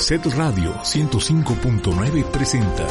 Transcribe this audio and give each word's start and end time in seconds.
Set 0.00 0.24
Radio 0.34 0.72
105.9 0.82 2.24
presenta 2.30 2.86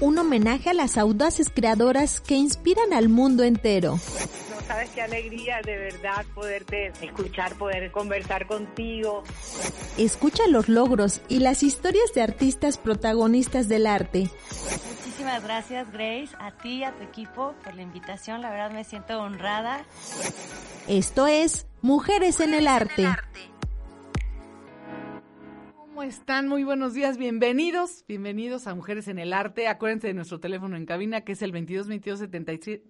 un 0.00 0.16
homenaje 0.16 0.70
a 0.70 0.72
las 0.72 0.96
audaces 0.96 1.50
creadoras 1.54 2.22
que 2.22 2.34
inspiran 2.34 2.94
al 2.94 3.10
mundo 3.10 3.44
entero. 3.44 3.92
No 3.92 4.66
sabes 4.66 4.88
qué 4.94 5.02
alegría 5.02 5.60
de 5.62 5.76
verdad 5.76 6.24
poderte 6.34 6.92
escuchar, 7.02 7.54
poder 7.56 7.92
conversar 7.92 8.46
contigo. 8.46 9.22
Escucha 9.98 10.46
los 10.48 10.70
logros 10.70 11.20
y 11.28 11.40
las 11.40 11.62
historias 11.62 12.14
de 12.14 12.22
artistas 12.22 12.78
protagonistas 12.78 13.68
del 13.68 13.86
arte. 13.86 14.30
Muchísimas 14.88 15.44
gracias 15.44 15.92
Grace, 15.92 16.30
a 16.40 16.52
ti 16.52 16.78
y 16.78 16.84
a 16.84 16.92
tu 16.92 17.02
equipo 17.02 17.52
por 17.62 17.74
la 17.74 17.82
invitación, 17.82 18.40
la 18.40 18.48
verdad 18.48 18.70
me 18.70 18.82
siento 18.82 19.20
honrada. 19.20 19.84
Esto 20.88 21.26
es 21.26 21.66
Mujeres 21.82 22.40
en 22.40 22.54
el 22.54 22.66
Arte. 22.66 23.06
¿Cómo 26.00 26.08
están? 26.08 26.48
Muy 26.48 26.64
buenos 26.64 26.94
días, 26.94 27.18
bienvenidos, 27.18 28.06
bienvenidos 28.08 28.66
a 28.66 28.74
Mujeres 28.74 29.06
en 29.08 29.18
el 29.18 29.34
Arte. 29.34 29.68
Acuérdense 29.68 30.06
de 30.06 30.14
nuestro 30.14 30.40
teléfono 30.40 30.74
en 30.78 30.86
cabina 30.86 31.20
que 31.20 31.32
es 31.32 31.42
el 31.42 31.52
22 31.52 31.88
22 31.88 32.20
77 32.20 32.88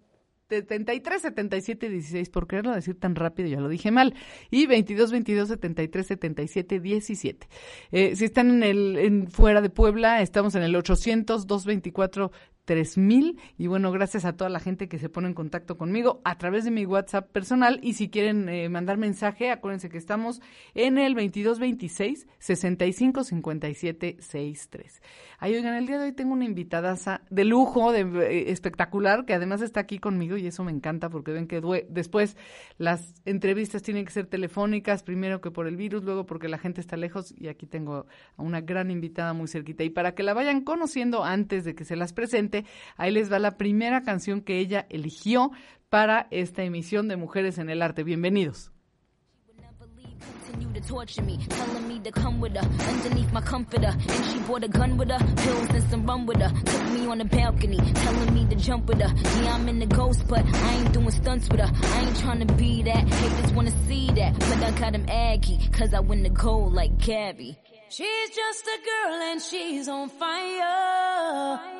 73 0.48 1.23
77 1.23 1.88
16, 1.88 2.30
por 2.30 2.46
quererlo 2.46 2.73
decir 2.73 2.98
tan 2.98 3.16
rápido, 3.16 3.48
ya 3.48 3.60
lo 3.60 3.69
dije 3.69 3.91
mal, 3.91 4.14
y 4.50 4.66
22 4.66 5.10
22 5.10 5.48
73 5.48 6.06
77 6.06 6.78
17. 6.78 7.48
Eh, 7.91 8.14
si 8.14 8.24
están 8.24 8.48
en 8.50 8.62
el 8.62 8.96
en 8.98 9.28
fuera 9.28 9.61
de 9.61 9.70
Puebla, 9.70 10.22
estamos 10.22 10.55
en 10.55 10.62
el 10.62 10.77
800 10.77 11.48
224 11.48 12.30
3000 12.64 13.38
y 13.59 13.66
bueno, 13.66 13.91
gracias 13.92 14.24
a 14.24 14.37
toda 14.37 14.50
la 14.50 14.60
gente 14.60 14.88
que 14.88 14.98
se 14.98 15.09
pone 15.09 15.28
en 15.28 15.34
contacto 15.34 15.77
conmigo 15.77 16.20
a 16.24 16.38
través 16.38 16.64
de 16.64 16.70
mi 16.70 16.86
WhatsApp 16.86 17.30
personal 17.30 17.80
y 17.83 17.95
si 17.95 18.10
quieren 18.10 18.48
eh, 18.48 18.69
mandar 18.69 18.98
mensaje, 18.98 19.50
acuérdense 19.50 19.88
que 19.88 19.98
estamos 19.98 20.41
en 20.74 20.98
el 20.98 21.14
2226 21.14 22.27
65 22.38 23.24
57 23.24 24.16
63. 24.20 25.02
Ay, 25.39 25.55
oigan, 25.55 25.75
el 25.75 25.86
día 25.86 25.98
de 25.98 26.05
hoy 26.06 26.12
tengo 26.12 26.33
una 26.33 26.44
invitada 26.44 26.97
de 27.30 27.44
lujo, 27.44 27.92
de, 27.92 28.00
eh, 28.00 28.50
espectacular, 28.50 29.24
que 29.24 29.34
además 29.34 29.62
está 29.62 29.80
aquí 29.80 29.98
conmigo 29.98 30.36
y 30.36 30.47
eso 30.47 30.64
me 30.64 30.72
encanta 30.72 31.08
porque 31.08 31.33
ven 31.33 31.47
que 31.47 31.61
después 31.89 32.36
las 32.78 33.14
entrevistas 33.24 33.83
tienen 33.83 34.05
que 34.05 34.11
ser 34.11 34.27
telefónicas, 34.27 35.02
primero 35.02 35.41
que 35.41 35.50
por 35.50 35.67
el 35.67 35.77
virus, 35.77 36.05
luego 36.05 36.27
porque 36.27 36.48
la 36.48 36.58
gente 36.58 36.80
está 36.80 36.97
lejos 36.97 37.34
y 37.36 37.48
aquí 37.48 37.67
tengo 37.67 38.06
a 38.36 38.42
una 38.42 38.61
gran 38.61 38.91
invitada 38.91 39.33
muy 39.33 39.48
cerquita. 39.48 39.84
Y 39.84 39.91
para 39.91 40.14
que 40.14 40.22
la 40.22 40.34
vayan 40.34 40.62
conociendo 40.62 41.24
antes 41.24 41.64
de 41.64 41.74
que 41.74 41.84
se 41.84 41.97
las 41.97 42.12
presente, 42.12 42.50
ahí 42.97 43.11
les 43.11 43.33
va 43.33 43.39
la 43.39 43.56
primera 43.56 44.03
canción 44.03 44.41
que 44.41 44.59
ella 44.59 44.87
eligió 44.91 45.51
para 45.89 46.29
esta 46.31 46.62
emisión 46.62 47.09
de 47.09 47.17
Mujeres 47.17 47.59
en 47.59 47.69
el 47.69 47.83
Arte. 47.83 48.05
Bienvenidos. 48.05 48.70
She's 67.91 68.31
just 68.31 68.67
a 68.69 68.79
girl 68.85 69.20
and 69.20 69.41
she's 69.41 69.89
on 69.89 70.09
fire. 70.09 71.80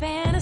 fan. 0.00 0.33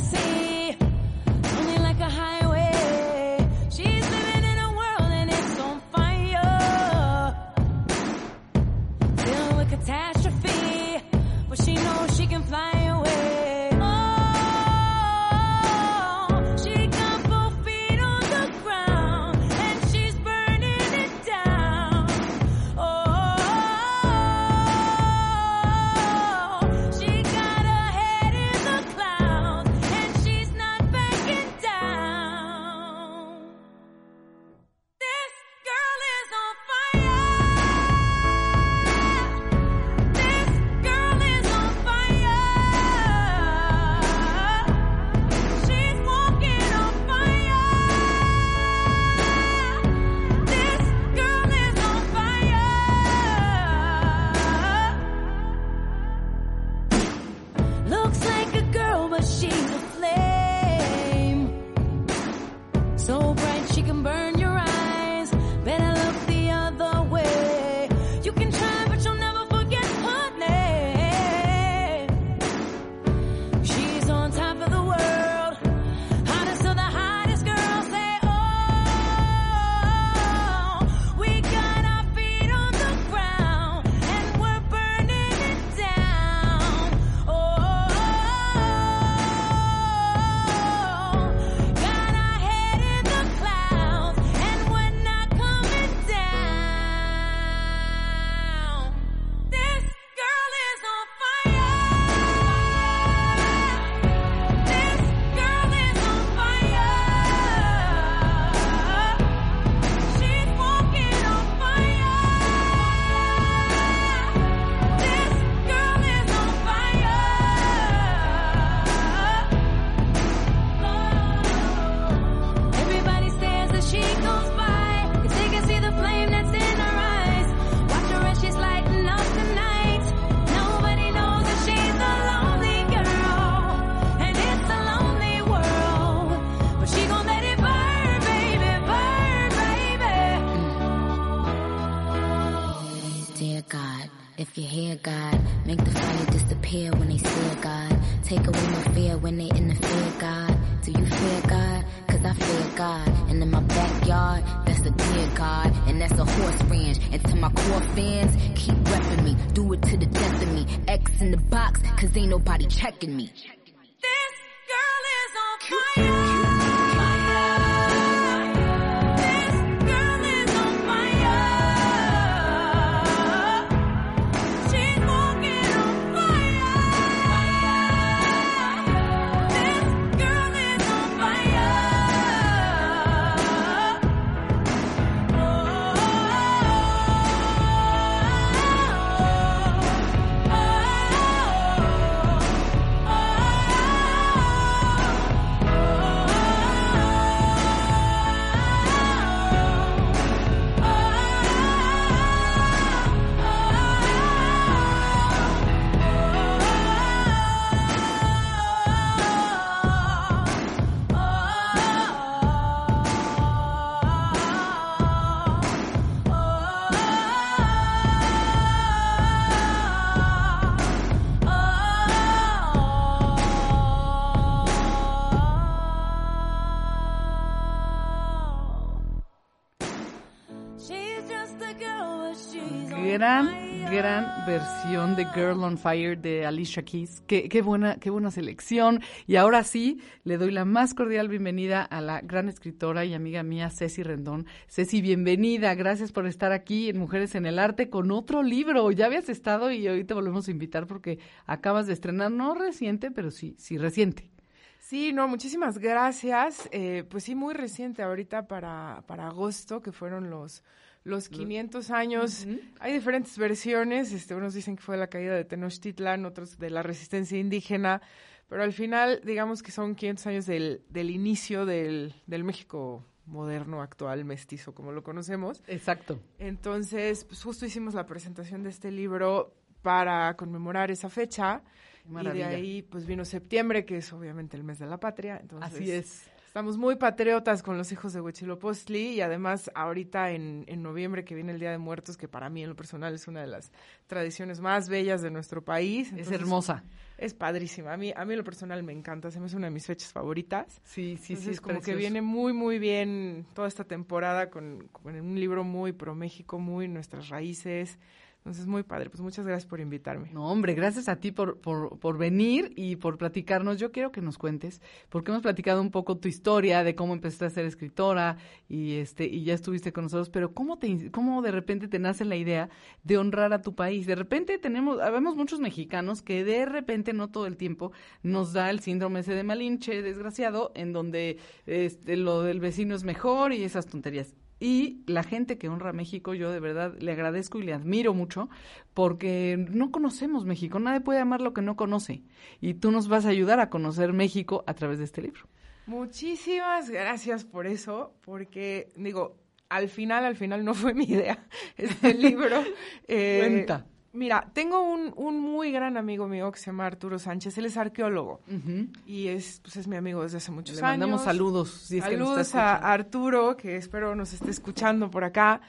Versión 234.62 235.16
de 235.16 235.24
Girl 235.34 235.64
on 235.64 235.76
Fire 235.76 236.16
de 236.16 236.46
Alicia 236.46 236.84
Keys. 236.84 237.20
Qué, 237.26 237.62
buena, 237.62 237.96
qué 237.96 238.10
buena 238.10 238.30
selección. 238.30 239.00
Y 239.26 239.34
ahora 239.34 239.64
sí, 239.64 240.00
le 240.22 240.38
doy 240.38 240.52
la 240.52 240.64
más 240.64 240.94
cordial 240.94 241.26
bienvenida 241.26 241.82
a 241.82 242.00
la 242.00 242.20
gran 242.20 242.48
escritora 242.48 243.04
y 243.04 243.12
amiga 243.12 243.42
mía, 243.42 243.70
Ceci 243.70 244.04
Rendón. 244.04 244.46
Ceci, 244.68 245.02
bienvenida. 245.02 245.74
Gracias 245.74 246.12
por 246.12 246.28
estar 246.28 246.52
aquí 246.52 246.88
en 246.88 246.98
Mujeres 246.98 247.34
en 247.34 247.46
el 247.46 247.58
Arte 247.58 247.90
con 247.90 248.12
otro 248.12 248.44
libro. 248.44 248.88
Ya 248.92 249.06
habías 249.06 249.28
estado 249.28 249.72
y 249.72 249.88
hoy 249.88 250.04
te 250.04 250.14
volvemos 250.14 250.46
a 250.46 250.52
invitar 250.52 250.86
porque 250.86 251.18
acabas 251.44 251.88
de 251.88 251.94
estrenar, 251.94 252.30
no 252.30 252.54
reciente, 252.54 253.10
pero 253.10 253.32
sí, 253.32 253.56
sí 253.58 253.78
reciente. 253.78 254.30
Sí, 254.78 255.12
no, 255.12 255.26
muchísimas 255.26 255.78
gracias. 255.78 256.68
Eh, 256.70 257.02
pues 257.10 257.24
sí, 257.24 257.34
muy 257.34 257.54
reciente 257.54 258.04
ahorita 258.04 258.46
para, 258.46 259.02
para 259.08 259.26
agosto, 259.26 259.82
que 259.82 259.90
fueron 259.90 260.30
los 260.30 260.62
los 261.04 261.28
500 261.28 261.90
años. 261.90 262.46
Hay 262.80 262.92
diferentes 262.92 263.36
versiones, 263.38 264.12
este, 264.12 264.34
unos 264.34 264.54
dicen 264.54 264.76
que 264.76 264.82
fue 264.82 264.96
la 264.96 265.08
caída 265.08 265.34
de 265.34 265.44
Tenochtitlan, 265.44 266.24
otros 266.24 266.58
de 266.58 266.70
la 266.70 266.82
resistencia 266.82 267.38
indígena, 267.38 268.00
pero 268.48 268.62
al 268.62 268.72
final 268.72 269.20
digamos 269.24 269.62
que 269.62 269.72
son 269.72 269.94
500 269.94 270.26
años 270.26 270.46
del, 270.46 270.82
del 270.88 271.10
inicio 271.10 271.66
del, 271.66 272.14
del 272.26 272.44
México 272.44 273.04
moderno, 273.26 273.80
actual, 273.82 274.24
mestizo, 274.24 274.74
como 274.74 274.92
lo 274.92 275.02
conocemos. 275.02 275.62
Exacto. 275.66 276.20
Entonces, 276.38 277.24
pues 277.24 277.42
justo 277.42 277.66
hicimos 277.66 277.94
la 277.94 278.06
presentación 278.06 278.62
de 278.62 278.70
este 278.70 278.90
libro 278.90 279.54
para 279.82 280.34
conmemorar 280.36 280.90
esa 280.90 281.08
fecha. 281.08 281.62
Y 282.08 282.24
de 282.24 282.44
ahí, 282.44 282.82
pues 282.82 283.06
vino 283.06 283.24
septiembre, 283.24 283.84
que 283.84 283.98
es 283.98 284.12
obviamente 284.12 284.56
el 284.56 284.64
mes 284.64 284.80
de 284.80 284.86
la 284.86 284.98
patria. 284.98 285.38
Entonces, 285.40 285.72
Así 285.72 285.90
es. 285.90 286.31
Estamos 286.52 286.76
muy 286.76 286.96
patriotas 286.96 287.62
con 287.62 287.78
los 287.78 287.92
hijos 287.92 288.12
de 288.12 288.20
Huitzilopochtli 288.20 289.14
y 289.14 289.22
además 289.22 289.70
ahorita 289.74 290.32
en, 290.32 290.66
en, 290.68 290.82
noviembre 290.82 291.24
que 291.24 291.34
viene 291.34 291.52
el 291.52 291.58
Día 291.58 291.70
de 291.70 291.78
Muertos, 291.78 292.18
que 292.18 292.28
para 292.28 292.50
mí 292.50 292.62
en 292.62 292.68
lo 292.68 292.76
personal 292.76 293.14
es 293.14 293.26
una 293.26 293.40
de 293.40 293.46
las 293.46 293.72
tradiciones 294.06 294.60
más 294.60 294.90
bellas 294.90 295.22
de 295.22 295.30
nuestro 295.30 295.64
país. 295.64 296.12
es 296.14 296.30
hermosa. 296.30 296.84
Es 297.16 297.32
padrísima. 297.32 297.94
A 297.94 297.96
mí, 297.96 298.12
a 298.14 298.26
mí 298.26 298.34
en 298.34 298.38
lo 298.38 298.44
personal 298.44 298.82
me 298.82 298.92
encanta, 298.92 299.30
se 299.30 299.40
me 299.40 299.46
hace 299.46 299.56
una 299.56 299.68
de 299.68 299.70
mis 299.70 299.86
fechas 299.86 300.12
favoritas. 300.12 300.78
Sí, 300.84 301.16
sí, 301.16 301.32
Entonces, 301.32 301.38
sí. 301.42 301.50
Es 301.52 301.60
como 301.62 301.76
precioso. 301.76 301.90
que 301.90 301.98
viene 301.98 302.20
muy, 302.20 302.52
muy 302.52 302.78
bien 302.78 303.46
toda 303.54 303.66
esta 303.66 303.84
temporada 303.84 304.50
con, 304.50 304.88
con 304.92 305.18
un 305.18 305.40
libro 305.40 305.64
muy 305.64 305.92
pro 305.92 306.14
México, 306.14 306.58
muy 306.58 306.86
nuestras 306.86 307.30
raíces. 307.30 307.98
Entonces, 308.42 308.66
muy 308.66 308.82
padre. 308.82 309.08
Pues 309.08 309.20
muchas 309.20 309.46
gracias 309.46 309.68
por 309.68 309.78
invitarme. 309.78 310.32
No, 310.32 310.50
hombre, 310.50 310.74
gracias 310.74 311.08
a 311.08 311.14
ti 311.14 311.30
por, 311.30 311.60
por, 311.60 312.00
por, 312.00 312.18
venir 312.18 312.72
y 312.74 312.96
por 312.96 313.16
platicarnos. 313.16 313.78
Yo 313.78 313.92
quiero 313.92 314.10
que 314.10 314.20
nos 314.20 314.36
cuentes, 314.36 314.82
porque 315.10 315.30
hemos 315.30 315.42
platicado 315.42 315.80
un 315.80 315.92
poco 315.92 316.18
tu 316.18 316.26
historia 316.26 316.82
de 316.82 316.96
cómo 316.96 317.12
empezaste 317.12 317.44
a 317.44 317.50
ser 317.50 317.66
escritora 317.66 318.38
y 318.68 318.94
este 318.96 319.26
y 319.26 319.44
ya 319.44 319.54
estuviste 319.54 319.92
con 319.92 320.04
nosotros, 320.04 320.28
pero 320.28 320.52
cómo 320.54 320.76
te 320.76 321.12
cómo 321.12 321.40
de 321.40 321.52
repente 321.52 321.86
te 321.86 322.00
nace 322.00 322.24
la 322.24 322.34
idea 322.34 322.68
de 323.04 323.16
honrar 323.16 323.52
a 323.52 323.62
tu 323.62 323.76
país. 323.76 324.06
De 324.06 324.16
repente 324.16 324.58
tenemos, 324.58 325.00
habemos 325.00 325.36
muchos 325.36 325.60
mexicanos 325.60 326.20
que 326.20 326.42
de 326.42 326.66
repente, 326.66 327.12
no 327.12 327.30
todo 327.30 327.46
el 327.46 327.56
tiempo, 327.56 327.92
nos 328.24 328.52
da 328.52 328.70
el 328.70 328.80
síndrome 328.80 329.20
ese 329.20 329.34
de 329.34 329.44
Malinche, 329.44 330.02
desgraciado, 330.02 330.72
en 330.74 330.92
donde 330.92 331.38
este, 331.66 332.16
lo 332.16 332.42
del 332.42 332.58
vecino 332.58 332.96
es 332.96 333.04
mejor 333.04 333.52
y 333.52 333.62
esas 333.62 333.86
tonterías. 333.86 334.34
Y 334.62 335.02
la 335.08 335.24
gente 335.24 335.58
que 335.58 335.68
honra 335.68 335.90
a 335.90 335.92
México, 335.92 336.34
yo 336.34 336.52
de 336.52 336.60
verdad 336.60 336.94
le 337.00 337.10
agradezco 337.10 337.58
y 337.58 337.64
le 337.64 337.72
admiro 337.72 338.14
mucho, 338.14 338.48
porque 338.94 339.56
no 339.58 339.90
conocemos 339.90 340.44
México, 340.44 340.78
nadie 340.78 341.00
puede 341.00 341.18
amar 341.18 341.40
lo 341.40 341.52
que 341.52 341.62
no 341.62 341.74
conoce. 341.74 342.22
Y 342.60 342.74
tú 342.74 342.92
nos 342.92 343.08
vas 343.08 343.26
a 343.26 343.30
ayudar 343.30 343.58
a 343.58 343.70
conocer 343.70 344.12
México 344.12 344.62
a 344.68 344.74
través 344.74 344.98
de 344.98 345.04
este 345.06 345.20
libro. 345.20 345.48
Muchísimas 345.86 346.90
gracias 346.90 347.42
por 347.42 347.66
eso, 347.66 348.14
porque 348.20 348.92
digo, 348.94 349.36
al 349.68 349.88
final, 349.88 350.24
al 350.24 350.36
final 350.36 350.64
no 350.64 350.74
fue 350.74 350.94
mi 350.94 351.06
idea 351.06 351.44
este 351.76 352.14
libro. 352.14 352.62
Eh, 353.08 353.38
Cuenta. 353.40 353.86
Mira, 354.14 354.50
tengo 354.52 354.82
un, 354.82 355.12
un, 355.16 355.40
muy 355.40 355.72
gran 355.72 355.96
amigo 355.96 356.28
mío 356.28 356.52
que 356.52 356.58
se 356.58 356.66
llama 356.66 356.84
Arturo 356.86 357.18
Sánchez, 357.18 357.56
él 357.56 357.64
es 357.64 357.78
arqueólogo 357.78 358.40
uh 358.46 358.52
-huh. 358.52 358.88
y 359.06 359.28
es, 359.28 359.60
pues 359.62 359.76
es 359.76 359.88
mi 359.88 359.96
amigo 359.96 360.22
desde 360.22 360.36
hace 360.36 360.50
muchos 360.52 360.76
Le 360.76 360.82
años. 360.82 360.98
mandamos 360.98 361.24
saludos. 361.24 361.70
Si 361.70 361.96
es 361.98 362.04
saludos 362.04 362.52
que 362.52 362.58
a 362.58 362.74
Arturo, 362.74 363.56
que 363.56 363.76
espero 363.76 364.14
nos 364.14 364.34
esté 364.34 364.50
escuchando 364.50 365.10
por 365.10 365.24
acá. 365.24 365.62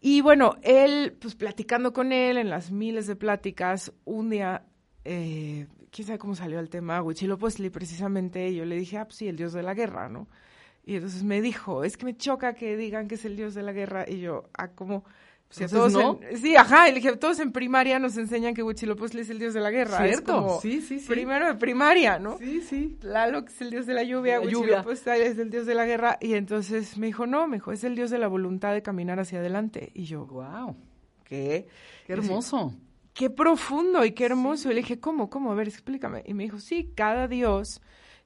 Y 0.00 0.22
bueno, 0.22 0.56
él, 0.62 1.16
pues 1.20 1.34
platicando 1.34 1.92
con 1.92 2.12
él 2.12 2.38
en 2.38 2.48
las 2.48 2.70
miles 2.70 3.06
de 3.06 3.16
pláticas, 3.16 3.92
un 4.04 4.30
día, 4.30 4.64
eh, 5.04 5.66
quién 5.90 6.06
sabe 6.06 6.18
cómo 6.18 6.34
salió 6.34 6.60
el 6.60 6.70
tema, 6.70 7.02
Huitzilopochtli 7.02 7.70
precisamente, 7.70 8.54
yo 8.54 8.64
le 8.64 8.76
dije, 8.76 8.98
ah, 8.98 9.04
pues 9.04 9.16
sí, 9.16 9.28
el 9.28 9.36
dios 9.36 9.52
de 9.52 9.62
la 9.62 9.74
guerra, 9.74 10.08
¿no? 10.08 10.28
Y 10.84 10.94
entonces 10.94 11.24
me 11.24 11.40
dijo, 11.42 11.82
es 11.84 11.96
que 11.96 12.04
me 12.06 12.16
choca 12.16 12.54
que 12.54 12.76
digan 12.76 13.08
que 13.08 13.16
es 13.16 13.24
el 13.24 13.36
dios 13.36 13.54
de 13.54 13.62
la 13.62 13.72
guerra, 13.72 14.04
y 14.08 14.20
yo, 14.20 14.48
ah, 14.56 14.68
¿cómo? 15.54 15.66
O 15.66 15.68
sea, 15.68 15.68
todos 15.68 15.92
no? 15.92 16.20
en, 16.22 16.38
sí, 16.38 16.56
ajá, 16.56 16.88
le 16.88 16.94
dije, 16.94 17.16
todos 17.16 17.38
en 17.40 17.52
primaria 17.52 17.98
nos 17.98 18.16
enseñan 18.16 18.54
que 18.54 18.62
Huitzilopochtli 18.62 19.20
es 19.20 19.30
el 19.30 19.38
dios 19.38 19.54
de 19.54 19.60
la 19.60 19.70
guerra. 19.70 19.98
Cierto, 19.98 20.36
es 20.36 20.42
como 20.42 20.60
sí, 20.60 20.80
sí, 20.80 20.98
sí. 21.00 21.08
Primero 21.08 21.46
de 21.46 21.54
primaria, 21.54 22.18
¿no? 22.18 22.38
Sí, 22.38 22.60
sí. 22.60 22.96
Tlaloc 23.00 23.48
es 23.48 23.60
el 23.60 23.70
dios 23.70 23.86
de 23.86 23.94
la 23.94 24.02
lluvia, 24.02 24.40
Huitzilopochtli 24.40 25.22
es 25.22 25.38
el 25.38 25.50
dios 25.50 25.66
de 25.66 25.74
la 25.74 25.86
guerra. 25.86 26.18
Y 26.20 26.34
entonces 26.34 26.98
me 26.98 27.06
dijo, 27.06 27.26
no, 27.26 27.46
me 27.46 27.56
dijo, 27.56 27.72
es 27.72 27.84
el 27.84 27.94
dios 27.94 28.10
de 28.10 28.18
la 28.18 28.28
voluntad 28.28 28.72
de 28.72 28.82
caminar 28.82 29.20
hacia 29.20 29.38
adelante. 29.38 29.90
Y 29.94 30.04
yo, 30.04 30.26
wow. 30.26 30.76
¿qué? 31.24 31.66
Qué 32.06 32.12
hermoso. 32.12 32.72
Dije, 32.74 32.86
qué 33.14 33.30
profundo 33.30 34.04
y 34.04 34.12
qué 34.12 34.26
hermoso. 34.26 34.64
Sí. 34.64 34.68
Y 34.70 34.74
le 34.74 34.80
dije, 34.80 35.00
¿cómo, 35.00 35.30
cómo? 35.30 35.52
A 35.52 35.54
ver, 35.54 35.68
explícame. 35.68 36.22
Y 36.26 36.34
me 36.34 36.44
dijo, 36.44 36.58
sí, 36.58 36.92
cada 36.94 37.28
dios 37.28 37.80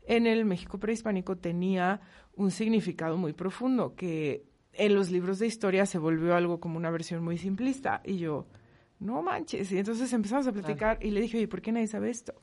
en 0.06 0.26
el 0.26 0.44
México 0.44 0.78
prehispánico 0.78 1.36
tenía 1.36 2.00
un 2.34 2.50
significado 2.50 3.16
muy 3.16 3.32
profundo, 3.32 3.94
que 3.94 4.44
en 4.72 4.94
los 4.94 5.10
libros 5.10 5.38
de 5.38 5.46
historia 5.46 5.86
se 5.86 5.98
volvió 5.98 6.34
algo 6.34 6.60
como 6.60 6.76
una 6.76 6.90
versión 6.90 7.22
muy 7.22 7.38
simplista. 7.38 8.00
Y 8.04 8.18
yo, 8.18 8.46
no 8.98 9.22
manches. 9.22 9.70
Y 9.72 9.78
entonces 9.78 10.12
empezamos 10.12 10.46
a 10.46 10.52
platicar 10.52 10.98
claro. 10.98 11.06
y 11.06 11.10
le 11.10 11.20
dije, 11.20 11.38
oye, 11.38 11.48
¿por 11.48 11.60
qué 11.60 11.72
nadie 11.72 11.86
sabe 11.86 12.10
esto? 12.10 12.34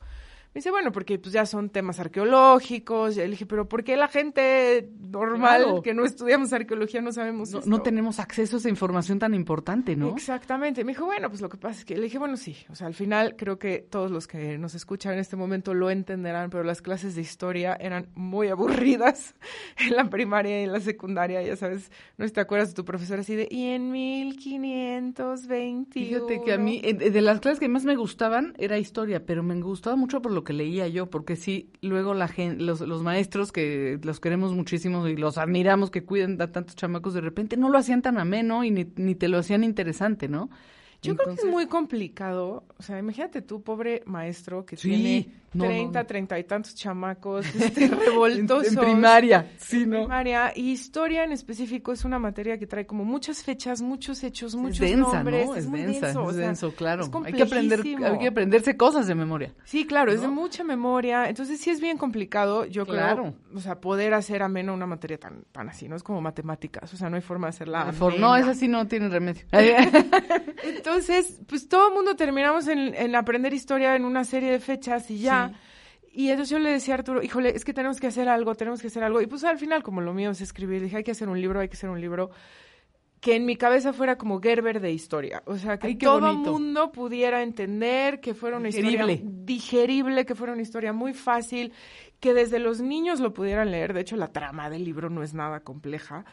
Me 0.54 0.60
dice, 0.60 0.70
bueno, 0.70 0.90
porque 0.92 1.18
pues 1.18 1.32
ya 1.32 1.44
son 1.46 1.68
temas 1.70 2.00
arqueológicos. 2.00 3.16
Y 3.16 3.20
le 3.20 3.28
dije, 3.28 3.44
pero 3.46 3.68
¿por 3.68 3.84
qué 3.84 3.96
la 3.96 4.08
gente 4.08 4.90
normal 4.98 5.62
Claro. 5.62 5.82
que 5.82 5.92
no 5.94 6.04
estudiamos 6.06 6.52
arqueología 6.54 7.00
no 7.02 7.12
sabemos 7.12 7.50
No, 7.52 7.58
esto? 7.58 7.70
no 7.70 7.82
tenemos 7.82 8.18
acceso 8.18 8.56
a 8.56 8.58
esa 8.58 8.68
información 8.70 9.18
tan 9.18 9.34
importante, 9.34 9.94
¿no? 9.94 10.08
Exactamente. 10.16 10.84
Me 10.84 10.92
dijo, 10.92 11.04
bueno, 11.04 11.28
pues 11.28 11.42
lo 11.42 11.48
que 11.50 11.58
pasa 11.58 11.78
es 11.80 11.84
que 11.84 11.96
le 11.96 12.02
dije, 12.04 12.18
bueno, 12.18 12.36
sí. 12.38 12.56
O 12.70 12.74
sea, 12.74 12.86
al 12.86 12.94
final 12.94 13.36
creo 13.36 13.58
que 13.58 13.78
todos 13.88 14.10
los 14.10 14.26
que 14.26 14.56
nos 14.58 14.74
escuchan 14.74 15.12
en 15.12 15.18
este 15.18 15.36
momento 15.36 15.74
lo 15.74 15.90
entenderán, 15.90 16.48
pero 16.50 16.64
las 16.64 16.80
clases 16.82 17.14
de 17.14 17.20
historia 17.20 17.76
eran 17.78 18.08
muy 18.14 18.48
aburridas 18.48 19.34
en 19.86 19.94
la 19.96 20.08
primaria 20.08 20.60
y 20.62 20.64
en 20.64 20.72
la 20.72 20.80
secundaria. 20.80 21.42
Ya 21.42 21.56
sabes, 21.56 21.92
no 22.16 22.26
te 22.28 22.40
acuerdas 22.40 22.70
de 22.70 22.74
tu 22.74 22.84
profesor 22.86 23.20
así 23.20 23.36
de, 23.36 23.48
y 23.50 23.66
en 23.68 23.90
1521. 23.92 25.86
Fíjate 25.92 26.42
que 26.44 26.52
a 26.52 26.58
mí, 26.58 26.80
eh, 26.82 26.94
de 26.94 27.20
las 27.20 27.40
clases 27.40 27.60
que 27.60 27.68
más 27.68 27.84
me 27.84 27.96
gustaban 27.96 28.54
era 28.58 28.78
historia, 28.78 29.24
pero 29.24 29.42
me 29.42 29.60
gustaba 29.60 29.94
mucho 29.96 30.20
por 30.22 30.32
lo 30.32 30.37
que 30.44 30.52
leía 30.52 30.88
yo, 30.88 31.10
porque 31.10 31.36
sí, 31.36 31.70
luego 31.80 32.14
la 32.14 32.28
gente, 32.28 32.62
los, 32.62 32.80
los 32.80 33.02
maestros 33.02 33.52
que 33.52 33.98
los 34.02 34.20
queremos 34.20 34.54
muchísimo 34.54 35.06
y 35.08 35.16
los 35.16 35.38
admiramos 35.38 35.90
que 35.90 36.04
cuiden 36.04 36.40
a 36.40 36.52
tantos 36.52 36.76
chamacos, 36.76 37.14
de 37.14 37.20
repente 37.20 37.56
no 37.56 37.68
lo 37.68 37.78
hacían 37.78 38.02
tan 38.02 38.18
ameno 38.18 38.64
y 38.64 38.70
ni, 38.70 38.86
ni 38.96 39.14
te 39.14 39.28
lo 39.28 39.38
hacían 39.38 39.64
interesante, 39.64 40.28
¿no? 40.28 40.50
Yo 41.02 41.16
creo 41.16 41.34
que 41.34 41.42
es 41.42 41.46
muy 41.46 41.66
complicado. 41.66 42.64
O 42.78 42.82
sea, 42.82 42.98
imagínate 42.98 43.42
tú, 43.42 43.62
pobre 43.62 44.02
maestro, 44.06 44.64
que 44.66 44.76
Sí, 44.76 44.88
tiene 44.88 45.28
no, 45.54 45.64
no, 45.64 45.70
30, 45.70 46.00
no. 46.00 46.06
30 46.06 46.38
y 46.38 46.44
tantos 46.44 46.74
chamacos 46.74 47.46
este, 47.54 47.84
En, 47.84 47.98
revoltosos. 47.98 48.72
en 48.72 48.78
primaria, 48.78 49.50
sí, 49.58 49.82
en 49.82 49.90
¿no? 49.90 49.98
primaria. 50.00 50.52
Y 50.56 50.72
historia 50.72 51.24
en 51.24 51.32
específico 51.32 51.92
es 51.92 52.04
una 52.04 52.18
materia 52.18 52.58
que 52.58 52.66
trae 52.66 52.84
como 52.86 53.04
muchas 53.04 53.42
fechas, 53.44 53.80
muchos 53.80 54.22
hechos, 54.24 54.54
muchos 54.56 54.80
es 54.80 54.90
densa, 54.96 55.14
nombres. 55.18 55.46
¿no? 55.46 55.54
Es, 55.54 55.66
muy 55.66 55.80
densa, 55.82 56.06
denso, 56.06 56.22
o 56.24 56.30
es 56.30 56.36
sea, 56.36 56.46
denso, 56.46 56.72
claro. 56.74 57.02
es 57.04 57.10
hay 57.24 57.32
que 57.32 57.42
aprender, 57.44 57.80
hay 57.80 58.18
que 58.18 58.28
aprenderse 58.28 58.76
cosas 58.76 59.06
de 59.06 59.14
memoria. 59.14 59.54
Sí, 59.64 59.86
claro, 59.86 60.12
es 60.12 60.20
de 60.20 60.28
mucha 60.28 60.64
memoria. 60.64 61.28
Entonces 61.28 61.60
sí 61.60 61.70
es 61.70 61.80
bien 61.80 61.96
complicado, 61.96 62.64
yo 62.66 62.84
Claro. 62.84 63.34
creo, 63.34 63.56
o 63.56 63.60
sea, 63.60 63.80
poder 63.80 64.14
hacer 64.14 64.42
ameno 64.42 64.74
una 64.74 64.86
materia 64.86 65.18
tan, 65.18 65.44
tan 65.52 65.68
así, 65.68 65.88
no 65.88 65.96
es 65.96 66.02
como 66.02 66.20
matemáticas, 66.20 66.92
o 66.92 66.96
sea, 66.96 67.08
no 67.08 67.16
hay 67.16 67.22
forma 67.22 67.46
de 67.46 67.50
hacerla 67.50 67.92
no, 68.18 68.36
esa 68.36 68.54
sí 68.54 68.68
no 68.68 68.86
tiene 68.86 69.08
remedio. 69.08 69.42
Entonces, 69.52 69.92
pues 71.46 71.68
todo 71.68 71.88
el 71.88 71.94
mundo 71.94 72.16
terminamos 72.16 72.68
en, 72.68 72.94
en 72.94 73.14
aprender 73.14 73.52
historia 73.52 73.96
en 73.96 74.04
una 74.04 74.24
serie 74.24 74.50
de 74.50 74.60
fechas 74.60 75.10
y 75.10 75.18
ya. 75.18 75.52
Y 76.12 76.30
entonces 76.30 76.50
yo 76.50 76.58
le 76.58 76.70
decía 76.70 76.94
a 76.94 76.98
Arturo, 76.98 77.22
híjole, 77.22 77.50
es 77.54 77.64
que 77.64 77.72
tenemos 77.72 78.00
que 78.00 78.08
hacer 78.08 78.28
algo, 78.28 78.54
tenemos 78.54 78.80
que 78.80 78.88
hacer 78.88 79.04
algo. 79.04 79.20
Y 79.20 79.26
pues 79.26 79.44
al 79.44 79.58
final, 79.58 79.82
como 79.82 80.00
lo 80.00 80.12
mío 80.14 80.30
es 80.30 80.40
escribir, 80.40 80.82
dije, 80.82 80.96
hay 80.96 81.04
que 81.04 81.12
hacer 81.12 81.28
un 81.28 81.40
libro, 81.40 81.60
hay 81.60 81.68
que 81.68 81.76
hacer 81.76 81.90
un 81.90 82.00
libro 82.00 82.30
que 83.20 83.34
en 83.34 83.44
mi 83.46 83.56
cabeza 83.56 83.92
fuera 83.92 84.16
como 84.16 84.40
Gerber 84.40 84.80
de 84.80 84.92
historia. 84.92 85.42
O 85.46 85.56
sea, 85.56 85.78
que 85.78 85.88
Ay, 85.88 85.96
todo 85.96 86.30
el 86.30 86.38
mundo 86.38 86.92
pudiera 86.92 87.42
entender, 87.42 88.20
que 88.20 88.34
fuera 88.34 88.56
una 88.56 88.68
Digerible. 88.68 89.12
historia 89.14 89.30
digerible, 89.44 90.26
que 90.26 90.34
fuera 90.34 90.52
una 90.52 90.62
historia 90.62 90.92
muy 90.92 91.14
fácil, 91.14 91.72
que 92.20 92.32
desde 92.34 92.58
los 92.58 92.80
niños 92.80 93.20
lo 93.20 93.32
pudieran 93.32 93.70
leer. 93.70 93.92
De 93.92 94.00
hecho, 94.00 94.16
la 94.16 94.32
trama 94.32 94.70
del 94.70 94.84
libro 94.84 95.10
no 95.10 95.22
es 95.22 95.34
nada 95.34 95.60
compleja 95.60 96.24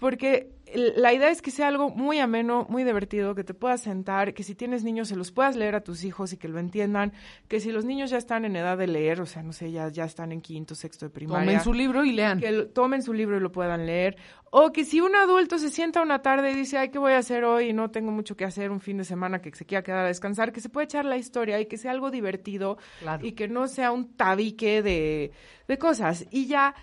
porque 0.00 0.48
la 0.74 1.12
idea 1.12 1.28
es 1.28 1.42
que 1.42 1.50
sea 1.50 1.68
algo 1.68 1.90
muy 1.90 2.20
ameno, 2.20 2.66
muy 2.70 2.84
divertido, 2.84 3.34
que 3.34 3.44
te 3.44 3.52
puedas 3.52 3.82
sentar, 3.82 4.32
que 4.32 4.42
si 4.42 4.54
tienes 4.54 4.82
niños 4.82 5.08
se 5.08 5.16
los 5.16 5.30
puedas 5.30 5.56
leer 5.56 5.74
a 5.74 5.82
tus 5.82 6.04
hijos 6.04 6.32
y 6.32 6.38
que 6.38 6.48
lo 6.48 6.58
entiendan, 6.58 7.12
que 7.48 7.60
si 7.60 7.70
los 7.70 7.84
niños 7.84 8.08
ya 8.08 8.16
están 8.16 8.46
en 8.46 8.56
edad 8.56 8.78
de 8.78 8.86
leer, 8.86 9.20
o 9.20 9.26
sea, 9.26 9.42
no 9.42 9.52
sé, 9.52 9.70
ya, 9.72 9.88
ya 9.88 10.04
están 10.06 10.32
en 10.32 10.40
quinto, 10.40 10.74
sexto 10.74 11.04
de 11.04 11.10
primaria. 11.10 11.44
Tomen 11.44 11.60
su 11.60 11.74
libro 11.74 12.02
y 12.02 12.12
lean. 12.12 12.40
Que 12.40 12.50
tomen 12.72 13.02
su 13.02 13.12
libro 13.12 13.36
y 13.36 13.40
lo 13.40 13.52
puedan 13.52 13.84
leer. 13.84 14.16
O 14.50 14.72
que 14.72 14.86
si 14.86 15.02
un 15.02 15.14
adulto 15.14 15.58
se 15.58 15.68
sienta 15.68 16.00
una 16.00 16.22
tarde 16.22 16.52
y 16.52 16.54
dice, 16.54 16.78
ay, 16.78 16.88
¿qué 16.88 16.98
voy 16.98 17.12
a 17.12 17.18
hacer 17.18 17.44
hoy? 17.44 17.68
Y 17.68 17.72
no 17.74 17.90
tengo 17.90 18.10
mucho 18.10 18.38
que 18.38 18.46
hacer 18.46 18.70
un 18.70 18.80
fin 18.80 18.96
de 18.96 19.04
semana 19.04 19.42
que 19.42 19.54
se 19.54 19.66
quiera 19.66 19.82
quedar 19.82 20.06
a 20.06 20.08
descansar, 20.08 20.50
que 20.50 20.62
se 20.62 20.70
pueda 20.70 20.84
echar 20.86 21.04
la 21.04 21.18
historia 21.18 21.60
y 21.60 21.66
que 21.66 21.76
sea 21.76 21.90
algo 21.90 22.10
divertido 22.10 22.78
y 23.20 23.32
que 23.32 23.48
no 23.48 23.68
sea 23.68 23.92
un 23.92 24.16
tabique 24.16 24.80
de, 24.80 25.32
de 25.68 25.78
cosas. 25.78 26.26
Y 26.30 26.46
ya 26.46 26.74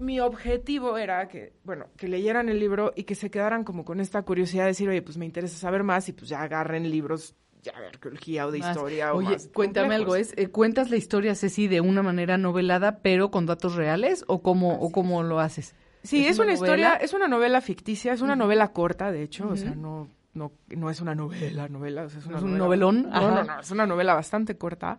mi 0.00 0.18
objetivo 0.18 0.96
era 0.96 1.28
que, 1.28 1.52
bueno, 1.62 1.86
que 1.96 2.08
leyeran 2.08 2.48
el 2.48 2.58
libro 2.58 2.92
y 2.96 3.04
que 3.04 3.14
se 3.14 3.30
quedaran 3.30 3.64
como 3.64 3.84
con 3.84 4.00
esta 4.00 4.22
curiosidad 4.22 4.64
de 4.64 4.68
decir, 4.68 4.88
oye, 4.88 5.02
pues 5.02 5.16
me 5.18 5.26
interesa 5.26 5.56
saber 5.56 5.82
más 5.82 6.08
y 6.08 6.12
pues 6.12 6.28
ya 6.28 6.40
agarren 6.42 6.90
libros 6.90 7.34
ya 7.62 7.78
de 7.78 7.88
arqueología 7.88 8.46
o 8.46 8.50
de 8.50 8.58
historia. 8.58 9.12
Oye, 9.12 9.36
cuéntame 9.52 9.94
algo, 9.94 10.16
¿es, 10.16 10.32
eh, 10.36 10.48
¿cuentas 10.48 10.90
la 10.90 10.96
historia, 10.96 11.34
Ceci, 11.34 11.68
de 11.68 11.80
una 11.80 12.02
manera 12.02 12.38
novelada, 12.38 13.00
pero 13.02 13.30
con 13.30 13.46
datos 13.46 13.74
reales 13.74 14.24
o 14.26 14.42
cómo, 14.42 14.80
o 14.80 14.90
cómo 14.90 15.22
lo 15.22 15.40
haces? 15.40 15.74
Sí, 16.02 16.26
es, 16.26 16.38
una, 16.38 16.54
historia, 16.54 16.94
es 16.94 17.12
una 17.12 17.28
novela 17.28 17.60
ficticia, 17.60 18.14
es 18.14 18.22
una 18.22 18.34
novela 18.34 18.72
corta, 18.72 19.12
de 19.12 19.22
hecho, 19.22 19.50
o 19.50 19.56
sea, 19.56 19.74
no, 19.74 20.08
no, 20.32 20.52
no 20.68 20.88
es 20.88 21.02
una 21.02 21.14
novela, 21.14 21.68
novela, 21.68 22.04
es, 22.04 22.24
un 22.24 22.56
novelón. 22.56 23.10
No, 23.10 23.30
no, 23.30 23.44
no, 23.44 23.60
es 23.60 23.70
una 23.70 23.84
novela 23.84 24.14
bastante 24.14 24.56
corta, 24.56 24.98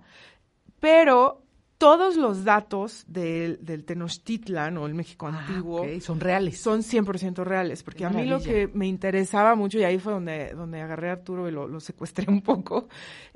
pero 0.79 1.41
todos 1.81 2.15
los 2.15 2.43
datos 2.43 3.05
del, 3.07 3.57
del 3.65 3.85
Tenochtitlan 3.85 4.77
o 4.77 4.85
el 4.85 4.93
México 4.93 5.25
ah, 5.25 5.39
antiguo 5.39 5.83
son 5.99 6.19
reales. 6.19 6.61
Son 6.61 6.81
100% 6.81 7.43
reales, 7.43 7.81
porque 7.81 8.05
a 8.05 8.11
mí 8.11 8.23
lo 8.25 8.39
que 8.39 8.69
me 8.71 8.85
interesaba 8.85 9.55
mucho, 9.55 9.79
y 9.79 9.83
ahí 9.83 9.97
fue 9.97 10.13
donde, 10.13 10.53
donde 10.53 10.79
agarré 10.79 11.09
a 11.09 11.13
Arturo 11.13 11.49
y 11.49 11.51
lo, 11.51 11.67
lo 11.67 11.79
secuestré 11.79 12.27
un 12.29 12.41
poco, 12.41 12.87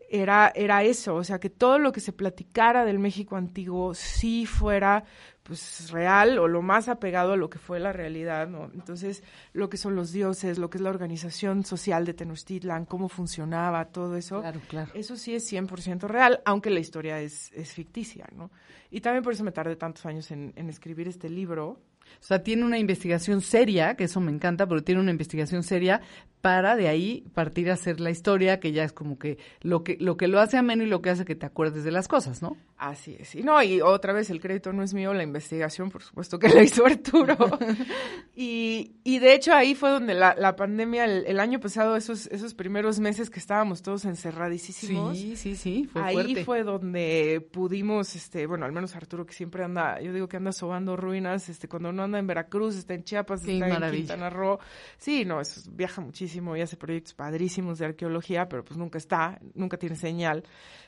era, 0.09 0.51
era 0.55 0.83
eso, 0.83 1.15
o 1.15 1.24
sea, 1.24 1.39
que 1.39 1.50
todo 1.50 1.79
lo 1.79 1.91
que 1.91 2.00
se 2.00 2.13
platicara 2.13 2.85
del 2.85 3.00
México 3.00 3.35
antiguo 3.35 3.93
sí 3.93 4.45
fuera 4.45 5.03
pues 5.45 5.91
real 5.91 6.39
o 6.39 6.47
lo 6.47 6.63
más 6.63 6.89
apegado 6.89 7.33
a 7.33 7.38
lo 7.38 7.51
que 7.51 7.59
fue 7.59 7.79
la 7.79 7.93
realidad, 7.93 8.47
¿no? 8.47 8.71
Entonces, 8.74 9.24
lo 9.53 9.69
que 9.69 9.77
son 9.77 9.95
los 9.95 10.12
dioses, 10.12 10.57
lo 10.57 10.71
que 10.71 10.79
es 10.79 10.81
la 10.81 10.89
organización 10.89 11.63
social 11.63 12.03
de 12.03 12.15
Tenochtitlan, 12.15 12.85
cómo 12.85 13.09
funcionaba, 13.09 13.85
todo 13.85 14.15
eso, 14.17 14.41
claro, 14.41 14.59
claro. 14.67 14.91
eso 14.95 15.15
sí 15.15 15.35
es 15.35 15.51
100% 15.51 16.07
real, 16.07 16.41
aunque 16.45 16.71
la 16.71 16.79
historia 16.79 17.21
es, 17.21 17.51
es 17.53 17.74
ficticia, 17.74 18.27
¿no? 18.35 18.50
Y 18.89 19.01
también 19.01 19.24
por 19.24 19.33
eso 19.33 19.43
me 19.43 19.51
tardé 19.51 19.75
tantos 19.75 20.05
años 20.07 20.31
en, 20.31 20.51
en 20.55 20.67
escribir 20.67 21.07
este 21.07 21.29
libro, 21.29 21.79
o 22.19 22.24
sea, 22.24 22.41
tiene 22.43 22.63
una 22.65 22.77
investigación 22.77 23.41
seria, 23.41 23.95
que 23.95 24.05
eso 24.05 24.19
me 24.19 24.31
encanta, 24.31 24.67
pero 24.67 24.83
tiene 24.83 25.01
una 25.01 25.12
investigación 25.12 25.63
seria 25.63 26.01
para 26.45 26.75
de 26.75 26.87
ahí 26.87 27.23
partir 27.33 27.71
a 27.71 27.73
hacer 27.73 27.99
la 27.99 28.11
historia, 28.11 28.59
que 28.59 28.71
ya 28.71 28.83
es 28.83 28.93
como 28.93 29.17
que 29.17 29.39
lo 29.61 29.83
que 29.83 29.97
lo 29.99 30.15
que 30.15 30.27
lo 30.27 30.39
hace 30.39 30.57
ameno 30.57 30.83
y 30.83 30.85
lo 30.85 31.01
que 31.01 31.09
hace 31.09 31.25
que 31.25 31.33
te 31.33 31.47
acuerdes 31.47 31.83
de 31.83 31.89
las 31.89 32.07
cosas, 32.07 32.43
¿no? 32.43 32.55
Así 32.77 33.15
es. 33.17 33.33
Y 33.33 33.41
no, 33.41 33.63
y 33.63 33.81
otra 33.81 34.13
vez 34.13 34.29
el 34.29 34.41
crédito 34.41 34.71
no 34.71 34.83
es 34.83 34.93
mío, 34.93 35.11
la 35.13 35.23
investigación, 35.23 35.89
por 35.89 36.03
supuesto 36.03 36.37
que 36.37 36.49
la 36.53 36.61
hizo 36.61 36.85
Arturo. 36.85 37.35
y, 38.35 38.91
y 39.03 39.17
de 39.17 39.33
hecho 39.33 39.53
ahí 39.53 39.73
fue 39.73 39.89
donde 39.89 40.13
la, 40.13 40.35
la 40.37 40.55
pandemia, 40.55 41.05
el, 41.05 41.39
año 41.39 41.59
pasado, 41.59 41.95
esos, 41.95 42.27
esos 42.27 42.53
primeros 42.53 42.99
meses 42.99 43.31
que 43.31 43.39
estábamos 43.39 43.81
todos 43.81 44.05
encerradísimos. 44.05 45.17
Sí, 45.17 45.35
sí, 45.37 45.55
sí, 45.55 45.89
fue 45.91 46.03
Ahí 46.03 46.43
fue 46.43 46.63
donde 46.63 47.47
pudimos, 47.51 48.15
este, 48.15 48.45
bueno, 48.45 48.65
al 48.65 48.71
menos 48.71 48.95
Arturo 48.95 49.25
que 49.25 49.33
siempre 49.33 49.63
anda, 49.63 49.99
yo 49.99 50.13
digo 50.13 50.27
que 50.27 50.37
anda 50.37 50.51
sobando 50.51 50.95
ruinas, 50.95 51.49
este, 51.49 51.67
cuando 51.67 51.89
uno 51.89 52.03
anda 52.03 52.19
en 52.19 52.27
Veracruz, 52.27 52.75
está 52.75 52.93
en 52.93 53.03
Chiapas, 53.03 53.43
está 53.47 53.67
en 53.67 53.91
Quintana 53.91 54.29
Roo. 54.29 54.59
Sí, 54.97 55.25
no, 55.25 55.41
eso, 55.41 55.61
viaja 55.71 56.01
muchísimo 56.01 56.35
y 56.56 56.62
hace 56.62 56.77
proyectos 56.77 57.13
padrísimos 57.13 57.80
de 57.80 57.86
arqueología, 57.86 58.48
pero 58.50 58.63
pues 58.63 58.77
nunca 58.77 58.98
está, 58.98 59.39
nunca 59.54 59.77
tiene 59.77 59.96
señal 59.96 60.44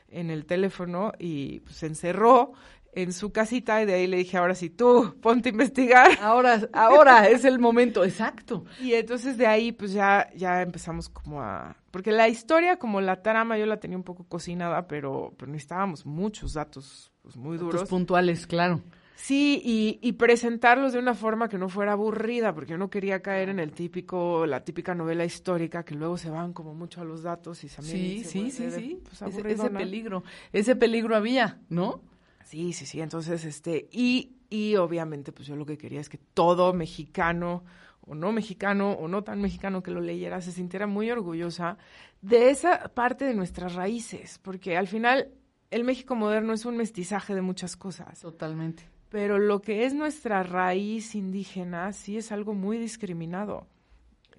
en 0.09 0.29
el 0.29 0.45
teléfono 0.45 1.11
y 1.19 1.59
pues, 1.61 1.77
se 1.77 1.87
encerró 1.87 2.53
en 2.93 3.13
su 3.13 3.31
casita 3.31 3.81
y 3.81 3.85
de 3.85 3.93
ahí 3.93 4.07
le 4.07 4.17
dije, 4.17 4.37
ahora 4.37 4.55
sí, 4.55 4.71
tú, 4.71 5.15
ponte 5.21 5.49
a 5.49 5.51
investigar. 5.51 6.17
Ahora, 6.19 6.67
ahora 6.73 7.27
es 7.27 7.45
el 7.45 7.59
momento, 7.59 8.03
exacto. 8.03 8.65
Y 8.81 8.93
entonces 8.93 9.37
de 9.37 9.45
ahí 9.45 9.71
pues 9.71 9.93
ya, 9.93 10.29
ya 10.35 10.61
empezamos 10.61 11.07
como 11.07 11.41
a... 11.41 11.75
Porque 11.91 12.11
la 12.11 12.27
historia, 12.27 12.77
como 12.77 12.99
la 12.99 13.21
trama, 13.21 13.57
yo 13.57 13.65
la 13.65 13.79
tenía 13.79 13.97
un 13.97 14.03
poco 14.03 14.23
cocinada, 14.23 14.87
pero, 14.87 15.33
pero 15.37 15.51
necesitábamos 15.51 16.05
muchos 16.05 16.53
datos 16.53 17.11
pues, 17.21 17.37
muy 17.37 17.57
duros. 17.57 17.75
Datos 17.75 17.89
puntuales, 17.89 18.47
claro. 18.47 18.81
Sí, 19.17 19.59
y, 19.65 19.99
y, 20.07 20.11
presentarlos 20.13 20.93
de 20.93 20.99
una 20.99 21.15
forma 21.15 21.49
que 21.49 21.57
no 21.57 21.69
fuera 21.69 21.93
aburrida, 21.93 22.53
porque 22.53 22.73
yo 22.73 22.77
no 22.77 22.91
quería 22.91 23.19
caer 23.23 23.49
en 23.49 23.57
el 23.57 23.71
típico, 23.71 24.45
la 24.45 24.63
típica 24.63 24.93
novela 24.93 25.25
histórica 25.25 25.83
que 25.83 25.95
luego 25.95 26.17
se 26.17 26.29
van 26.29 26.53
como 26.53 26.75
mucho 26.75 27.01
a 27.01 27.03
los 27.03 27.23
datos 27.23 27.63
y 27.63 27.67
también 27.67 27.97
sí, 27.97 28.23
sí, 28.23 28.51
sí, 28.51 28.69
sí, 28.69 29.01
pues, 29.03 29.19
ese, 29.23 29.53
ese, 29.53 29.69
peligro, 29.71 30.23
ese 30.53 30.75
peligro 30.75 31.15
había, 31.15 31.59
¿no? 31.67 32.03
Sí, 32.45 32.73
sí, 32.73 32.85
sí. 32.85 33.01
Entonces, 33.01 33.43
este, 33.43 33.89
y, 33.91 34.35
y 34.51 34.75
obviamente, 34.75 35.31
pues 35.31 35.47
yo 35.47 35.55
lo 35.55 35.65
que 35.65 35.79
quería 35.79 35.99
es 35.99 36.09
que 36.09 36.19
todo 36.19 36.71
mexicano 36.73 37.63
o 38.01 38.13
no 38.13 38.31
mexicano 38.31 38.91
o 38.91 39.07
no 39.07 39.23
tan 39.23 39.41
mexicano 39.41 39.81
que 39.81 39.89
lo 39.89 39.99
leyera 39.99 40.41
se 40.41 40.51
sintiera 40.51 40.85
muy 40.85 41.09
orgullosa 41.09 41.79
de 42.21 42.51
esa 42.51 42.89
parte 42.89 43.25
de 43.25 43.33
nuestras 43.33 43.73
raíces, 43.73 44.39
porque 44.43 44.77
al 44.77 44.87
final 44.87 45.31
el 45.71 45.83
México 45.83 46.13
moderno 46.13 46.53
es 46.53 46.65
un 46.65 46.77
mestizaje 46.77 47.33
de 47.33 47.41
muchas 47.41 47.75
cosas. 47.75 48.19
Totalmente 48.19 48.95
pero 49.09 49.39
lo 49.39 49.61
que 49.61 49.85
es 49.85 49.93
nuestra 49.93 50.43
raíz 50.43 51.15
indígena 51.15 51.93
sí 51.93 52.17
es 52.17 52.31
algo 52.31 52.53
muy 52.53 52.77
discriminado. 52.77 53.67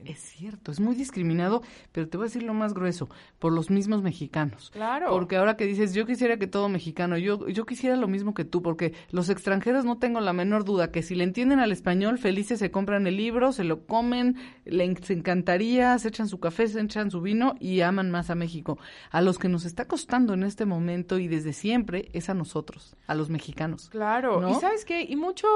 Es 0.05 0.19
cierto, 0.21 0.71
es 0.71 0.81
muy 0.81 0.95
discriminado, 0.95 1.63
pero 1.93 2.09
te 2.09 2.17
voy 2.17 2.25
a 2.25 2.29
decir 2.29 2.43
lo 2.43 2.55
más 2.55 2.75
grueso, 2.75 3.09
por 3.39 3.53
los 3.53 3.71
mismos 3.71 4.03
mexicanos. 4.03 4.71
Claro. 4.71 5.11
Porque 5.11 5.37
ahora 5.37 5.57
que 5.57 5.67
dices, 5.67 5.95
yo 5.95 6.07
quisiera 6.07 6.39
que 6.39 6.47
todo 6.47 6.69
mexicano, 6.69 7.19
yo, 7.19 7.49
yo 7.49 7.67
quisiera 7.67 7.97
lo 7.97 8.09
mismo 8.09 8.35
que 8.35 8.45
tú, 8.45 8.63
porque 8.63 8.95
los 9.11 9.29
extranjeros 9.29 9.85
no 9.85 9.99
tengo 9.99 10.21
la 10.21 10.33
menor 10.33 10.65
duda 10.65 10.91
que 10.91 11.03
si 11.03 11.15
le 11.15 11.25
entienden 11.25 11.61
al 11.61 11.73
español, 11.73 12.19
felices 12.19 12.59
se 12.59 12.71
compran 12.71 13.07
el 13.07 13.17
libro, 13.17 13.53
se 13.53 13.65
lo 13.65 13.87
comen, 13.87 14.37
les 14.65 15.11
encantaría, 15.11 15.99
se 15.99 16.09
echan 16.09 16.29
su 16.29 16.41
café, 16.41 16.69
se 16.69 16.81
echan 16.81 17.11
su 17.11 17.21
vino 17.21 17.55
y 17.61 17.81
aman 17.81 18.11
más 18.11 18.31
a 18.31 18.35
México. 18.35 18.79
A 19.11 19.21
los 19.21 19.39
que 19.39 19.49
nos 19.49 19.65
está 19.65 19.87
costando 19.87 20.35
en 20.35 20.43
este 20.43 20.65
momento 20.65 21.19
y 21.19 21.29
desde 21.29 21.53
siempre 21.53 22.09
es 22.13 22.29
a 22.29 22.35
nosotros, 22.35 22.97
a 23.07 23.15
los 23.15 23.31
mexicanos. 23.31 23.89
Claro. 23.91 24.49
Y 24.49 24.55
sabes 24.55 24.85
qué, 24.85 25.03
y 25.03 25.17
mucho 25.17 25.47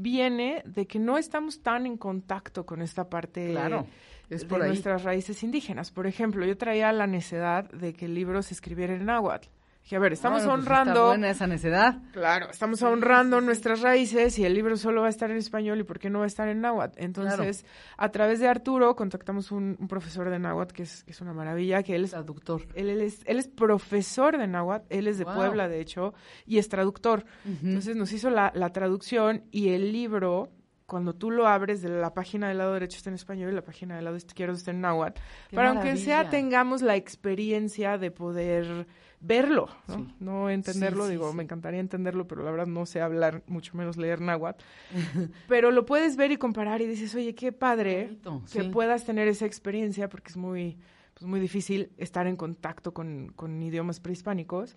viene 0.00 0.62
de 0.64 0.86
que 0.86 0.98
no 0.98 1.18
estamos 1.18 1.62
tan 1.62 1.86
en 1.86 1.96
contacto 1.96 2.64
con 2.64 2.82
esta 2.82 3.08
parte 3.08 3.50
claro, 3.50 3.86
es 4.28 4.44
por 4.44 4.62
de 4.62 4.68
nuestras 4.68 5.02
raíces 5.02 5.42
indígenas. 5.42 5.90
Por 5.90 6.06
ejemplo, 6.06 6.46
yo 6.46 6.56
traía 6.56 6.92
la 6.92 7.06
necedad 7.06 7.70
de 7.70 7.92
que 7.92 8.06
el 8.06 8.14
libro 8.14 8.42
se 8.42 8.54
escribiera 8.54 8.94
en 8.94 9.04
náhuatl. 9.04 9.48
Dije, 9.82 9.96
a 9.96 9.98
ver, 9.98 10.12
estamos 10.12 10.42
pues 10.42 10.52
honrando. 10.52 11.06
buena 11.06 11.30
esa 11.30 11.46
necedad. 11.46 11.98
Claro, 12.12 12.50
estamos 12.50 12.82
honrando 12.82 13.40
nuestras 13.40 13.80
raíces 13.80 14.38
y 14.38 14.44
el 14.44 14.54
libro 14.54 14.76
solo 14.76 15.00
va 15.00 15.08
a 15.08 15.10
estar 15.10 15.30
en 15.30 15.36
español 15.36 15.80
y 15.80 15.84
¿por 15.84 15.98
qué 15.98 16.10
no 16.10 16.18
va 16.18 16.24
a 16.24 16.28
estar 16.28 16.48
en 16.48 16.60
náhuatl? 16.60 17.02
Entonces, 17.02 17.64
a 17.96 18.10
través 18.10 18.40
de 18.40 18.48
Arturo 18.48 18.94
contactamos 18.94 19.50
un, 19.50 19.76
un 19.80 19.88
profesor 19.88 20.30
de 20.30 20.38
náhuatl 20.38 20.74
que 20.74 20.82
es, 20.82 21.04
es, 21.06 21.20
una 21.20 21.32
maravilla, 21.32 21.82
que 21.82 21.96
él 21.96 22.04
es 22.04 22.10
traductor. 22.10 22.66
Él, 22.74 22.90
él, 22.90 23.00
es, 23.00 23.20
él 23.24 23.38
es 23.38 23.48
profesor 23.48 24.38
de 24.38 24.46
náhuatl, 24.46 24.86
él 24.90 25.08
es 25.08 25.18
de 25.18 25.24
Puebla, 25.24 25.68
de 25.68 25.80
hecho, 25.80 26.14
y 26.46 26.58
es 26.58 26.68
traductor. 26.68 27.24
Entonces, 27.44 27.96
nos 27.96 28.12
hizo 28.12 28.30
la, 28.30 28.52
la 28.54 28.70
traducción 28.70 29.44
y 29.50 29.70
el 29.70 29.92
libro 29.92 30.50
cuando 30.90 31.14
tú 31.14 31.30
lo 31.30 31.46
abres 31.46 31.82
de 31.82 31.88
la 31.88 32.12
página 32.12 32.48
del 32.48 32.58
lado 32.58 32.74
derecho 32.74 32.96
está 32.96 33.10
en 33.10 33.14
español 33.14 33.52
y 33.52 33.54
la 33.54 33.62
página 33.62 33.94
del 33.94 34.04
lado 34.04 34.16
izquierdo 34.16 34.54
está 34.54 34.72
en 34.72 34.80
náhuatl, 34.80 35.20
para 35.54 35.70
aunque 35.70 35.96
sea 35.96 36.28
tengamos 36.28 36.82
la 36.82 36.96
experiencia 36.96 37.96
de 37.96 38.10
poder 38.10 38.88
verlo, 39.20 39.68
¿no? 39.86 40.12
No 40.18 40.50
entenderlo, 40.50 41.06
digo, 41.06 41.32
me 41.32 41.42
encantaría 41.42 41.80
entenderlo, 41.80 42.26
pero 42.26 42.42
la 42.42 42.50
verdad 42.50 42.66
no 42.66 42.86
sé 42.86 43.00
hablar, 43.00 43.42
mucho 43.46 43.76
menos 43.76 43.96
leer 43.96 44.20
náhuatl. 44.20 44.64
pero 45.48 45.70
lo 45.70 45.84
puedes 45.84 46.16
ver 46.16 46.32
y 46.32 46.36
comparar 46.36 46.80
y 46.80 46.86
dices, 46.86 47.14
oye, 47.14 47.34
qué 47.34 47.52
padre 47.52 48.18
que 48.52 48.64
puedas 48.64 49.04
tener 49.04 49.28
esa 49.28 49.46
experiencia, 49.46 50.08
porque 50.08 50.30
es 50.30 50.36
muy, 50.36 50.78
pues 51.14 51.26
muy 51.26 51.38
difícil 51.38 51.92
estar 51.98 52.26
en 52.26 52.36
contacto 52.36 52.94
con, 52.94 53.32
con 53.36 53.62
idiomas 53.62 54.00
prehispánicos. 54.00 54.76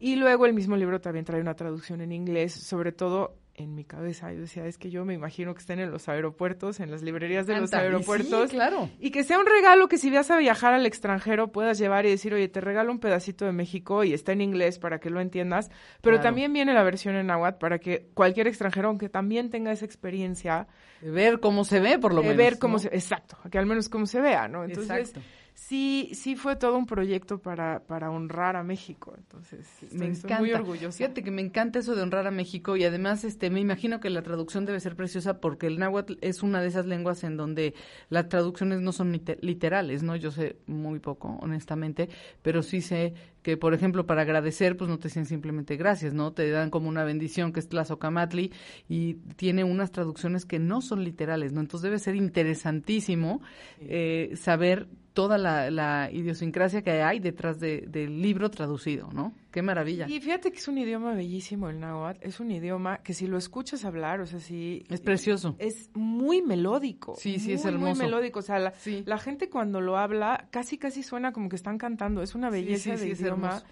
Y 0.00 0.16
luego 0.16 0.46
el 0.46 0.52
mismo 0.52 0.76
libro 0.76 1.00
también 1.00 1.24
trae 1.24 1.40
una 1.40 1.54
traducción 1.54 2.00
en 2.00 2.12
inglés, 2.12 2.52
sobre 2.52 2.92
todo 2.92 3.38
en 3.56 3.74
mi 3.74 3.84
cabeza. 3.84 4.32
Yo 4.32 4.40
decía, 4.40 4.66
es 4.66 4.78
que 4.78 4.90
yo 4.90 5.04
me 5.04 5.14
imagino 5.14 5.54
que 5.54 5.60
estén 5.60 5.80
en 5.80 5.90
los 5.90 6.08
aeropuertos, 6.08 6.80
en 6.80 6.90
las 6.90 7.02
librerías 7.02 7.46
de 7.46 7.58
los 7.58 7.72
aeropuertos. 7.72 8.50
claro. 8.50 8.90
Y 9.00 9.10
que 9.10 9.24
sea 9.24 9.38
un 9.38 9.46
regalo 9.46 9.88
que 9.88 9.98
si 9.98 10.10
vas 10.10 10.30
a 10.30 10.38
viajar 10.38 10.74
al 10.74 10.86
extranjero 10.86 11.52
puedas 11.52 11.78
llevar 11.78 12.06
y 12.06 12.10
decir, 12.10 12.34
oye, 12.34 12.48
te 12.48 12.60
regalo 12.60 12.92
un 12.92 12.98
pedacito 12.98 13.44
de 13.44 13.52
México 13.52 14.04
y 14.04 14.12
está 14.12 14.32
en 14.32 14.40
inglés 14.40 14.78
para 14.78 15.00
que 15.00 15.10
lo 15.10 15.20
entiendas. 15.20 15.70
Pero 16.02 16.20
también 16.20 16.52
viene 16.52 16.74
la 16.74 16.82
versión 16.82 17.16
en 17.16 17.26
náhuatl 17.26 17.58
para 17.58 17.78
que 17.78 18.08
cualquier 18.14 18.46
extranjero, 18.46 18.88
aunque 18.88 19.08
también 19.08 19.50
tenga 19.50 19.72
esa 19.72 19.84
experiencia. 19.84 20.68
De 21.00 21.10
ver 21.10 21.40
cómo 21.40 21.64
se 21.64 21.80
ve, 21.80 21.98
por 21.98 22.12
lo 22.12 22.20
de 22.20 22.28
menos. 22.28 22.36
ver 22.38 22.58
cómo 22.58 22.78
se... 22.78 22.88
Exacto, 22.88 23.36
que 23.50 23.58
al 23.58 23.66
menos 23.66 23.88
cómo 23.88 24.06
se 24.06 24.20
vea, 24.20 24.48
¿no? 24.48 24.64
Entonces... 24.64 25.12
sí, 25.56 26.10
sí 26.12 26.36
fue 26.36 26.54
todo 26.54 26.76
un 26.76 26.84
proyecto 26.86 27.38
para, 27.38 27.80
para 27.86 28.10
honrar 28.10 28.56
a 28.56 28.62
México. 28.62 29.14
Entonces, 29.16 29.66
me 29.90 30.06
estoy 30.08 30.28
encanta. 30.28 30.38
muy 30.40 30.52
orgullosa. 30.52 30.98
Fíjate 30.98 31.22
que 31.24 31.30
me 31.30 31.40
encanta 31.40 31.78
eso 31.78 31.96
de 31.96 32.02
honrar 32.02 32.26
a 32.26 32.30
México 32.30 32.76
y 32.76 32.84
además 32.84 33.24
este 33.24 33.48
me 33.50 33.60
imagino 33.60 33.98
que 33.98 34.10
la 34.10 34.22
traducción 34.22 34.66
debe 34.66 34.78
ser 34.80 34.94
preciosa 34.96 35.40
porque 35.40 35.66
el 35.66 35.78
náhuatl 35.78 36.14
es 36.20 36.42
una 36.42 36.60
de 36.60 36.68
esas 36.68 36.84
lenguas 36.86 37.24
en 37.24 37.36
donde 37.38 37.74
las 38.10 38.28
traducciones 38.28 38.80
no 38.82 38.92
son 38.92 39.12
lite- 39.12 39.38
literales, 39.40 40.02
¿no? 40.02 40.14
Yo 40.14 40.30
sé 40.30 40.58
muy 40.66 40.98
poco, 41.00 41.38
honestamente, 41.40 42.10
pero 42.42 42.62
sí 42.62 42.82
sé 42.82 43.14
que, 43.46 43.56
por 43.56 43.74
ejemplo, 43.74 44.06
para 44.06 44.22
agradecer, 44.22 44.76
pues 44.76 44.90
no 44.90 44.98
te 44.98 45.06
dicen 45.06 45.24
simplemente 45.24 45.76
gracias, 45.76 46.12
¿no? 46.12 46.32
Te 46.32 46.50
dan 46.50 46.68
como 46.68 46.88
una 46.88 47.04
bendición 47.04 47.52
que 47.52 47.60
es 47.60 47.68
Tlazocamatli 47.68 48.50
y 48.88 49.14
tiene 49.36 49.62
unas 49.62 49.92
traducciones 49.92 50.44
que 50.44 50.58
no 50.58 50.80
son 50.80 51.04
literales, 51.04 51.52
¿no? 51.52 51.60
Entonces 51.60 51.84
debe 51.84 52.00
ser 52.00 52.16
interesantísimo 52.16 53.40
eh, 53.78 54.32
saber 54.34 54.88
toda 55.12 55.38
la, 55.38 55.70
la 55.70 56.10
idiosincrasia 56.12 56.82
que 56.82 57.02
hay 57.02 57.20
detrás 57.20 57.60
de- 57.60 57.84
del 57.86 58.20
libro 58.20 58.50
traducido, 58.50 59.10
¿no? 59.12 59.32
Qué 59.56 59.62
maravilla. 59.62 60.06
Y 60.06 60.20
fíjate 60.20 60.52
que 60.52 60.58
es 60.58 60.68
un 60.68 60.76
idioma 60.76 61.14
bellísimo 61.14 61.70
el 61.70 61.80
náhuatl. 61.80 62.18
Es 62.20 62.40
un 62.40 62.50
idioma 62.50 62.98
que 62.98 63.14
si 63.14 63.26
lo 63.26 63.38
escuchas 63.38 63.86
hablar, 63.86 64.20
o 64.20 64.26
sea, 64.26 64.38
sí... 64.38 64.84
Es 64.90 65.00
precioso. 65.00 65.56
Es 65.58 65.88
muy 65.94 66.42
melódico. 66.42 67.14
Sí, 67.16 67.38
sí, 67.38 67.54
es 67.54 67.64
muy, 67.64 67.72
hermoso. 67.72 67.94
Muy 67.94 68.04
melódico. 68.04 68.40
O 68.40 68.42
sea, 68.42 68.58
la, 68.58 68.72
Sí. 68.72 69.02
la 69.06 69.16
gente 69.16 69.48
cuando 69.48 69.80
lo 69.80 69.96
habla 69.96 70.48
casi, 70.50 70.76
casi 70.76 71.02
suena 71.02 71.32
como 71.32 71.48
que 71.48 71.56
están 71.56 71.78
cantando. 71.78 72.20
Es 72.20 72.34
una 72.34 72.50
belleza 72.50 72.98
sí, 72.98 72.98
sí, 72.98 73.06
de 73.06 73.12
es 73.12 73.20
idioma. 73.22 73.62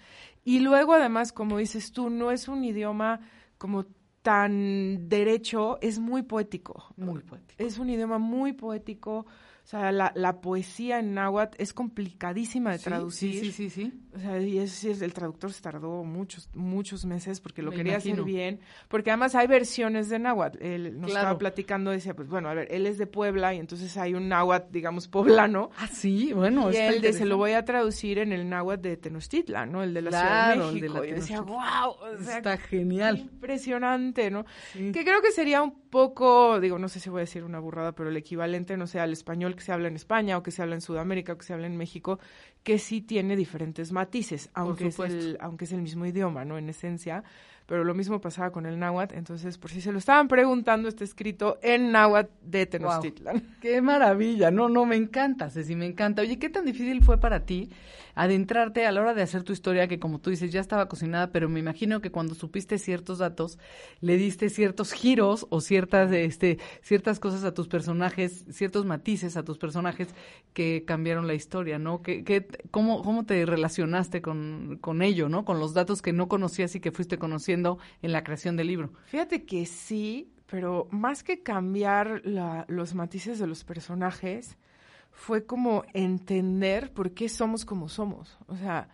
Y 0.43 0.61
luego, 0.61 0.93
además, 0.93 1.31
como 1.31 1.59
dices 1.59 1.91
tú, 1.91 2.09
no 2.09 2.31
es 2.31 2.47
un 2.47 2.63
idioma 2.63 3.19
como 3.59 3.85
tan 4.23 5.07
derecho, 5.07 5.77
es 5.81 5.99
muy 5.99 6.23
poético. 6.23 6.95
Muy 6.97 7.21
poético. 7.21 7.63
Es 7.63 7.77
un 7.77 7.91
idioma 7.91 8.17
muy 8.17 8.53
poético. 8.53 9.27
O 9.65 9.67
sea, 9.67 9.91
la, 9.91 10.11
la 10.15 10.41
poesía 10.41 10.99
en 10.99 11.15
náhuatl 11.15 11.55
es 11.59 11.73
complicadísima 11.73 12.71
de 12.73 12.77
Sí, 12.77 12.83
traducir. 12.83 13.31
Sí, 13.45 13.51
sí, 13.51 13.69
sí, 13.71 13.81
sí. 13.81 13.93
O 14.15 14.19
sea, 14.19 14.39
y 14.39 14.59
es, 14.59 14.83
es- 14.83 15.01
el 15.01 15.11
traductor 15.11 15.51
se 15.51 15.59
tardó 15.63 16.03
muchos, 16.03 16.51
muchos 16.53 17.03
meses 17.03 17.41
porque 17.41 17.63
lo 17.63 17.71
Me 17.71 17.77
quería 17.77 17.93
imagino. 17.93 18.13
hacer 18.21 18.25
bien. 18.25 18.59
Porque 18.89 19.09
además 19.09 19.33
hay 19.33 19.47
versiones 19.47 20.07
de 20.09 20.19
náhuatl. 20.19 20.63
Él 20.63 20.83
nos 21.01 21.09
Claro. 21.09 21.21
estaba 21.25 21.37
platicando, 21.39 21.89
decía, 21.89 22.15
pues 22.15 22.27
bueno, 22.29 22.47
a 22.47 22.53
ver, 22.53 22.67
él 22.69 22.85
es 22.85 22.99
de 22.99 23.07
Puebla 23.07 23.55
y 23.55 23.57
entonces 23.57 23.97
hay 23.97 24.13
un 24.13 24.29
náhuatl, 24.29 24.71
digamos, 24.71 25.07
poblano. 25.07 25.71
Ah, 25.79 25.87
sí, 25.87 26.31
bueno. 26.31 26.71
y 26.71 26.75
él 26.75 26.81
dice, 26.83 26.85
lo 26.91 26.95
interesante. 26.97 27.33
voy 27.33 27.51
a 27.53 27.65
traducir 27.65 28.19
en 28.19 28.33
el 28.33 28.47
náhuatl 28.47 28.81
de 28.83 28.97
Tenochtitlan, 28.97 29.71
¿no? 29.71 29.81
El 29.81 29.95
de 29.95 30.01
la 30.03 30.09
Claro, 30.11 30.69
Ciudad 30.69 30.73
de 30.75 30.75
de 30.75 30.81
México. 30.89 30.99
la 31.01 31.07
y 31.07 31.11
decía, 31.13 31.41
wow, 31.41 31.57
o 32.19 32.23
sea, 32.23 32.37
Está 32.37 32.57
genial. 32.57 33.17
impresionante, 33.17 34.29
¿no? 34.29 34.45
Sí. 34.73 34.91
Que 34.91 35.03
creo 35.03 35.23
que 35.23 35.31
sería 35.31 35.63
un 35.63 35.79
poco, 35.89 36.59
digo, 36.59 36.77
no 36.77 36.87
sé 36.87 36.99
si 36.99 37.09
voy 37.09 37.19
a 37.19 37.21
decir 37.21 37.43
una 37.43 37.59
burrada, 37.59 37.93
pero 37.93 38.09
el 38.09 38.17
equivalente, 38.17 38.77
no 38.77 38.85
sé, 38.85 38.99
al 38.99 39.11
español 39.13 39.54
que 39.55 39.63
se 39.63 39.71
habla 39.71 39.87
en 39.87 39.95
España 39.95 40.37
o 40.37 40.43
que 40.43 40.51
se 40.51 40.61
habla 40.61 40.75
en 40.75 40.81
Sudamérica 40.81 41.33
o 41.33 41.37
que 41.37 41.45
se 41.45 41.53
habla 41.53 41.67
en 41.67 41.77
México, 41.77 42.19
que 42.63 42.79
sí 42.79 43.01
tiene 43.01 43.35
diferentes 43.35 43.91
matices, 43.91 44.49
aunque, 44.53 44.87
es 44.87 44.99
el, 44.99 45.37
aunque 45.39 45.65
es 45.65 45.71
el 45.71 45.81
mismo 45.81 46.05
idioma, 46.05 46.45
¿no? 46.45 46.57
En 46.57 46.69
esencia. 46.69 47.23
Pero 47.67 47.83
lo 47.83 47.95
mismo 47.95 48.21
pasaba 48.21 48.51
con 48.51 48.67
el 48.67 48.77
náhuatl, 48.77 49.15
entonces, 49.15 49.57
por 49.57 49.71
si 49.71 49.81
se 49.81 49.91
lo 49.91 49.97
estaban 49.97 50.27
preguntando, 50.27 50.87
está 50.87 51.03
escrito 51.03 51.57
en 51.63 51.91
náhuatl 51.91 52.31
de 52.43 52.67
Tenochtitlan. 52.67 53.55
Qué 53.59 53.81
maravilla, 53.81 54.51
no, 54.51 54.69
no, 54.69 54.85
me 54.85 54.95
encanta, 54.95 55.49
Ceci, 55.49 55.75
me 55.75 55.87
encanta. 55.87 56.21
Oye, 56.21 56.37
¿qué 56.37 56.49
tan 56.49 56.65
difícil 56.65 57.03
fue 57.03 57.19
para 57.19 57.43
ti 57.43 57.71
adentrarte 58.15 58.85
a 58.85 58.91
la 58.91 59.01
hora 59.01 59.13
de 59.13 59.21
hacer 59.21 59.43
tu 59.43 59.53
historia, 59.53 59.87
que 59.87 59.99
como 59.99 60.19
tú 60.19 60.29
dices, 60.29 60.51
ya 60.51 60.61
estaba 60.61 60.87
cocinada, 60.87 61.31
pero 61.31 61.49
me 61.49 61.59
imagino 61.59 62.01
que 62.01 62.11
cuando 62.11 62.33
supiste 62.33 62.77
ciertos 62.79 63.19
datos, 63.19 63.59
le 64.01 64.17
diste 64.17 64.49
ciertos 64.49 64.93
giros 64.93 65.45
o 65.49 65.61
ciertas, 65.61 66.11
este, 66.11 66.57
ciertas 66.81 67.19
cosas 67.19 67.43
a 67.43 67.53
tus 67.53 67.67
personajes, 67.67 68.45
ciertos 68.49 68.85
matices 68.85 69.37
a 69.37 69.43
tus 69.43 69.57
personajes 69.57 70.07
que 70.53 70.83
cambiaron 70.87 71.27
la 71.27 71.33
historia, 71.33 71.77
¿no? 71.77 72.01
¿Qué, 72.01 72.23
qué, 72.23 72.47
cómo, 72.71 73.01
¿Cómo 73.03 73.25
te 73.25 73.45
relacionaste 73.45 74.21
con, 74.21 74.77
con 74.81 75.01
ello, 75.01 75.29
¿no? 75.29 75.45
Con 75.45 75.59
los 75.59 75.73
datos 75.73 76.01
que 76.01 76.13
no 76.13 76.27
conocías 76.27 76.75
y 76.75 76.79
que 76.79 76.91
fuiste 76.91 77.17
conociendo 77.17 77.77
en 78.01 78.11
la 78.11 78.23
creación 78.23 78.55
del 78.55 78.67
libro. 78.67 78.91
Fíjate 79.05 79.45
que 79.45 79.65
sí, 79.65 80.31
pero 80.47 80.87
más 80.91 81.23
que 81.23 81.41
cambiar 81.43 82.21
la- 82.23 82.65
los 82.69 82.93
matices 82.95 83.39
de 83.39 83.47
los 83.47 83.63
personajes, 83.63 84.57
fue 85.15 85.45
como 85.45 85.85
entender 85.93 86.91
por 86.93 87.11
qué 87.11 87.29
somos 87.29 87.65
como 87.65 87.87
somos. 87.89 88.37
O 88.47 88.57
sea, 88.57 88.89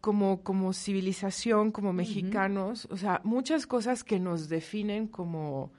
como, 0.00 0.42
como 0.42 0.72
civilización, 0.72 1.70
como 1.70 1.92
mexicanos, 1.92 2.88
o 2.90 2.96
sea, 2.96 3.20
muchas 3.22 3.66
cosas 3.66 4.02
que 4.02 4.18
nos 4.18 4.48
definen 4.48 5.06
como, 5.08 5.72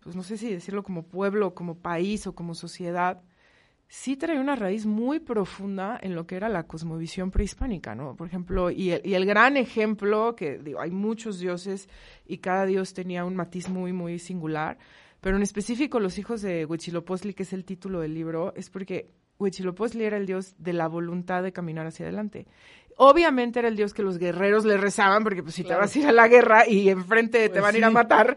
pues 0.00 0.16
no 0.16 0.22
sé 0.22 0.38
si 0.38 0.50
decirlo 0.50 0.82
como 0.82 1.04
pueblo, 1.04 1.54
como 1.54 1.76
país 1.76 2.26
o 2.26 2.34
como 2.34 2.54
sociedad, 2.54 3.22
sí 3.86 4.16
trae 4.16 4.40
una 4.40 4.56
raíz 4.56 4.86
muy 4.86 5.20
profunda 5.20 5.98
en 6.02 6.14
lo 6.14 6.26
que 6.26 6.36
era 6.36 6.48
la 6.48 6.66
cosmovisión 6.66 7.30
prehispánica, 7.30 7.94
¿no? 7.94 8.16
Por 8.16 8.28
ejemplo, 8.28 8.70
y 8.70 8.92
el, 8.92 9.02
y 9.04 9.14
el 9.14 9.26
gran 9.26 9.56
ejemplo, 9.56 10.34
que 10.36 10.58
digo, 10.58 10.80
hay 10.80 10.90
muchos 10.90 11.38
dioses 11.38 11.88
y 12.26 12.38
cada 12.38 12.64
dios 12.64 12.94
tenía 12.94 13.24
un 13.24 13.36
matiz 13.36 13.68
muy, 13.68 13.92
muy 13.92 14.18
singular, 14.18 14.78
pero 15.20 15.36
en 15.36 15.42
específico 15.42 16.00
los 16.00 16.18
hijos 16.18 16.42
de 16.42 16.64
Huitzilopochtli, 16.64 17.34
que 17.34 17.42
es 17.42 17.52
el 17.52 17.64
título 17.64 18.00
del 18.00 18.14
libro, 18.14 18.54
es 18.56 18.70
porque 18.70 19.10
Huitzilopochtli 19.38 20.04
era 20.04 20.16
el 20.16 20.26
dios 20.26 20.54
de 20.58 20.72
la 20.72 20.88
voluntad 20.88 21.42
de 21.42 21.52
caminar 21.52 21.86
hacia 21.86 22.06
adelante. 22.06 22.46
Obviamente 22.96 23.58
era 23.58 23.68
el 23.68 23.76
dios 23.76 23.92
que 23.92 24.02
los 24.02 24.18
guerreros 24.18 24.64
le 24.64 24.76
rezaban, 24.76 25.24
porque 25.24 25.42
pues 25.42 25.54
si 25.56 25.64
Claro. 25.64 25.80
te 25.80 25.86
vas 25.86 25.96
a 25.96 25.98
ir 25.98 26.06
a 26.06 26.12
la 26.12 26.28
guerra 26.28 26.68
y 26.68 26.88
enfrente 26.88 27.40
te 27.48 27.50
Pues 27.50 27.62
van 27.62 27.74
a 27.74 27.78
ir 27.78 27.84
a 27.84 27.90
matar, 27.90 28.36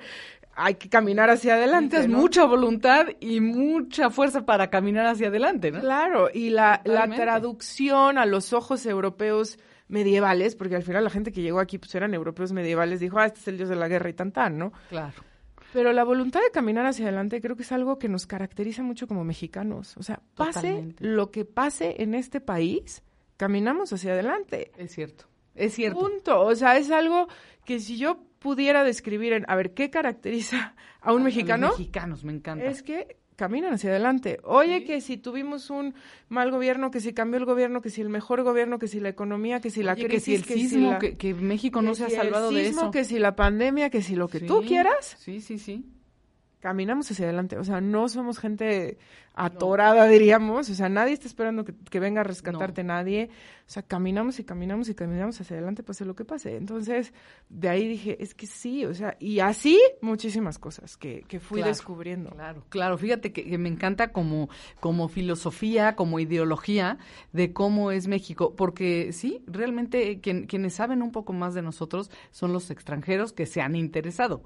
hay 0.56 0.74
que 0.76 0.90
caminar 0.90 1.30
hacia 1.30 1.54
adelante. 1.54 2.08
¿no? 2.08 2.18
mucha 2.18 2.44
voluntad 2.46 3.06
y 3.20 3.40
mucha 3.40 4.10
fuerza 4.10 4.46
para 4.48 4.72
caminar 4.72 5.06
hacia 5.06 5.28
adelante, 5.28 5.70
¿no? 5.72 5.80
Claro, 5.82 6.30
y 6.34 6.50
la, 6.50 6.82
la 6.86 7.08
traducción 7.08 8.18
a 8.18 8.26
los 8.26 8.54
ojos 8.54 8.86
europeos 8.88 9.60
medievales, 9.88 10.56
porque 10.56 10.76
al 10.76 10.84
final 10.84 11.04
la 11.04 11.12
gente 11.12 11.32
que 11.32 11.42
llegó 11.44 11.60
aquí 11.60 11.78
pues 11.78 11.94
eran 11.94 12.14
europeos 12.16 12.52
medievales, 12.52 13.00
dijo, 13.00 13.20
ah, 13.20 13.28
este 13.28 13.40
es 13.42 13.48
el 13.48 13.58
dios 13.58 13.70
de 13.70 13.76
la 13.76 13.88
guerra 13.88 14.10
y 14.10 14.14
tan 14.14 14.32
tan, 14.32 14.58
¿no? 14.58 14.74
Claro. 14.90 15.14
Pero 15.74 15.92
la 15.94 16.04
voluntad 16.04 16.40
de 16.42 16.52
caminar 16.52 16.86
hacia 16.86 17.06
adelante 17.06 17.42
creo 17.42 17.56
que 17.56 17.64
es 17.64 17.72
algo 17.72 18.00
que 18.00 18.08
nos 18.08 18.26
caracteriza 18.26 18.84
mucho 18.84 19.08
como 19.08 19.24
mexicanos. 19.24 19.96
O 19.98 20.04
sea, 20.04 20.22
pase 20.36 20.62
Totalmente. 20.62 21.04
lo 21.06 21.30
que 21.32 21.46
pase 21.46 22.02
en 22.02 22.14
este 22.14 22.40
país, 22.42 23.04
caminamos 23.36 23.92
hacia 23.94 24.14
adelante. 24.14 24.72
Es 24.78 24.94
cierto. 24.94 25.26
Es 25.56 25.74
cierto. 25.74 26.00
Punto. 26.00 26.42
O 26.42 26.56
sea, 26.56 26.78
es 26.78 26.90
algo 26.92 27.28
que 27.66 27.80
si 27.80 27.98
yo 27.98 28.20
pudiera 28.40 28.84
describir 28.84 29.34
en, 29.34 29.46
a 29.50 29.56
ver, 29.56 29.74
¿qué 29.74 29.90
caracteriza 29.90 30.76
a 31.02 31.12
un 31.12 31.20
A- 31.20 31.22
a 31.22 31.26
mexicano? 31.26 31.68
los 31.68 31.80
mexicanos, 31.80 32.24
me 32.24 32.34
encanta. 32.34 32.66
Es 32.66 32.82
que 32.84 33.18
caminan 33.38 33.74
hacia 33.74 33.92
adelante. 33.92 34.40
Oye, 34.44 34.84
que 34.84 35.00
si 35.00 35.16
tuvimos 35.16 35.70
un 35.70 35.94
mal 36.28 36.52
gobierno, 36.52 36.92
que 36.92 37.00
si 37.00 37.14
cambió 37.14 37.38
el 37.40 37.46
gobierno, 37.46 37.82
que 37.82 37.90
si 37.90 38.02
el 38.02 38.10
mejor 38.10 38.44
gobierno, 38.44 38.80
que 38.80 38.88
si 38.90 39.00
la 39.00 39.08
economía, 39.08 39.62
que 39.62 39.70
si 39.70 39.84
la 39.84 39.94
Oye, 39.94 40.08
crisis, 40.08 40.42
que 40.46 40.54
si 40.56 40.60
el 40.64 40.70
sismo, 40.70 40.90
la- 40.92 41.00
que, 41.00 41.16
que 41.16 41.34
México 41.34 41.82
no 41.82 41.92
que 41.92 41.96
se 41.96 42.04
ha 42.04 42.08
el 42.08 42.14
salvado 42.16 42.52
de 42.52 42.66
sismo, 42.66 42.82
eso. 42.82 42.92
que 42.92 43.06
si 43.06 43.20
la 43.20 43.36
pandemia, 43.38 43.90
que 43.90 44.02
si 44.02 44.16
lo 44.16 44.28
que 44.28 44.42
tú 44.42 44.62
quieras, 44.68 45.16
Sí, 45.20 45.40
sí, 45.40 45.58
sí. 45.58 45.86
Caminamos 46.68 47.10
hacia 47.10 47.24
adelante. 47.26 47.58
O 47.58 47.64
sea, 47.64 47.80
no 47.80 48.10
somos 48.10 48.40
gente 48.40 48.98
atorada, 49.34 50.06
diríamos. 50.08 50.70
O 50.70 50.74
sea, 50.74 50.90
nadie 50.90 51.14
está 51.14 51.28
esperando 51.28 51.64
que, 51.64 51.74
que 51.90 52.00
venga 52.02 52.22
a 52.22 52.24
rescatarte 52.26 52.84
nadie. 52.84 53.30
O 53.68 53.70
sea, 53.70 53.84
caminamos 53.84 54.40
y 54.40 54.44
caminamos 54.44 54.90
y 54.90 54.96
caminamos 54.96 55.40
hacia 55.40 55.56
adelante, 55.58 55.84
pase 55.84 56.04
lo 56.06 56.16
que 56.16 56.26
pase. 56.26 56.56
Entonces, 56.58 57.14
de 57.50 57.70
ahí 57.70 57.88
dije, 57.88 58.22
es 58.22 58.34
que 58.34 58.48
sí, 58.48 58.84
o 58.86 58.94
sea, 58.94 59.16
y 59.20 59.40
así 59.40 59.80
muchísimas 60.02 60.58
cosas 60.60 60.98
que, 60.98 61.24
que 61.28 61.40
fui 61.40 61.58
Claro, 61.60 61.70
descubriendo. 61.72 62.30
Claro, 62.32 62.64
claro. 62.70 62.98
Fíjate 62.98 63.32
que, 63.32 63.46
que 63.46 63.58
me 63.58 63.70
encanta 63.70 64.12
como, 64.12 64.50
como 64.80 65.08
filosofía, 65.08 65.96
como 65.96 66.20
ideología 66.20 66.98
de 67.32 67.54
cómo 67.54 67.92
es 67.92 68.08
México, 68.08 68.56
porque 68.56 69.12
sí, 69.14 69.44
realmente 69.48 70.20
quien- 70.22 70.48
quienes 70.48 70.74
saben 70.74 71.02
un 71.02 71.12
poco 71.12 71.32
más 71.34 71.54
de 71.54 71.62
nosotros 71.62 72.10
son 72.32 72.52
los 72.54 72.72
extranjeros 72.72 73.34
que 73.34 73.46
se 73.46 73.62
han 73.62 73.76
interesado. 73.76 74.44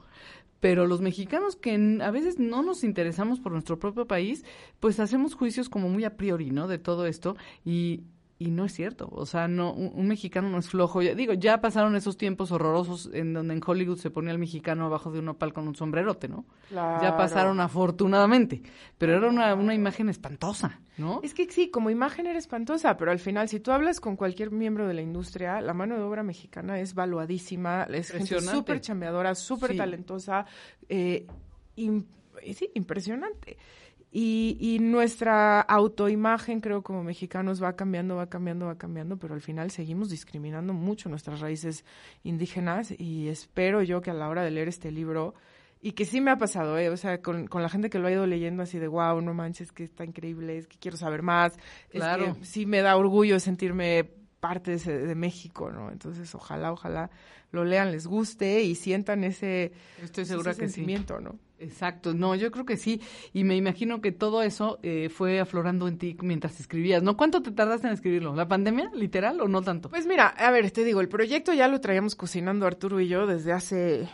Pero 0.62 0.88
los 0.88 1.02
mexicanos 1.02 1.58
que 1.58 2.00
a 2.02 2.12
veces 2.12 2.40
no 2.40 2.64
nos 2.64 2.86
interesamos 2.86 3.42
por 3.42 3.52
nuestro 3.52 3.78
propio 3.80 4.08
país, 4.08 4.46
pues 4.80 5.02
hacemos 5.02 5.34
juicios 5.34 5.68
como 5.68 5.90
muy 5.90 6.06
a 6.06 6.16
priori, 6.16 6.52
¿no? 6.52 6.70
De 6.70 6.78
todo 6.78 7.06
esto 7.08 7.36
y 7.66 8.04
y 8.44 8.50
no 8.50 8.66
es 8.66 8.74
cierto, 8.74 9.08
o 9.12 9.28
sea, 9.28 9.48
no 9.48 9.72
un, 9.72 9.92
un 9.94 10.08
mexicano 10.08 10.50
no 10.50 10.58
es 10.58 10.68
flojo. 10.68 11.04
Ya, 11.04 11.14
digo, 11.14 11.34
ya 11.34 11.62
pasaron 11.62 11.96
esos 11.96 12.18
tiempos 12.18 12.52
horrorosos 12.52 13.08
en 13.14 13.34
donde 13.34 13.54
en 13.54 13.62
Hollywood 13.64 14.00
se 14.00 14.10
ponía 14.10 14.32
el 14.32 14.40
mexicano 14.40 14.88
abajo 14.88 15.12
de 15.12 15.20
un 15.20 15.30
opal 15.30 15.54
con 15.54 15.68
un 15.68 15.76
sombrerote, 15.76 16.28
¿no? 16.28 16.46
Ya 16.70 16.70
Claro. 16.70 17.18
pasaron 17.18 17.60
afortunadamente, 17.60 18.64
pero 18.98 19.16
era 19.16 19.30
una, 19.30 19.54
una 19.54 19.76
imagen 19.76 20.10
espantosa, 20.10 20.80
¿no? 20.98 21.20
Es 21.22 21.36
que 21.36 21.46
sí, 21.52 21.70
como 21.70 21.92
imagen 21.92 22.26
era 22.26 22.40
espantosa, 22.40 22.98
pero 22.98 23.12
al 23.12 23.20
final, 23.20 23.48
si 23.48 23.60
tú 23.60 23.72
hablas 23.72 24.00
con 24.00 24.16
cualquier 24.16 24.50
miembro 24.50 24.88
de 24.88 24.96
la 24.96 25.02
industria, 25.04 25.62
la 25.62 25.76
mano 25.76 25.96
de 25.96 26.02
obra 26.02 26.24
mexicana 26.24 26.80
es 26.80 26.96
valuadísima, 26.96 27.84
es 27.94 28.10
gente 28.10 28.42
súper 28.42 28.82
chambeadora, 28.82 29.36
súper 29.36 29.72
Sí. 29.74 29.78
talentosa, 29.78 30.46
eh, 30.90 31.28
eh, 31.78 32.54
sí, 32.56 32.72
impresionante. 32.74 33.58
Y, 34.14 34.58
y 34.60 34.80
nuestra 34.80 35.62
autoimagen, 35.62 36.60
creo, 36.60 36.82
como 36.82 37.02
mexicanos 37.02 37.64
va 37.64 37.78
cambiando, 37.78 38.18
va 38.18 38.28
cambiando, 38.28 38.66
va 38.66 38.78
cambiando, 38.78 39.18
pero 39.18 39.34
al 39.34 39.42
final 39.42 39.72
seguimos 39.72 40.10
discriminando 40.10 40.74
mucho 40.74 41.08
nuestras 41.08 41.40
raíces 41.40 41.86
indígenas 42.24 42.94
y 42.98 43.30
espero 43.30 43.82
yo 43.84 44.02
que 44.02 44.12
a 44.12 44.14
la 44.14 44.28
hora 44.28 44.44
de 44.44 44.52
leer 44.52 44.68
este 44.68 44.92
libro 44.92 45.34
Y 45.84 45.94
que 45.94 46.06
sí 46.06 46.22
me 46.22 46.30
ha 46.30 46.38
pasado, 46.38 46.78
¿eh? 46.78 46.90
O 46.90 46.98
sea, 46.98 47.22
con, 47.22 47.48
con 47.48 47.64
la 47.64 47.70
gente 47.70 47.90
que 47.90 47.98
lo 47.98 48.08
ha 48.08 48.12
ido 48.12 48.28
leyendo 48.28 48.62
así 48.62 48.78
de, 48.78 48.88
wow, 48.88 49.20
no 49.20 49.34
manches, 49.34 49.72
que 49.72 49.84
está 49.84 50.06
increíble, 50.06 50.58
es 50.58 50.68
que 50.68 50.78
quiero 50.78 50.96
saber 50.96 51.24
más. 51.24 51.58
Claro. 51.90 52.26
Es 52.26 52.38
que 52.38 52.46
sí 52.46 52.66
me 52.68 52.82
da 52.82 52.96
orgullo 52.98 53.40
sentirme 53.40 54.12
parte 54.42 54.76
de, 54.76 55.08
de, 55.08 55.16
México, 55.16 55.72
¿no? 55.72 55.90
Entonces, 55.90 56.36
ojalá, 56.36 56.74
ojalá 56.74 57.10
lo 57.52 57.64
lean, 57.64 57.92
les 57.92 58.08
guste 58.08 58.64
y 58.64 58.76
sientan 58.76 59.24
ese, 59.24 59.72
Estoy 60.02 60.26
segura 60.26 60.52
ese 60.52 60.62
que 60.62 60.68
sentimiento, 60.68 61.18
sí. 61.18 61.24
¿no? 61.24 61.40
Exacto, 61.60 62.16
no, 62.16 62.34
yo 62.34 62.50
creo 62.50 62.66
que 62.66 62.76
sí, 62.76 63.02
y 63.34 63.44
me 63.44 63.56
imagino 63.56 64.02
que 64.02 64.12
todo 64.12 64.42
eso 64.42 64.80
eh, 64.82 65.10
fue 65.10 65.40
aflorando 65.40 65.88
en 65.88 66.00
ti 66.00 66.18
mientras 66.24 66.60
escribías, 66.60 67.04
¿no? 67.04 67.16
¿Cuánto 67.16 67.44
te 67.44 67.52
tardaste 67.52 67.86
en 67.86 67.94
escribirlo? 67.94 68.36
¿La 68.36 68.48
pandemia, 68.48 68.90
literal, 68.96 69.40
o 69.42 69.48
no 69.48 69.62
tanto? 69.62 69.90
Pues 69.90 70.08
mira, 70.08 70.28
a 70.28 70.50
ver, 70.50 70.72
te 70.72 70.84
digo, 70.84 71.02
el 71.02 71.08
proyecto 71.08 71.54
ya 71.54 71.68
lo 71.68 71.80
traíamos 71.80 72.16
cocinando 72.16 72.66
Arturo 72.66 73.00
y 73.00 73.08
yo 73.08 73.28
desde 73.28 73.54
hace 73.54 74.10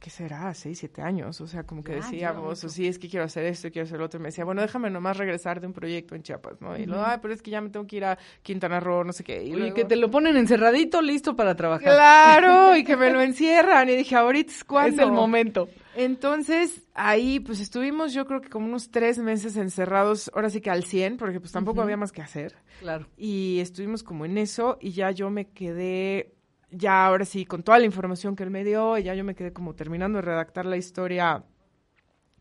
¿qué 0.00 0.10
será? 0.10 0.52
Seis, 0.54 0.78
siete 0.78 1.02
años. 1.02 1.40
O 1.40 1.46
sea, 1.46 1.64
como 1.64 1.82
que 1.82 1.94
decíamos, 1.94 2.62
o 2.64 2.68
sí, 2.68 2.86
es 2.86 2.98
que 2.98 3.08
quiero 3.08 3.24
hacer 3.24 3.44
esto, 3.46 3.70
quiero 3.70 3.86
hacer 3.86 3.98
lo 3.98 4.06
otro. 4.06 4.18
Y 4.18 4.22
me 4.22 4.28
decía, 4.28 4.44
bueno, 4.44 4.62
déjame 4.62 4.90
nomás 4.90 5.16
regresar 5.16 5.60
de 5.60 5.66
un 5.66 5.72
proyecto 5.72 6.14
en 6.14 6.22
Chiapas, 6.22 6.60
¿no? 6.60 6.76
Y 6.76 6.86
luego, 6.86 7.04
ah, 7.04 7.18
pero 7.20 7.34
es 7.34 7.42
que 7.42 7.50
ya 7.50 7.60
me 7.60 7.70
tengo 7.70 7.86
que 7.86 7.96
ir 7.96 8.04
a 8.04 8.18
Quintana 8.42 8.80
Roo, 8.80 9.04
no 9.04 9.12
sé 9.12 9.24
qué. 9.24 9.42
Y 9.42 9.52
Oye, 9.52 9.58
luego, 9.58 9.74
que 9.74 9.84
te 9.84 9.96
lo 9.96 10.10
ponen 10.10 10.36
encerradito, 10.36 11.02
listo 11.02 11.36
para 11.36 11.54
trabajar. 11.54 11.94
Claro, 11.94 12.76
y 12.76 12.84
que 12.84 12.96
me 12.96 13.10
lo 13.10 13.20
encierran. 13.20 13.88
Y 13.88 13.96
dije, 13.96 14.16
ahorita 14.16 14.52
es 14.52 14.64
cuando. 14.64 15.02
Es 15.02 15.08
el 15.08 15.12
momento. 15.12 15.68
Entonces, 15.94 16.82
ahí 16.94 17.40
pues 17.40 17.60
estuvimos 17.60 18.14
yo 18.14 18.26
creo 18.26 18.40
que 18.40 18.48
como 18.48 18.66
unos 18.66 18.90
tres 18.90 19.18
meses 19.18 19.56
encerrados, 19.56 20.30
ahora 20.34 20.48
sí 20.48 20.60
que 20.60 20.70
al 20.70 20.84
100, 20.84 21.18
porque 21.18 21.38
pues 21.38 21.52
tampoco 21.52 21.82
había 21.82 21.96
más 21.96 22.12
que 22.12 22.22
hacer. 22.22 22.54
Claro. 22.80 23.06
Y 23.16 23.58
estuvimos 23.60 24.02
como 24.02 24.24
en 24.24 24.38
eso 24.38 24.78
y 24.80 24.92
ya 24.92 25.10
yo 25.10 25.28
me 25.30 25.48
quedé, 25.50 26.31
ya 26.72 27.06
ahora 27.06 27.24
sí, 27.24 27.44
con 27.44 27.62
toda 27.62 27.78
la 27.78 27.84
información 27.84 28.34
que 28.34 28.42
él 28.42 28.50
me 28.50 28.64
dio, 28.64 28.98
y 28.98 29.04
ya 29.04 29.14
yo 29.14 29.22
me 29.24 29.34
quedé 29.34 29.52
como 29.52 29.74
terminando 29.74 30.16
de 30.18 30.22
redactar 30.22 30.66
la 30.66 30.76
historia, 30.76 31.44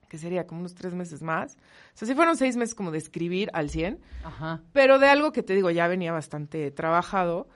que 0.10 0.17
sería 0.17 0.48
como 0.48 0.62
unos 0.62 0.74
tres 0.74 0.94
meses 0.94 1.22
más. 1.22 1.56
O 1.94 1.98
sea, 1.98 2.08
sí 2.08 2.15
fueron 2.15 2.36
seis 2.38 2.58
meses 2.58 2.74
como 2.76 2.91
de 2.91 2.98
escribir 2.98 3.50
al 3.54 3.70
100, 3.70 4.00
Ajá. 4.24 4.62
pero 4.74 5.00
de 5.00 5.08
algo 5.08 5.32
que 5.32 5.44
te 5.44 5.54
digo, 5.54 5.70
ya 5.70 5.88
venía 5.88 6.12
bastante 6.12 6.72
trabajado. 6.72 7.48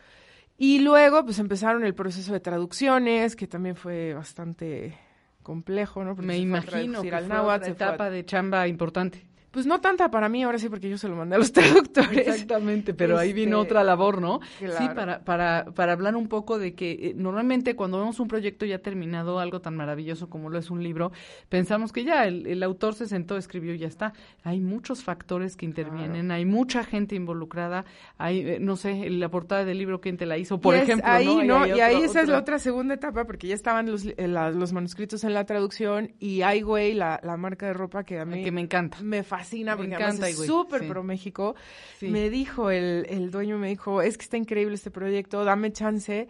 Y 0.58 0.80
luego 0.80 1.26
pues 1.26 1.40
empezaron 1.40 1.84
el 1.84 1.94
proceso 1.94 2.32
de 2.32 2.40
traducciones, 2.40 3.36
que 3.36 3.46
también 3.48 3.76
fue 3.76 4.14
bastante 4.14 4.98
complejo, 5.44 6.04
¿no? 6.06 6.16
Porque 6.16 6.28
Me 6.28 6.38
imagino 6.38 7.02
que 7.02 7.14
al 7.14 7.26
fue 7.26 7.36
náhuatl, 7.36 7.64
otra 7.64 7.66
se 7.68 7.76
fue 7.76 7.86
a- 7.86 7.90
etapa 7.90 8.10
de 8.10 8.26
chamba 8.26 8.68
importante. 8.68 9.28
Pues 9.56 9.65
no 9.65 9.80
tanta 9.80 10.12
para 10.12 10.28
mí, 10.28 10.44
ahora 10.44 10.60
sí, 10.60 10.68
porque 10.68 10.89
yo 10.89 10.98
se 10.98 11.08
lo 11.08 11.15
mandé 11.15 11.38
a 11.38 11.39
los 11.39 11.52
traductores. 11.54 12.28
Exactamente, 12.28 12.94
pero 12.94 13.18
ahí 13.18 13.32
vino 13.32 13.62
Este, 13.62 13.72
otra 13.72 13.86
labor, 13.86 14.20
¿no? 14.22 14.41
Sí, 14.60 14.65
claro. 14.65 14.94
para, 14.96 15.20
para, 15.24 15.65
para 15.74 15.94
hablar 15.94 16.18
un 16.18 16.28
poco 16.28 16.60
de 16.60 16.74
que 16.76 16.91
eh, 16.91 17.13
normalmente 17.15 17.74
cuando 17.78 17.98
vemos 18.00 18.20
un 18.20 18.28
proyecto 18.28 18.65
ya 18.65 18.80
terminado, 18.80 19.39
algo 19.39 19.62
tan 19.62 19.78
maravilloso 19.78 20.30
como 20.30 20.50
lo 20.50 20.58
es 20.60 20.70
un 20.70 20.84
libro, 20.84 21.13
pensamos 21.48 21.94
que 21.94 22.04
ya 22.04 22.26
el, 22.26 22.46
el 22.48 22.62
autor 22.63 22.96
se 22.96 23.06
sentó, 23.08 23.38
escribió 23.38 23.74
y 23.74 23.78
ya 23.78 23.88
está. 23.88 24.12
Hay 24.44 24.60
muchos 24.60 25.04
factores 25.06 25.56
que 25.56 25.65
intervienen, 25.65 26.32
hay 26.32 26.44
mucha 26.44 26.84
gente 26.84 27.15
involucrada, 27.15 27.86
hay, 28.18 28.39
eh, 28.41 28.58
no 28.60 28.76
sé, 28.76 29.10
la 29.10 29.30
portada 29.30 29.63
del 29.63 29.78
libro, 29.78 30.02
¿quién 30.02 30.18
te 30.18 30.26
la 30.26 30.38
hizo? 30.38 30.60
Por 30.60 30.76
Y 30.76 30.80
ejemplo, 30.80 31.10
ahí, 31.10 31.26
¿no? 31.26 31.44
¿no? 31.60 31.63
hay 31.63 31.72
Y 31.78 31.80
ahí 31.80 32.04
esa 32.04 32.22
es 32.22 32.28
la 32.28 32.39
otra- 32.39 32.60
segunda 32.60 32.94
etapa, 32.96 33.24
porque 33.24 33.48
ya 33.48 33.56
estaban 33.56 33.89
los, 33.89 34.06
eh, 34.06 34.28
la- 34.28 34.52
los 34.52 34.74
manuscritos 34.74 35.24
en 35.24 35.34
la 35.34 35.46
traducción 35.46 36.12
y 36.20 36.41
Ai 36.41 36.62
Weiwei, 36.62 36.94
la, 36.94 37.22
la 37.24 37.38
marca 37.38 37.68
de 37.68 37.74
ropa 37.74 38.04
que 38.04 38.20
a 38.20 38.26
mí 38.26 38.44
que 38.44 38.52
me 38.52 38.60
encanta. 38.62 38.98
me 39.02 39.24
fascina, 39.24 39.44
Me 39.53 39.77
porque 39.77 39.88
encanta 39.95 40.05
además 40.08 40.23
Ai 40.23 40.31
es 40.31 40.45
súper 40.45 40.81
sí. 40.81 40.88
pro 40.88 41.03
México. 41.03 41.55
Sí. 41.99 42.08
Me 42.08 42.29
dijo, 42.29 42.69
el, 42.71 43.05
el 43.10 43.31
dueño 43.31 43.58
me 43.58 43.69
dijo, 43.69 44.01
es 44.01 44.17
que 44.17 44.23
está 44.23 44.38
increíble 44.38 44.75
este 44.75 44.91
proyecto, 44.91 45.43
dame 45.43 45.71
chance. 45.71 46.27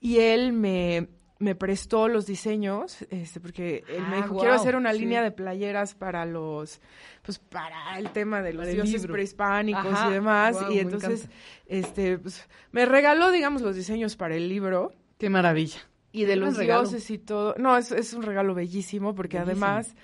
Y 0.00 0.18
él 0.18 0.52
me, 0.52 1.08
me 1.40 1.54
prestó 1.54 2.08
los 2.08 2.26
diseños, 2.26 2.98
este, 3.10 3.40
porque 3.40 3.84
él 3.88 4.02
Ah, 4.06 4.10
me 4.10 4.16
dijo, 4.16 4.28
guau, 4.30 4.40
quiero 4.40 4.54
hacer 4.54 4.76
una 4.76 4.92
sí. 4.92 5.00
línea 5.00 5.22
de 5.22 5.30
playeras 5.32 5.94
para 5.94 6.24
los, 6.26 6.80
pues 7.22 7.38
para 7.38 7.98
el 7.98 8.10
tema 8.10 8.42
de 8.42 8.52
los 8.52 8.66
Para 8.66 8.72
dioses 8.74 9.06
prehispánicos 9.06 9.86
Ajá, 9.86 10.08
y 10.10 10.12
demás. 10.12 10.56
y 10.70 10.74
me 10.74 10.80
entonces, 10.80 11.22
encanta. 11.24 11.34
este, 11.66 12.18
pues, 12.18 12.48
me 12.72 12.86
regaló, 12.86 13.30
digamos, 13.32 13.62
los 13.62 13.74
diseños 13.76 14.16
para 14.16 14.34
el 14.36 14.48
libro. 14.48 14.92
Qué 15.18 15.30
maravilla. 15.30 15.78
Y 16.12 16.24
de 16.24 16.36
los 16.36 16.58
dioses 16.58 17.10
y 17.10 17.18
todo. 17.18 17.54
No, 17.58 17.76
es, 17.76 17.92
es 17.92 18.14
un 18.14 18.22
regalo 18.22 18.54
bellísimo 18.54 19.14
porque 19.14 19.38
Bellísimo. 19.38 19.66
además, 19.66 19.94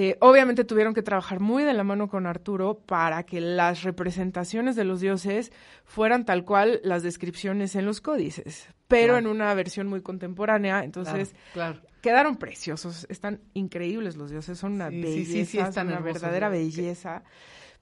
eh, 0.00 0.16
obviamente 0.20 0.62
tuvieron 0.64 0.94
que 0.94 1.02
trabajar 1.02 1.40
muy 1.40 1.64
de 1.64 1.72
la 1.72 1.82
mano 1.82 2.06
con 2.08 2.26
Arturo 2.26 2.78
para 2.86 3.24
que 3.24 3.40
las 3.40 3.82
representaciones 3.82 4.76
de 4.76 4.84
los 4.84 5.00
dioses 5.00 5.50
fueran 5.84 6.24
tal 6.24 6.44
cual 6.44 6.80
las 6.84 7.02
descripciones 7.02 7.74
en 7.74 7.84
los 7.84 8.00
códices, 8.00 8.68
pero 8.86 9.14
Claro. 9.14 9.18
en 9.18 9.26
una 9.26 9.52
versión 9.54 9.88
muy 9.88 10.00
contemporánea. 10.00 10.84
Entonces, 10.84 11.34
claro, 11.52 11.80
claro. 11.80 11.88
quedaron 12.00 12.36
preciosos. 12.36 13.06
Están 13.08 13.40
increíbles 13.54 14.14
los 14.16 14.30
dioses, 14.30 14.56
son 14.58 14.74
una 14.74 14.88
Sí, 14.90 15.00
belleza, 15.02 15.32
sí, 15.32 15.44
sí, 15.46 15.58
están 15.58 15.88
una 15.88 15.96
hermosos, 15.96 16.14
verdadera 16.22 16.48
belleza. 16.48 17.24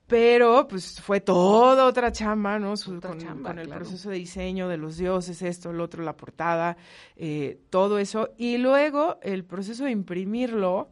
Pero, 0.07 0.69
pues, 0.69 1.01
fue 1.01 1.21
toda 1.21 1.85
otra 1.85 2.13
chamba, 2.13 2.61
¿no? 2.61 2.77
Su- 2.77 2.97
Otra 2.99 3.11
con, 3.11 3.19
chamba, 3.19 3.51
con 3.51 3.59
el 3.59 3.67
claro. 3.67 3.81
proceso 3.83 4.09
de 4.11 4.17
diseño 4.19 4.69
de 4.69 4.77
los 4.77 4.97
dioses, 4.97 5.43
esto, 5.43 5.71
el 5.71 5.81
otro, 5.81 6.05
la 6.05 6.17
portada, 6.17 6.77
eh, 7.17 7.59
todo 7.71 7.99
eso. 7.99 8.31
Y 8.39 8.57
luego, 8.59 9.19
el 9.23 9.45
proceso 9.45 9.85
de 9.85 9.91
imprimirlo, 9.91 10.91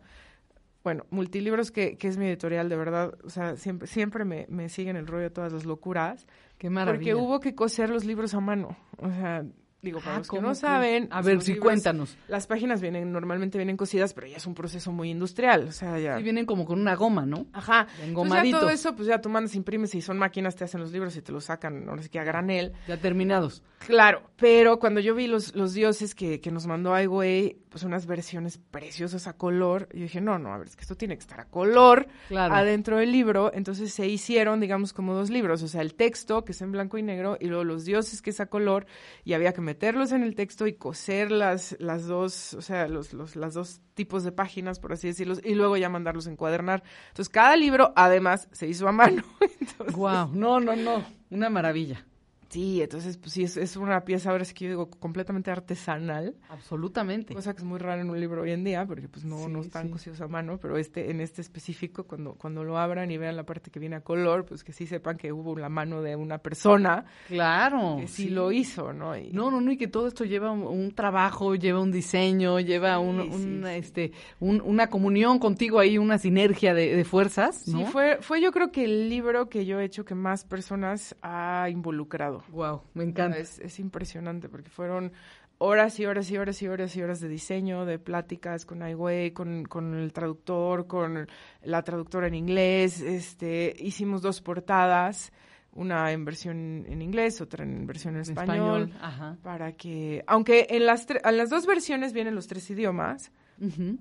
bueno, 0.84 1.06
Multilibros, 1.08 1.70
que, 1.72 1.96
que 1.96 2.08
es 2.08 2.18
mi 2.18 2.26
editorial, 2.26 2.68
de 2.68 2.76
verdad, 2.76 3.14
o 3.24 3.30
sea, 3.30 3.56
siempre, 3.56 3.88
siempre 3.88 4.26
me, 4.26 4.46
me 4.50 4.68
siguen 4.68 4.96
el 4.96 5.06
rollo 5.06 5.22
de 5.24 5.30
todas 5.30 5.50
las 5.50 5.64
locuras. 5.64 6.26
Qué 6.58 6.68
maravilla. 6.68 7.14
Porque 7.14 7.14
hubo 7.14 7.40
que 7.40 7.54
coser 7.54 7.88
los 7.88 8.04
libros 8.04 8.34
a 8.34 8.40
mano. 8.40 8.76
O 8.98 9.08
sea, 9.08 9.44
digo, 9.84 10.00
para 10.00 10.16
Ah, 10.16 10.18
los 10.18 10.28
que 10.28 10.36
¿cómo 10.36 10.48
no 10.48 10.54
saben. 10.54 11.08
A 11.10 11.22
ver, 11.22 11.40
sí, 11.42 11.52
libros- 11.52 11.64
cuéntanos. 11.64 12.16
Las 12.28 12.46
páginas 12.46 12.80
vienen, 12.80 13.12
normalmente 13.12 13.58
vienen 13.58 13.76
cosidas, 13.76 14.14
pero 14.14 14.26
ya 14.26 14.38
es 14.38 14.46
un 14.46 14.54
proceso 14.54 14.90
muy 14.90 15.10
industrial. 15.10 15.68
O 15.68 15.72
sea, 15.72 15.98
ya. 15.98 16.16
Sí, 16.16 16.22
vienen 16.24 16.46
como 16.46 16.64
con 16.64 16.80
una 16.80 16.94
goma, 16.96 17.26
¿no? 17.26 17.46
Ajá. 17.52 17.86
Ya 17.98 18.04
Entonces 18.06 18.50
ya 18.52 18.58
todo 18.58 18.70
eso, 18.70 18.96
pues 18.96 19.06
ya 19.08 19.20
tú 19.20 19.28
mandas, 19.28 19.54
imprimes 19.54 19.94
y 19.94 20.00
son 20.02 20.18
máquinas, 20.18 20.56
te 20.56 20.64
hacen 20.64 20.80
los 20.80 20.90
libros 20.92 21.14
y 21.16 21.22
te 21.22 21.30
los 21.32 21.44
sacan, 21.44 21.88
ahora 21.88 22.02
sí 22.02 22.08
que 22.08 22.18
a 22.18 22.24
granel. 22.24 22.72
Ya 22.88 22.96
terminados. 22.96 23.62
Claro, 23.86 24.22
pero 24.36 24.78
cuando 24.78 24.98
yo 25.00 25.14
vi 25.14 25.26
los, 25.26 25.54
los 25.54 25.74
dioses 25.74 26.14
que, 26.14 26.40
que 26.40 26.50
nos 26.50 26.66
mandó 26.66 26.94
Ai 26.94 27.06
Weiwei, 27.06 27.58
pues 27.68 27.84
unas 27.84 28.06
versiones 28.06 28.58
preciosas 28.70 29.26
a 29.26 29.34
color, 29.36 29.88
yo 29.92 30.02
dije, 30.02 30.20
no, 30.22 30.38
no, 30.38 30.54
a 30.54 30.58
ver, 30.58 30.68
es 30.68 30.76
que 30.76 30.82
esto 30.82 30.94
tiene 30.96 31.16
que 31.16 31.20
estar 31.20 31.38
a 31.40 31.44
color 31.46 32.06
Claro. 32.28 32.54
adentro 32.54 32.96
del 32.96 33.12
libro. 33.12 33.50
Entonces 33.52 33.92
se 33.92 34.06
hicieron, 34.08 34.60
digamos, 34.60 34.92
como 34.94 35.12
dos 35.12 35.28
libros, 35.28 35.62
o 35.62 35.68
sea, 35.68 35.82
el 35.82 35.94
texto, 35.94 36.44
que 36.46 36.52
es 36.52 36.62
en 36.62 36.72
blanco 36.72 36.96
y 36.96 37.02
negro, 37.02 37.36
y 37.40 37.46
luego 37.48 37.64
los 37.64 37.84
dioses, 37.84 38.22
que 38.22 38.30
es 38.30 38.40
a 38.40 38.46
color, 38.46 38.86
y 39.24 39.34
había 39.34 39.52
que 39.52 39.60
meterlos 39.74 40.12
en 40.12 40.22
el 40.22 40.36
texto 40.36 40.68
y 40.68 40.74
coser 40.74 41.32
las, 41.32 41.74
las 41.80 42.06
dos, 42.06 42.54
o 42.54 42.62
sea, 42.62 42.86
los, 42.86 43.12
los, 43.12 43.34
las 43.34 43.54
dos 43.54 43.80
tipos 43.94 44.22
de 44.22 44.30
páginas, 44.30 44.78
por 44.78 44.92
así 44.92 45.08
decirlo, 45.08 45.34
y 45.42 45.54
luego 45.54 45.76
ya 45.76 45.88
mandarlos 45.88 46.28
a 46.28 46.30
encuadernar. 46.30 46.84
Entonces 47.08 47.28
cada 47.28 47.56
libro, 47.56 47.92
además, 47.96 48.48
se 48.52 48.68
hizo 48.68 48.86
a 48.86 48.92
mano. 48.92 49.24
Entonces, 49.60 49.96
Wow, 49.96 50.30
no, 50.32 50.60
no, 50.60 50.76
no, 50.76 51.04
una 51.30 51.50
maravilla. 51.50 52.06
Sí, 52.54 52.80
entonces, 52.82 53.16
pues 53.16 53.32
sí, 53.32 53.42
es, 53.42 53.56
es 53.56 53.76
una 53.76 54.04
pieza, 54.04 54.30
ahora 54.30 54.44
sí 54.44 54.54
que 54.54 54.64
yo 54.66 54.70
digo, 54.70 54.88
completamente 54.90 55.50
artesanal, 55.50 56.36
Absolutamente. 56.48 57.34
cosa 57.34 57.52
que 57.52 57.58
es 57.58 57.64
muy 57.64 57.80
rara 57.80 58.00
en 58.00 58.10
un 58.10 58.20
libro 58.20 58.42
hoy 58.42 58.52
en 58.52 58.62
día, 58.62 58.86
porque 58.86 59.08
pues 59.08 59.24
no, 59.24 59.38
Sí, 59.38 59.50
no 59.50 59.60
están 59.60 59.86
sí. 59.86 59.92
cosidos 59.92 60.20
a 60.20 60.28
mano, 60.28 60.58
pero 60.62 60.76
este, 60.78 61.10
en 61.10 61.20
este 61.20 61.40
específico, 61.42 62.04
cuando, 62.04 62.34
cuando 62.34 62.62
lo 62.62 62.78
abran 62.78 63.10
y 63.10 63.18
vean 63.18 63.34
la 63.36 63.42
parte 63.44 63.72
que 63.72 63.80
viene 63.80 63.96
a 63.96 64.02
color, 64.02 64.44
pues 64.44 64.62
que 64.62 64.72
sí 64.72 64.86
sepan 64.86 65.16
que 65.16 65.32
hubo 65.32 65.56
la 65.58 65.68
mano 65.68 66.00
de 66.00 66.14
una 66.14 66.38
persona 66.38 67.04
Claro. 67.26 67.96
que 68.00 68.06
sí, 68.06 68.28
lo 68.30 68.52
hizo, 68.52 68.92
¿no? 68.92 69.16
Y- 69.16 69.32
No, 69.32 69.50
no, 69.50 69.60
no, 69.60 69.72
y 69.72 69.76
que 69.76 69.88
todo 69.88 70.06
esto 70.06 70.24
lleva 70.24 70.52
un, 70.52 70.62
un 70.62 70.94
trabajo, 70.94 71.56
lleva 71.56 71.80
un 71.80 71.90
diseño, 71.90 72.60
lleva 72.60 73.00
un, 73.00 73.64
este, 73.66 74.12
un- 74.38 74.60
una 74.64 74.88
comunión 74.88 75.40
contigo 75.40 75.80
ahí, 75.80 75.98
una 75.98 76.18
sinergia 76.18 76.72
de, 76.72 76.94
de 76.94 77.04
fuerzas, 77.04 77.66
¿no? 77.66 77.78
Sí, 77.78 77.84
fue, 77.86 78.18
fue 78.20 78.40
yo 78.40 78.52
creo 78.52 78.70
que 78.70 78.84
el 78.84 79.08
libro 79.08 79.48
que 79.48 79.66
yo 79.66 79.80
he 79.80 79.84
hecho 79.84 80.04
que 80.04 80.14
más 80.14 80.44
personas 80.44 81.16
ha 81.20 81.68
involucrado. 81.68 82.43
Wow, 82.48 82.82
me 82.94 83.04
encanta. 83.04 83.38
Es, 83.38 83.58
es 83.58 83.78
impresionante 83.78 84.48
porque 84.48 84.70
fueron 84.70 85.12
horas 85.58 85.98
y 86.00 86.06
horas 86.06 86.30
y 86.30 86.38
horas 86.38 86.60
y 86.62 86.68
horas 86.68 86.96
y 86.96 87.02
horas 87.02 87.20
de 87.20 87.28
diseño, 87.28 87.84
de 87.84 87.98
pláticas 87.98 88.64
con 88.66 88.82
Weiwei, 88.82 89.32
con, 89.32 89.64
con 89.64 89.94
el 89.94 90.12
traductor, 90.12 90.86
con 90.86 91.26
la 91.62 91.82
traductora 91.82 92.26
en 92.26 92.34
inglés. 92.34 93.00
Este, 93.00 93.74
hicimos 93.78 94.22
dos 94.22 94.40
portadas, 94.40 95.32
una 95.72 96.12
en 96.12 96.24
versión 96.24 96.84
en 96.88 97.02
inglés, 97.02 97.40
otra 97.40 97.64
en 97.64 97.86
versión 97.86 98.16
en 98.16 98.22
español, 98.22 98.92
Ajá. 99.00 99.36
para 99.42 99.72
que, 99.72 100.24
aunque 100.26 100.66
en 100.70 100.86
las, 100.86 101.06
en 101.10 101.36
las 101.36 101.50
dos 101.50 101.66
versiones 101.66 102.12
vienen 102.12 102.34
los 102.34 102.46
tres 102.46 102.68
idiomas, 102.70 103.32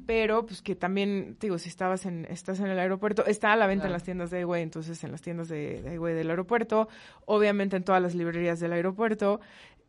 Pero 0.05 0.45
pues 0.45 0.61
que 0.61 0.75
también, 0.75 1.37
digo, 1.39 1.57
si 1.57 1.69
estabas 1.69 2.05
en, 2.05 2.25
estás 2.29 2.59
en 2.59 2.67
el 2.67 2.79
aeropuerto, 2.79 3.25
está 3.25 3.53
a 3.53 3.55
la 3.55 3.67
venta 3.67 3.85
en 3.85 3.91
las 3.93 4.03
tiendas 4.03 4.31
de 4.31 4.45
Weiwei, 4.45 4.63
entonces 4.63 5.03
en 5.03 5.11
las 5.11 5.21
tiendas 5.21 5.47
de, 5.47 5.81
de 5.81 5.99
del 5.99 6.29
aeropuerto, 6.29 6.87
obviamente 7.25 7.75
en 7.77 7.83
todas 7.83 8.01
las 8.01 8.15
librerías 8.15 8.59
del 8.59 8.73
aeropuerto, 8.73 9.39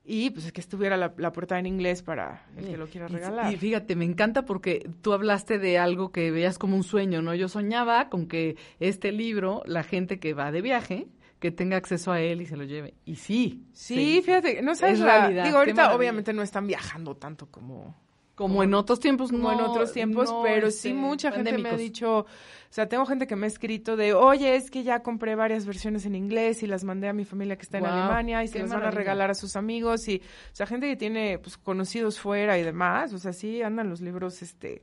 y 0.06 0.28
pues 0.30 0.52
que 0.52 0.60
estuviera 0.60 0.98
la, 0.98 1.14
la 1.16 1.32
portada 1.32 1.58
en 1.60 1.66
inglés 1.66 2.02
para 2.02 2.46
el 2.58 2.66
que 2.66 2.76
lo 2.76 2.86
quiera 2.86 3.08
regalar. 3.08 3.50
Y, 3.52 3.56
fíjate, 3.56 3.96
me 3.96 4.04
encanta 4.04 4.44
porque 4.44 4.88
tú 5.00 5.14
hablaste 5.14 5.58
de 5.58 5.78
algo 5.78 6.12
que 6.12 6.30
veías 6.30 6.58
como 6.58 6.76
un 6.76 6.84
sueño, 6.84 7.22
¿no? 7.22 7.34
Yo 7.34 7.48
soñaba 7.48 8.10
con 8.10 8.26
que 8.26 8.56
este 8.80 9.12
libro, 9.12 9.62
la 9.64 9.82
gente 9.82 10.18
que 10.20 10.34
va 10.34 10.52
de 10.52 10.60
viaje, 10.60 11.06
que 11.38 11.50
tenga 11.50 11.78
acceso 11.78 12.12
a 12.12 12.20
él 12.20 12.42
y 12.42 12.46
se 12.46 12.56
lo 12.58 12.64
lleve. 12.64 12.94
Y 13.06 13.16
sí. 13.16 13.64
sí, 13.72 14.16
se- 14.16 14.22
fíjate, 14.22 14.60
no 14.62 14.74
sabes 14.74 14.96
es 14.98 15.00
la- 15.06 15.20
realidad, 15.20 15.44
digo, 15.44 15.56
ahorita 15.58 15.82
obviamente 15.96 16.32
no 16.34 16.42
están 16.42 16.66
viajando 16.66 17.16
tanto 17.16 17.46
como 17.50 17.96
Como 18.34 18.62
en 18.64 18.74
otros 18.74 18.98
tiempos, 18.98 19.30
como 19.30 19.52
en 19.52 19.58
no, 19.58 19.70
otros 19.70 19.92
tiempos, 19.92 20.28
no, 20.30 20.42
pero 20.42 20.66
este, 20.66 20.88
sí 20.88 20.92
mucha 20.92 21.30
gente 21.30 21.56
me 21.56 21.68
ha 21.68 21.76
dicho, 21.76 22.18
o 22.20 22.26
sea, 22.68 22.88
tengo 22.88 23.06
gente 23.06 23.28
que 23.28 23.36
me 23.36 23.46
ha 23.46 23.48
escrito 23.48 23.96
de, 23.96 24.12
oye, 24.12 24.56
es 24.56 24.72
que 24.72 24.82
ya 24.82 25.04
compré 25.04 25.36
varias 25.36 25.66
versiones 25.66 26.04
en 26.04 26.16
inglés 26.16 26.64
y 26.64 26.66
las 26.66 26.82
mandé 26.82 27.08
a 27.08 27.12
mi 27.12 27.24
familia 27.24 27.56
que 27.56 27.62
está 27.62 27.78
en 27.78 27.86
Alemania 27.86 28.42
y 28.42 28.48
se 28.48 28.58
las 28.58 28.70
van 28.70 28.82
a 28.82 28.90
regalar 28.90 29.30
a 29.30 29.34
sus 29.34 29.54
amigos 29.54 30.08
y, 30.08 30.16
o 30.16 30.56
sea, 30.56 30.66
gente 30.66 30.88
que 30.88 30.96
tiene, 30.96 31.38
pues, 31.38 31.56
conocidos 31.56 32.18
fuera 32.18 32.58
y 32.58 32.64
demás, 32.64 33.12
o 33.12 33.18
sea, 33.18 33.32
sí 33.32 33.62
andan 33.62 33.88
los 33.88 34.00
libros, 34.00 34.42
este, 34.42 34.82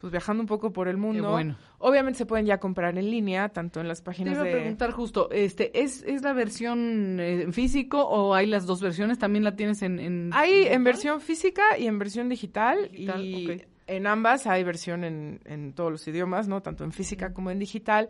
pues, 0.00 0.10
viajando 0.10 0.42
un 0.42 0.46
poco 0.46 0.72
por 0.72 0.88
el 0.88 0.96
mundo. 0.96 1.30
bueno. 1.30 1.56
Obviamente 1.78 2.18
se 2.18 2.26
pueden 2.26 2.46
ya 2.46 2.58
comprar 2.58 2.96
en 2.98 3.10
línea, 3.10 3.48
tanto 3.50 3.80
en 3.80 3.88
las 3.88 4.00
Te 4.00 4.06
páginas 4.06 4.34
iba 4.34 4.42
a 4.42 4.46
de... 4.46 4.52
preguntar 4.52 4.90
justo, 4.90 5.30
este, 5.30 5.80
¿es, 5.80 6.02
es 6.02 6.22
la 6.22 6.32
versión 6.32 7.18
eh, 7.20 7.42
en 7.42 7.52
físico 7.52 8.02
o 8.02 8.34
hay 8.34 8.46
las 8.46 8.66
dos 8.66 8.80
versiones? 8.80 9.18
¿También 9.18 9.44
la 9.44 9.54
tienes 9.56 9.82
en...? 9.82 9.98
en 9.98 10.30
Hay 10.32 10.66
en 10.66 10.84
versión 10.84 11.20
física 11.20 11.62
y 11.78 11.86
en 11.86 11.98
versión 11.98 12.28
digital, 12.28 12.90
Digital, 12.90 13.24
y 13.24 13.62
en 13.86 14.06
ambas 14.06 14.46
hay 14.46 14.64
versión 14.64 15.04
en, 15.04 15.40
en 15.44 15.72
todos 15.72 15.90
los 15.90 16.06
idiomas, 16.06 16.48
¿no? 16.48 16.62
Tanto 16.62 16.84
en 16.84 16.92
física 16.92 17.32
como 17.32 17.50
en 17.50 17.58
digital. 17.58 18.08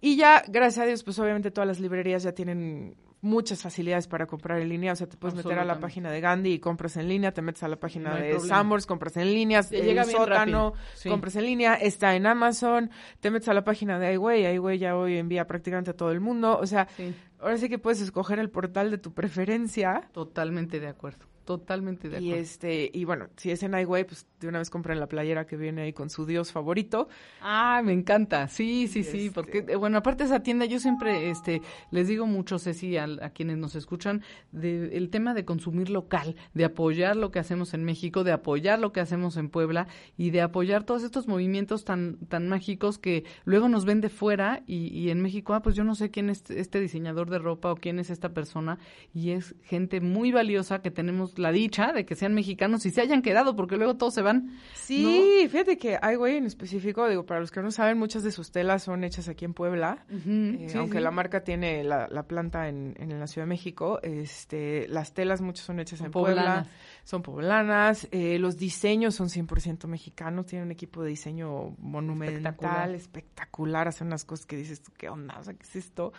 Y 0.00 0.16
ya, 0.16 0.42
gracias 0.48 0.84
a 0.84 0.86
Dios, 0.86 1.04
pues 1.04 1.18
obviamente 1.18 1.50
todas 1.50 1.68
las 1.68 1.78
librerías 1.78 2.22
ya 2.22 2.32
tienen 2.32 2.96
muchas 3.22 3.62
facilidades 3.62 4.06
para 4.08 4.26
comprar 4.26 4.60
en 4.60 4.68
línea, 4.68 4.92
o 4.92 4.96
sea, 4.96 5.06
te 5.08 5.16
puedes 5.16 5.34
meter 5.34 5.58
a 5.58 5.64
la 5.64 5.78
página 5.78 6.10
de 6.10 6.20
Gandhi 6.20 6.52
y 6.54 6.58
compras 6.58 6.96
en 6.96 7.08
línea, 7.08 7.32
te 7.32 7.42
metes 7.42 7.62
a 7.62 7.68
la 7.68 7.76
página 7.78 8.10
No 8.10 8.16
de. 8.16 8.40
Sambors, 8.40 8.86
compras 8.86 9.16
en 9.18 9.32
línea, 9.32 9.62
Te 9.62 9.78
el 9.80 9.86
llega 9.86 10.04
bien 10.04 10.16
sótano, 10.16 10.72
sí. 10.94 11.08
compras 11.08 11.36
en 11.36 11.44
línea, 11.44 11.74
está 11.74 12.14
en 12.16 12.26
Amazon, 12.26 12.90
te 13.20 13.30
metes 13.30 13.48
a 13.48 13.54
la 13.54 13.62
página 13.64 13.98
de 13.98 14.14
iWay, 14.14 14.46
iWay 14.54 14.78
ya 14.78 14.96
hoy 14.96 15.16
envía 15.18 15.46
prácticamente 15.46 15.90
a 15.90 15.94
todo 15.96 16.12
el 16.12 16.20
mundo, 16.20 16.58
o 16.58 16.66
sea, 16.66 16.88
Sí, 16.96 17.14
ahora 17.40 17.58
sí 17.58 17.68
que 17.68 17.78
puedes 17.78 18.00
escoger 18.00 18.38
el 18.38 18.48
portal 18.50 18.90
de 18.90 18.98
tu 18.98 19.12
preferencia 19.12 20.08
totalmente 20.12 20.80
de 20.80 20.88
acuerdo, 20.88 21.26
totalmente 21.44 22.08
de 22.08 22.20
y 22.20 22.28
acuerdo. 22.28 22.42
este, 22.42 22.90
y 22.92 23.04
bueno, 23.04 23.28
si 23.36 23.50
es 23.50 23.62
en 23.62 23.74
iWay, 23.78 24.04
pues 24.04 24.26
de 24.40 24.48
una 24.48 24.58
vez 24.58 24.70
compren 24.70 24.98
la 24.98 25.06
playera 25.06 25.46
que 25.46 25.56
viene 25.56 25.82
ahí 25.82 25.92
con 25.92 26.10
su 26.10 26.26
dios 26.26 26.50
favorito. 26.52 27.08
Ah, 27.42 27.82
me 27.84 27.92
encanta. 27.92 28.48
Sí, 28.48 28.88
sí, 28.88 29.02
sí, 29.04 29.26
Este- 29.26 29.30
porque 29.32 29.64
eh, 29.68 29.76
bueno, 29.76 29.98
aparte 29.98 30.24
esa 30.24 30.40
tienda 30.40 30.64
yo 30.64 30.80
siempre 30.80 31.30
este 31.30 31.60
les 31.90 32.08
digo 32.08 32.26
mucho 32.26 32.58
Ceci 32.58 32.96
a, 32.96 33.04
a 33.22 33.30
quienes 33.30 33.58
nos 33.58 33.74
escuchan 33.74 34.22
de 34.52 34.96
el 34.96 35.10
tema 35.10 35.34
de 35.34 35.44
consumir 35.44 35.90
local, 35.90 36.36
de 36.54 36.64
apoyar 36.64 37.16
lo 37.16 37.30
que 37.30 37.38
hacemos 37.38 37.74
en 37.74 37.84
México, 37.84 38.24
de 38.24 38.32
apoyar 38.32 38.78
lo 38.78 38.92
que 38.92 39.00
hacemos 39.00 39.36
en 39.36 39.50
Puebla 39.50 39.86
y 40.16 40.30
de 40.30 40.40
apoyar 40.40 40.84
todos 40.84 41.02
estos 41.02 41.28
movimientos 41.28 41.84
tan 41.84 42.16
tan 42.28 42.48
mágicos 42.48 42.98
que 42.98 43.24
luego 43.44 43.68
nos 43.68 43.84
ven 43.84 44.00
de 44.00 44.08
fuera 44.08 44.62
y, 44.66 44.86
y 44.88 45.10
en 45.10 45.20
México, 45.20 45.52
ah, 45.54 45.60
pues 45.62 45.76
yo 45.76 45.84
no 45.84 45.94
sé 45.94 46.10
quién 46.10 46.30
es 46.30 46.42
este 46.50 46.80
diseñador 46.80 47.28
de 47.28 47.38
ropa 47.38 47.70
o 47.72 47.76
quién 47.76 47.98
es 47.98 48.08
esta 48.10 48.30
persona 48.30 48.78
y 49.12 49.30
es 49.32 49.54
gente 49.64 50.00
muy 50.00 50.32
valiosa 50.32 50.80
que 50.80 50.90
tenemos 50.90 51.38
la 51.38 51.52
dicha 51.52 51.92
de 51.92 52.06
que 52.06 52.14
sean 52.14 52.34
mexicanos 52.34 52.86
y 52.86 52.90
se 52.90 53.00
hayan 53.02 53.20
quedado 53.22 53.54
porque 53.56 53.76
luego 53.76 53.96
todos 53.96 54.14
se 54.14 54.22
van. 54.22 54.29
Sí, 54.74 55.46
fíjate 55.50 55.78
que 55.78 55.98
iWay 56.14 56.36
en 56.36 56.46
específico, 56.46 57.08
digo, 57.08 57.24
para 57.24 57.38
los 57.40 57.50
que 57.52 57.60
no 57.62 57.70
saben, 57.70 57.96
muchas 57.98 58.22
de 58.24 58.32
sus 58.32 58.50
telas 58.50 58.82
son 58.82 59.04
hechas 59.04 59.28
aquí 59.28 59.44
en 59.44 59.54
Puebla. 59.54 60.04
Eh, 60.10 60.66
Sí, 60.68 60.76
aunque 60.78 60.98
sí. 60.98 61.04
la 61.04 61.10
marca 61.12 61.44
tiene 61.44 61.84
la, 61.84 62.08
la 62.08 62.24
planta 62.24 62.68
en, 62.68 62.94
en 62.98 63.18
la 63.20 63.26
Ciudad 63.26 63.46
de 63.46 63.50
México, 63.50 64.00
este, 64.02 64.88
las 64.88 65.12
telas 65.14 65.40
muchas 65.40 65.64
son 65.66 65.78
hechas 65.80 65.98
Son 65.98 66.06
en 66.06 66.12
Puebla, 66.12 66.66
son 67.04 67.22
poblanas, 67.22 68.08
eh, 68.10 68.38
los 68.38 68.56
diseños 68.56 69.14
son 69.14 69.28
100% 69.28 69.86
mexicanos, 69.86 70.46
tienen 70.46 70.66
un 70.66 70.72
equipo 70.72 71.02
de 71.02 71.10
diseño 71.10 71.76
monumental, 71.78 72.36
Espectacular. 72.46 72.90
espectacular, 72.94 73.88
hacen 73.88 74.08
unas 74.08 74.24
cosas 74.24 74.46
que 74.46 74.56
dices, 74.56 74.82
¿qué 74.96 75.08
onda? 75.08 75.38
O 75.38 75.44
sea, 75.44 75.54
¿qué 75.54 75.62
es 75.62 75.76
esto? 75.76 76.12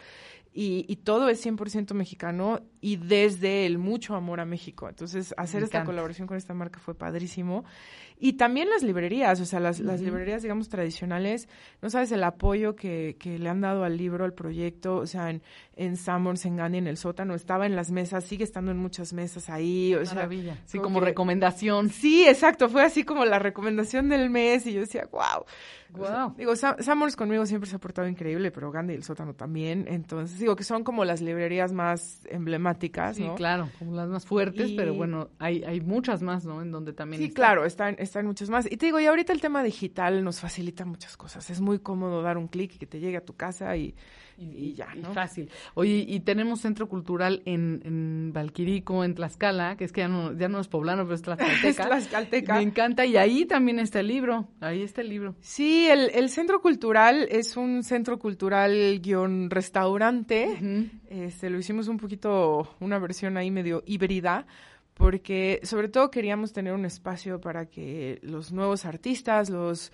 Y, 0.54 0.86
y 0.90 0.98
todo 0.98 1.30
es 1.30 1.46
100% 1.46 1.94
mexicano 1.94 2.60
y 2.82 2.98
desde 2.98 3.66
el 3.66 3.78
mucho 3.78 4.16
amor 4.16 4.42
a 4.42 4.46
México. 4.46 4.90
Entonces, 4.90 5.34
hacer 5.38 5.64
esta 5.64 5.86
colaboración 5.86 6.28
con 6.28 6.36
esta 6.36 6.54
marca 6.54 6.80
fue 6.80 6.94
padrísimo. 6.94 7.64
Y 8.24 8.34
también 8.34 8.70
las 8.70 8.84
librerías, 8.84 9.42
o 9.42 9.46
sea, 9.46 9.60
las, 9.60 9.80
las 9.80 10.00
librerías, 10.00 10.44
digamos, 10.44 10.70
tradicionales, 10.70 11.50
no 11.82 11.90
sabes 11.90 12.12
el 12.12 12.24
apoyo 12.24 12.76
que, 12.76 13.18
que 13.20 13.40
le 13.40 13.50
han 13.50 13.62
dado 13.62 13.84
al 13.84 13.98
libro, 13.98 14.24
al 14.26 14.34
proyecto, 14.34 14.98
o 14.98 15.08
sea, 15.08 15.32
en, 15.32 15.42
en 15.76 15.98
Summers, 15.98 16.46
en 16.46 16.56
Gandhi, 16.56 16.78
en 16.78 16.86
el 16.88 16.98
sótano, 16.98 17.34
estaba 17.34 17.66
en 17.66 17.76
las 17.76 17.90
mesas, 17.90 18.24
sigue 18.24 18.44
estando 18.44 18.70
en 18.70 18.78
muchas 18.78 19.12
mesas 19.12 19.50
ahí, 19.50 19.96
o 19.96 20.06
sea, 20.06 20.16
Maravilla. 20.16 20.58
Sí, 20.66 20.78
como 20.78 20.92
como 20.92 21.00
que- 21.00 21.06
recomendación. 21.08 21.90
Sí, 21.90 22.28
exacto, 22.28 22.70
fue 22.70 22.84
así 22.84 23.04
como 23.04 23.26
la 23.26 23.40
recomendación 23.40 24.08
del 24.10 24.30
mes 24.30 24.68
y 24.68 24.74
yo 24.74 24.82
decía, 24.82 25.08
wow. 25.12 25.44
Guau. 25.94 26.34
digo, 26.38 26.54
Sam- 26.56 27.16
conmigo 27.18 27.46
siempre 27.46 27.70
se 27.70 27.76
ha 27.76 27.80
portado 27.80 28.08
increíble, 28.08 28.50
pero 28.52 28.72
Gandhi 28.72 28.94
y 28.94 28.96
el 28.98 29.04
sótano 29.04 29.34
también. 29.34 29.86
Entonces, 29.90 30.40
digo 30.40 30.56
que 30.56 30.64
son 30.64 30.86
como 30.86 31.04
las 31.04 31.20
librerías 31.22 31.74
más 31.74 32.22
emblemáticas, 32.30 33.18
Sí, 33.18 33.24
¿no? 33.26 33.36
claro, 33.36 33.70
como 33.80 33.94
las 33.96 34.08
más 34.08 34.26
fuertes, 34.26 34.70
Y- 34.70 34.76
pero 34.78 34.94
bueno, 34.94 35.30
hay, 35.40 35.64
hay 35.64 35.82
muchas 35.82 36.22
más, 36.22 36.46
¿no? 36.46 36.62
En 36.62 36.72
donde 36.72 36.94
también 36.94 37.22
Sí, 37.22 37.28
está. 37.28 37.36
claro, 37.36 37.66
están, 37.66 37.96
están 38.12 38.26
muchas 38.26 38.50
más. 38.50 38.70
Y 38.70 38.76
te 38.76 38.88
digo, 38.88 39.00
y 39.00 39.06
ahorita 39.06 39.32
el 39.32 39.40
tema 39.40 39.64
digital 39.64 40.24
nos 40.24 40.42
facilita 40.42 40.84
muchas 40.86 41.16
cosas. 41.16 41.50
Es 41.50 41.62
muy 41.62 41.80
cómodo 41.80 42.22
dar 42.22 42.38
un 42.38 42.48
clic 42.48 42.76
y 42.76 42.78
que 42.78 42.86
te 42.86 43.00
llegue 43.00 43.16
a 43.18 43.26
tu 43.26 43.36
casa 43.38 43.76
y, 43.78 43.96
y, 44.38 44.46
y 44.48 44.74
ya, 44.74 44.90
Y 44.96 45.00
¿no? 45.00 45.14
fácil. 45.14 45.50
Oye, 45.76 46.04
y 46.08 46.20
tenemos 46.20 46.60
centro 46.60 46.90
cultural 46.90 47.42
en, 47.46 47.82
en 47.86 48.34
Valquirico, 48.34 49.06
en 49.06 49.16
Tlaxcala, 49.16 49.78
que 49.78 49.86
es 49.86 49.94
que 49.94 50.02
ya 50.02 50.10
no, 50.10 50.38
ya 50.38 50.50
no 50.50 50.60
es 50.60 50.68
poblano, 50.68 51.04
pero 51.04 51.16
es 51.16 51.22
tlaxcalteca. 51.24 51.70
Es 51.70 51.76
tlaxcalteca. 51.76 52.56
Me 52.56 52.62
encanta, 52.64 53.06
y 53.06 53.16
ahí 53.16 53.46
también 53.46 53.80
está 53.80 54.02
el 54.02 54.08
libro, 54.08 54.50
ahí 54.60 54.82
está 54.84 55.02
el 55.02 55.10
libro. 55.10 55.36
Sí, 55.40 55.88
el, 55.90 56.12
el 56.14 56.30
centro 56.30 56.62
cultural 56.62 57.28
es 57.32 57.56
un 57.56 57.84
centro 57.84 58.20
cultural 58.20 59.00
guion 59.02 59.50
restaurante. 59.50 60.92
Este, 61.10 61.50
lo 61.50 61.58
hicimos 61.58 61.88
un 61.88 61.98
poquito, 61.98 62.76
una 62.82 63.00
versión 63.00 63.38
ahí 63.38 63.52
medio 63.52 63.84
híbrida, 63.86 64.46
porque 64.94 65.60
sobre 65.64 65.90
todo 65.90 66.12
queríamos 66.12 66.54
tener 66.54 66.74
un 66.74 66.86
espacio 66.86 67.42
para 67.42 67.66
que 67.66 68.20
los 68.22 68.52
nuevos 68.52 68.86
artistas, 68.86 69.50
los... 69.50 69.92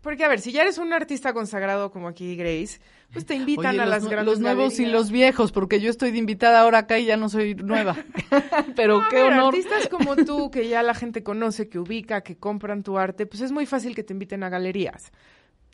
Porque, 0.00 0.24
a 0.24 0.28
ver, 0.28 0.40
si 0.40 0.52
ya 0.52 0.62
eres 0.62 0.78
un 0.78 0.92
artista 0.92 1.32
consagrado 1.32 1.90
como 1.90 2.06
aquí 2.06 2.36
Grace, 2.36 2.80
pues 3.12 3.26
te 3.26 3.34
invitan 3.34 3.74
Oye, 3.74 3.82
a 3.82 3.86
las 3.86 4.06
grandes 4.06 4.34
los 4.34 4.40
nuevos 4.40 4.78
y 4.78 4.86
los 4.86 5.10
viejos, 5.10 5.50
porque 5.50 5.80
yo 5.80 5.90
estoy 5.90 6.12
de 6.12 6.18
invitada 6.18 6.60
ahora 6.60 6.78
acá 6.78 6.98
y 6.98 7.06
ya 7.06 7.16
no 7.16 7.28
soy 7.28 7.56
nueva. 7.56 7.96
pero 8.76 8.98
No, 8.98 9.08
qué 9.08 9.16
ver, 9.16 9.32
honor. 9.32 9.54
artistas 9.54 9.88
como 9.90 10.14
tú, 10.16 10.50
que 10.50 10.68
ya 10.68 10.82
la 10.84 10.94
gente 10.94 11.24
conoce, 11.24 11.68
que 11.68 11.80
ubica, 11.80 12.20
que 12.20 12.36
compran 12.36 12.84
tu 12.84 12.98
arte, 12.98 13.26
pues 13.26 13.40
es 13.42 13.50
muy 13.50 13.66
fácil 13.66 13.94
que 13.96 14.04
te 14.04 14.12
inviten 14.12 14.44
a 14.44 14.48
galerías. 14.48 15.12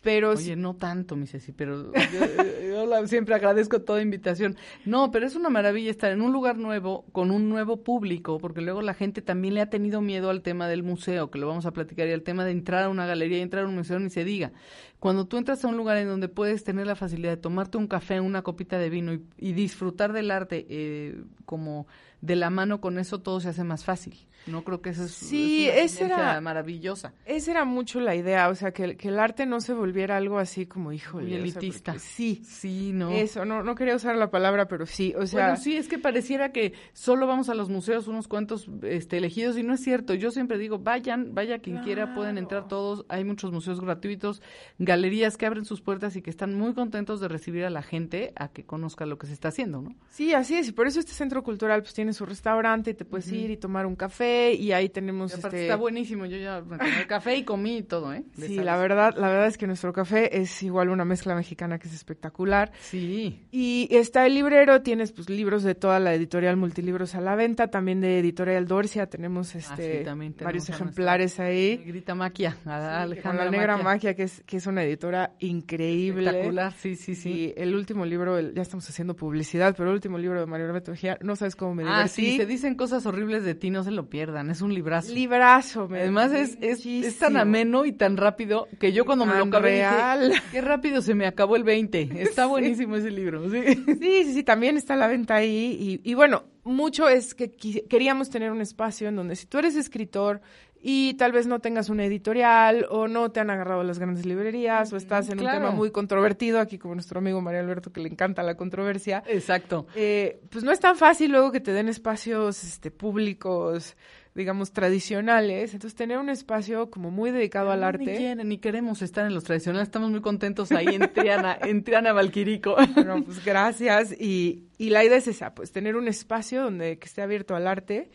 Pero 0.02 0.30
Oye, 0.30 0.56
no 0.56 0.74
tanto, 0.74 1.14
mi 1.14 1.28
Ceci, 1.28 1.52
pero 1.52 1.92
yo, 1.92 2.68
yo 2.68 2.86
la- 2.86 3.06
siempre 3.06 3.36
agradezco 3.36 3.82
toda 3.82 4.02
invitación. 4.02 4.56
No, 4.84 5.12
pero 5.12 5.26
es 5.26 5.36
una 5.36 5.48
maravilla 5.48 5.92
estar 5.92 6.10
en 6.10 6.22
un 6.22 6.32
lugar 6.32 6.58
nuevo, 6.58 7.04
con 7.12 7.30
un 7.30 7.48
nuevo 7.48 7.84
público, 7.84 8.38
porque 8.38 8.62
luego 8.62 8.82
la 8.82 8.94
gente 8.94 9.22
también 9.22 9.54
le 9.54 9.60
ha 9.60 9.70
tenido 9.70 10.00
miedo 10.00 10.28
al 10.30 10.42
tema 10.42 10.66
del 10.66 10.82
museo, 10.82 11.30
que 11.30 11.38
lo 11.38 11.46
vamos 11.46 11.66
a 11.66 11.72
platicar, 11.72 12.08
y 12.08 12.12
al 12.12 12.22
tema 12.24 12.44
de 12.44 12.50
entrar 12.50 12.82
a 12.82 12.88
una 12.88 13.06
galería 13.06 13.38
y 13.38 13.42
entrar 13.42 13.64
a 13.64 13.68
un 13.68 13.76
museo, 13.76 14.00
ni 14.00 14.10
se 14.10 14.24
diga. 14.24 14.50
Cuando 14.98 15.26
tú 15.26 15.36
entras 15.36 15.64
a 15.64 15.68
un 15.68 15.76
lugar 15.76 15.96
en 15.98 16.08
donde 16.08 16.28
puedes 16.28 16.64
tener 16.64 16.86
la 16.86 16.96
facilidad 16.96 17.30
de 17.30 17.36
tomarte 17.36 17.78
un 17.78 17.86
café, 17.86 18.20
una 18.20 18.42
copita 18.42 18.78
de 18.78 18.90
vino 18.90 19.12
y, 19.14 19.22
y 19.38 19.52
disfrutar 19.52 20.12
del 20.12 20.32
arte 20.32 20.66
eh, 20.68 21.22
como 21.44 21.86
de 22.20 22.34
la 22.36 22.50
mano 22.50 22.80
con 22.80 22.98
eso, 22.98 23.20
todo 23.20 23.38
se 23.40 23.48
hace 23.50 23.62
más 23.64 23.84
fácil. 23.84 24.16
No 24.46 24.64
creo 24.64 24.82
que 24.82 24.90
eso 24.90 25.04
es, 25.04 25.12
Sí, 25.12 25.66
es 25.68 25.74
una 25.74 25.82
ese 25.84 26.04
era- 26.06 26.40
maravillosa. 26.40 27.12
esa 27.26 27.50
era 27.52 27.64
mucho 27.64 28.00
la 28.00 28.14
idea, 28.16 28.48
o 28.48 28.54
sea, 28.54 28.72
que, 28.72 28.84
el- 28.84 28.96
que 28.96 29.08
el 29.08 29.18
arte 29.18 29.46
no 29.46 29.60
se 29.60 29.72
volviera 29.72 30.16
algo 30.16 30.38
así 30.38 30.66
como, 30.66 30.92
híjole. 30.92 31.26
Muy 31.26 31.34
o 31.48 31.52
sea, 31.52 31.60
elitista. 31.60 31.98
sí, 31.98 32.42
Sí, 32.44 32.90
no. 32.92 33.10
eso, 33.10 33.44
no, 33.44 33.62
no 33.62 33.74
quería 33.74 33.94
usar 33.94 34.16
la 34.16 34.30
palabra, 34.30 34.66
pero 34.66 34.84
sí, 34.86 35.14
o 35.16 35.26
sea... 35.26 35.44
bueno, 35.48 35.56
sí, 35.62 35.76
es 35.76 35.86
que 35.88 35.98
pareciera 35.98 36.50
que 36.52 36.72
solo 36.92 37.26
vamos 37.26 37.48
a 37.50 37.54
los 37.54 37.68
museos 37.68 38.08
unos 38.08 38.26
cuantos 38.26 38.68
este, 38.82 39.18
elegidos 39.18 39.56
y 39.56 39.62
no 39.62 39.74
es 39.74 39.80
cierto. 39.80 40.14
Yo 40.14 40.30
siempre 40.32 40.58
digo, 40.58 40.78
vayan, 40.78 41.34
vaya 41.34 41.60
quien 41.60 41.78
quiera, 41.78 42.14
pueden 42.14 42.36
entrar 42.38 42.66
todos. 42.66 43.04
Hay 43.08 43.24
muchos 43.24 43.52
museos 43.52 43.80
gratuitos, 43.80 44.42
galerías 44.78 45.36
que 45.36 45.46
abren 45.46 45.64
sus 45.64 45.80
puertas 45.80 46.16
y 46.16 46.22
que 46.22 46.30
están 46.30 46.54
muy 46.54 46.74
contentos 46.74 47.20
de 47.20 47.28
recibir 47.28 47.64
a 47.64 47.70
la 47.70 47.82
gente 47.82 48.32
a 48.36 48.48
que 48.48 48.64
conozca 48.64 49.06
lo 49.06 49.18
que 49.18 49.26
se 49.26 49.32
está 49.34 49.48
haciendo, 49.48 49.82
¿no? 49.82 49.94
Sí, 50.10 50.34
así 50.34 50.54
es, 50.56 50.68
y 50.68 50.72
por 50.72 50.86
eso 50.86 50.98
este 51.00 51.12
centro 51.12 51.42
cultural 51.42 51.82
pues 51.82 51.94
tiene 51.94 52.12
su 52.12 52.26
restaurante 52.26 52.90
y 52.90 52.94
te 52.94 53.04
puedes 53.04 53.30
ir 53.30 53.50
y 53.50 53.56
tomar 53.56 53.86
un 53.86 53.94
café 53.96 54.31
y 54.58 54.72
ahí 54.72 54.88
tenemos 54.88 55.32
Y 55.32 55.40
este... 55.40 55.62
está 55.62 55.76
buenísimo. 55.76 56.26
Yo 56.26 56.36
ya 56.36 56.60
me 56.60 56.78
tomé 56.78 57.06
café 57.06 57.36
y 57.36 57.44
comí 57.44 57.78
y 57.78 57.82
todo, 57.82 58.12
¿eh? 58.12 58.24
De 58.36 58.46
Sí, 58.48 58.54
sabes. 58.54 58.64
la 58.66 58.76
verdad, 58.76 59.14
la 59.16 59.28
verdad 59.28 59.46
es 59.46 59.58
que 59.58 59.66
nuestro 59.66 59.92
café 59.92 60.38
es 60.40 60.62
igual 60.62 60.88
una 60.88 61.04
mezcla 61.04 61.34
mexicana 61.34 61.78
que 61.78 61.88
es 61.88 61.94
espectacular. 61.94 62.72
Sí. 62.80 63.46
Y 63.50 63.88
está 63.90 64.26
el 64.26 64.34
librero, 64.34 64.82
tienes 64.82 65.12
pues 65.12 65.28
libros 65.30 65.62
de 65.62 65.74
toda 65.74 66.00
la 66.00 66.14
editorial 66.14 66.56
Multilibros 66.56 67.14
a 67.14 67.20
la 67.20 67.34
venta, 67.36 67.68
también 67.68 68.00
de 68.00 68.18
Editorial 68.18 68.66
Dorcia, 68.66 69.06
tenemos 69.06 69.54
este 69.54 69.72
Ah, 69.72 69.98
sí, 69.98 70.04
también 70.04 70.32
tenemos 70.34 70.44
varios 70.48 70.68
ejemplares 70.68 71.40
ahí. 71.40 71.78
Negrita 71.84 72.14
Maquia, 72.14 72.56
a 72.66 73.06
Sí, 73.08 73.16
con 73.20 73.36
la 73.36 73.50
Negra 73.50 73.72
Maquia. 73.76 73.84
Magia, 73.84 74.14
que 74.14 74.22
es, 74.24 74.42
que 74.46 74.56
es 74.56 74.66
una 74.66 74.82
editora 74.84 75.32
increíble. 75.40 76.26
Espectacular, 76.26 76.72
sí, 76.78 76.96
sí, 76.96 77.14
sí. 77.14 77.30
Y 77.30 77.54
el 77.56 77.74
último 77.74 78.04
libro, 78.06 78.38
el- 78.38 78.54
ya 78.54 78.62
estamos 78.62 78.88
haciendo 78.88 79.14
publicidad, 79.14 79.74
pero 79.76 79.88
el 79.90 79.94
último 79.94 80.18
libro 80.18 80.40
de 80.40 80.46
Mario 80.46 80.72
Mejía, 80.72 81.18
no 81.22 81.36
sabes 81.36 81.56
cómo 81.56 81.74
me 81.74 81.84
Ah, 81.84 81.98
divertí. 82.04 82.30
sí, 82.32 82.36
se 82.36 82.46
dicen 82.46 82.74
cosas 82.74 83.04
horribles 83.06 83.44
de 83.44 83.54
ti, 83.54 83.70
no 83.70 83.82
se 83.84 83.90
lo 83.90 84.08
pierdan, 84.22 84.50
es 84.50 84.60
un 84.60 84.72
librazo. 84.72 85.12
Librazo, 85.12 85.88
me 85.88 85.98
Además 86.00 86.30
es, 86.32 86.56
es, 86.60 86.86
es 86.86 87.18
tan 87.18 87.36
ameno 87.36 87.84
y 87.84 87.92
tan 87.92 88.16
rápido 88.16 88.68
que 88.78 88.92
yo 88.92 89.04
cuando 89.04 89.26
me 89.26 89.34
lo 89.34 89.44
acabé 89.44 89.70
real. 89.70 90.28
dije, 90.30 90.42
qué 90.52 90.60
rápido 90.60 91.02
se 91.02 91.14
me 91.16 91.26
acabó 91.26 91.56
el 91.56 91.64
20. 91.64 92.10
Está 92.22 92.46
buenísimo 92.46 92.94
ese 92.94 93.10
libro, 93.10 93.50
sí. 93.50 93.62
Sí, 93.64 94.24
sí, 94.24 94.34
sí, 94.34 94.42
también 94.44 94.76
está 94.76 94.94
a 94.94 94.96
la 94.96 95.08
venta 95.08 95.34
ahí. 95.34 96.00
Y, 96.04 96.08
y 96.08 96.14
bueno, 96.14 96.44
mucho 96.62 97.08
es 97.08 97.34
que 97.34 97.50
queríamos 97.50 98.30
tener 98.30 98.52
un 98.52 98.60
espacio 98.60 99.08
en 99.08 99.16
donde 99.16 99.34
si 99.34 99.46
tú 99.46 99.58
eres 99.58 99.74
escritor 99.74 100.40
y 100.84 101.14
tal 101.14 101.30
vez 101.30 101.46
no 101.46 101.60
tengas 101.60 101.88
una 101.88 102.04
editorial 102.04 102.86
o 102.90 103.06
no 103.06 103.30
te 103.30 103.38
han 103.38 103.50
agarrado 103.50 103.84
las 103.84 104.00
grandes 104.00 104.26
librerías 104.26 104.92
o 104.92 104.96
estás 104.96 105.28
en 105.30 105.38
un 105.38 105.46
tema 105.46 105.70
muy 105.70 105.92
controvertido, 105.92 106.58
aquí 106.58 106.76
como 106.76 106.94
nuestro 106.94 107.20
amigo 107.20 107.40
María 107.40 107.60
Alberto 107.60 107.92
que 107.92 108.00
le 108.00 108.08
encanta 108.08 108.42
la 108.42 108.56
controversia, 108.56 109.22
Exacto. 109.28 109.86
eh, 109.94 110.40
pues 110.50 110.64
no 110.64 110.72
es 110.72 110.80
tan 110.80 110.96
fácil 110.96 111.30
luego 111.30 111.52
que 111.52 111.60
te 111.60 111.72
den 111.72 111.88
espacios 111.88 112.64
este, 112.64 112.90
públicos, 112.90 113.96
digamos, 114.34 114.72
tradicionales. 114.72 115.74
Entonces, 115.74 115.94
tener 115.94 116.18
un 116.18 116.30
espacio 116.30 116.90
como 116.90 117.10
muy 117.10 117.30
dedicado 117.30 117.70
al 117.70 117.80
No, 117.80 117.92
Ni 117.92 118.04
arte. 118.08 118.16
quieren, 118.16 118.48
ni 118.48 118.58
queremos 118.58 119.02
estar 119.02 119.26
en 119.26 119.34
los 119.34 119.44
tradicionales. 119.44 119.88
Estamos 119.88 120.10
muy 120.10 120.20
contentos 120.22 120.72
ahí 120.72 120.86
en 120.88 121.12
Triana, 121.12 121.58
en 121.62 121.84
Triana 121.84 122.12
Valquirico. 122.12 122.74
Bueno, 122.94 123.22
pues 123.24 123.44
gracias. 123.44 124.12
Y, 124.18 124.64
y 124.78 124.88
la 124.90 125.04
idea 125.04 125.18
es 125.18 125.28
esa, 125.28 125.54
pues 125.54 125.70
tener 125.70 125.96
un 125.96 126.08
espacio 126.08 126.62
donde 126.62 126.98
que 126.98 127.06
esté 127.06 127.20
abierto 127.22 127.54
al 127.54 127.66
arte 127.66 128.10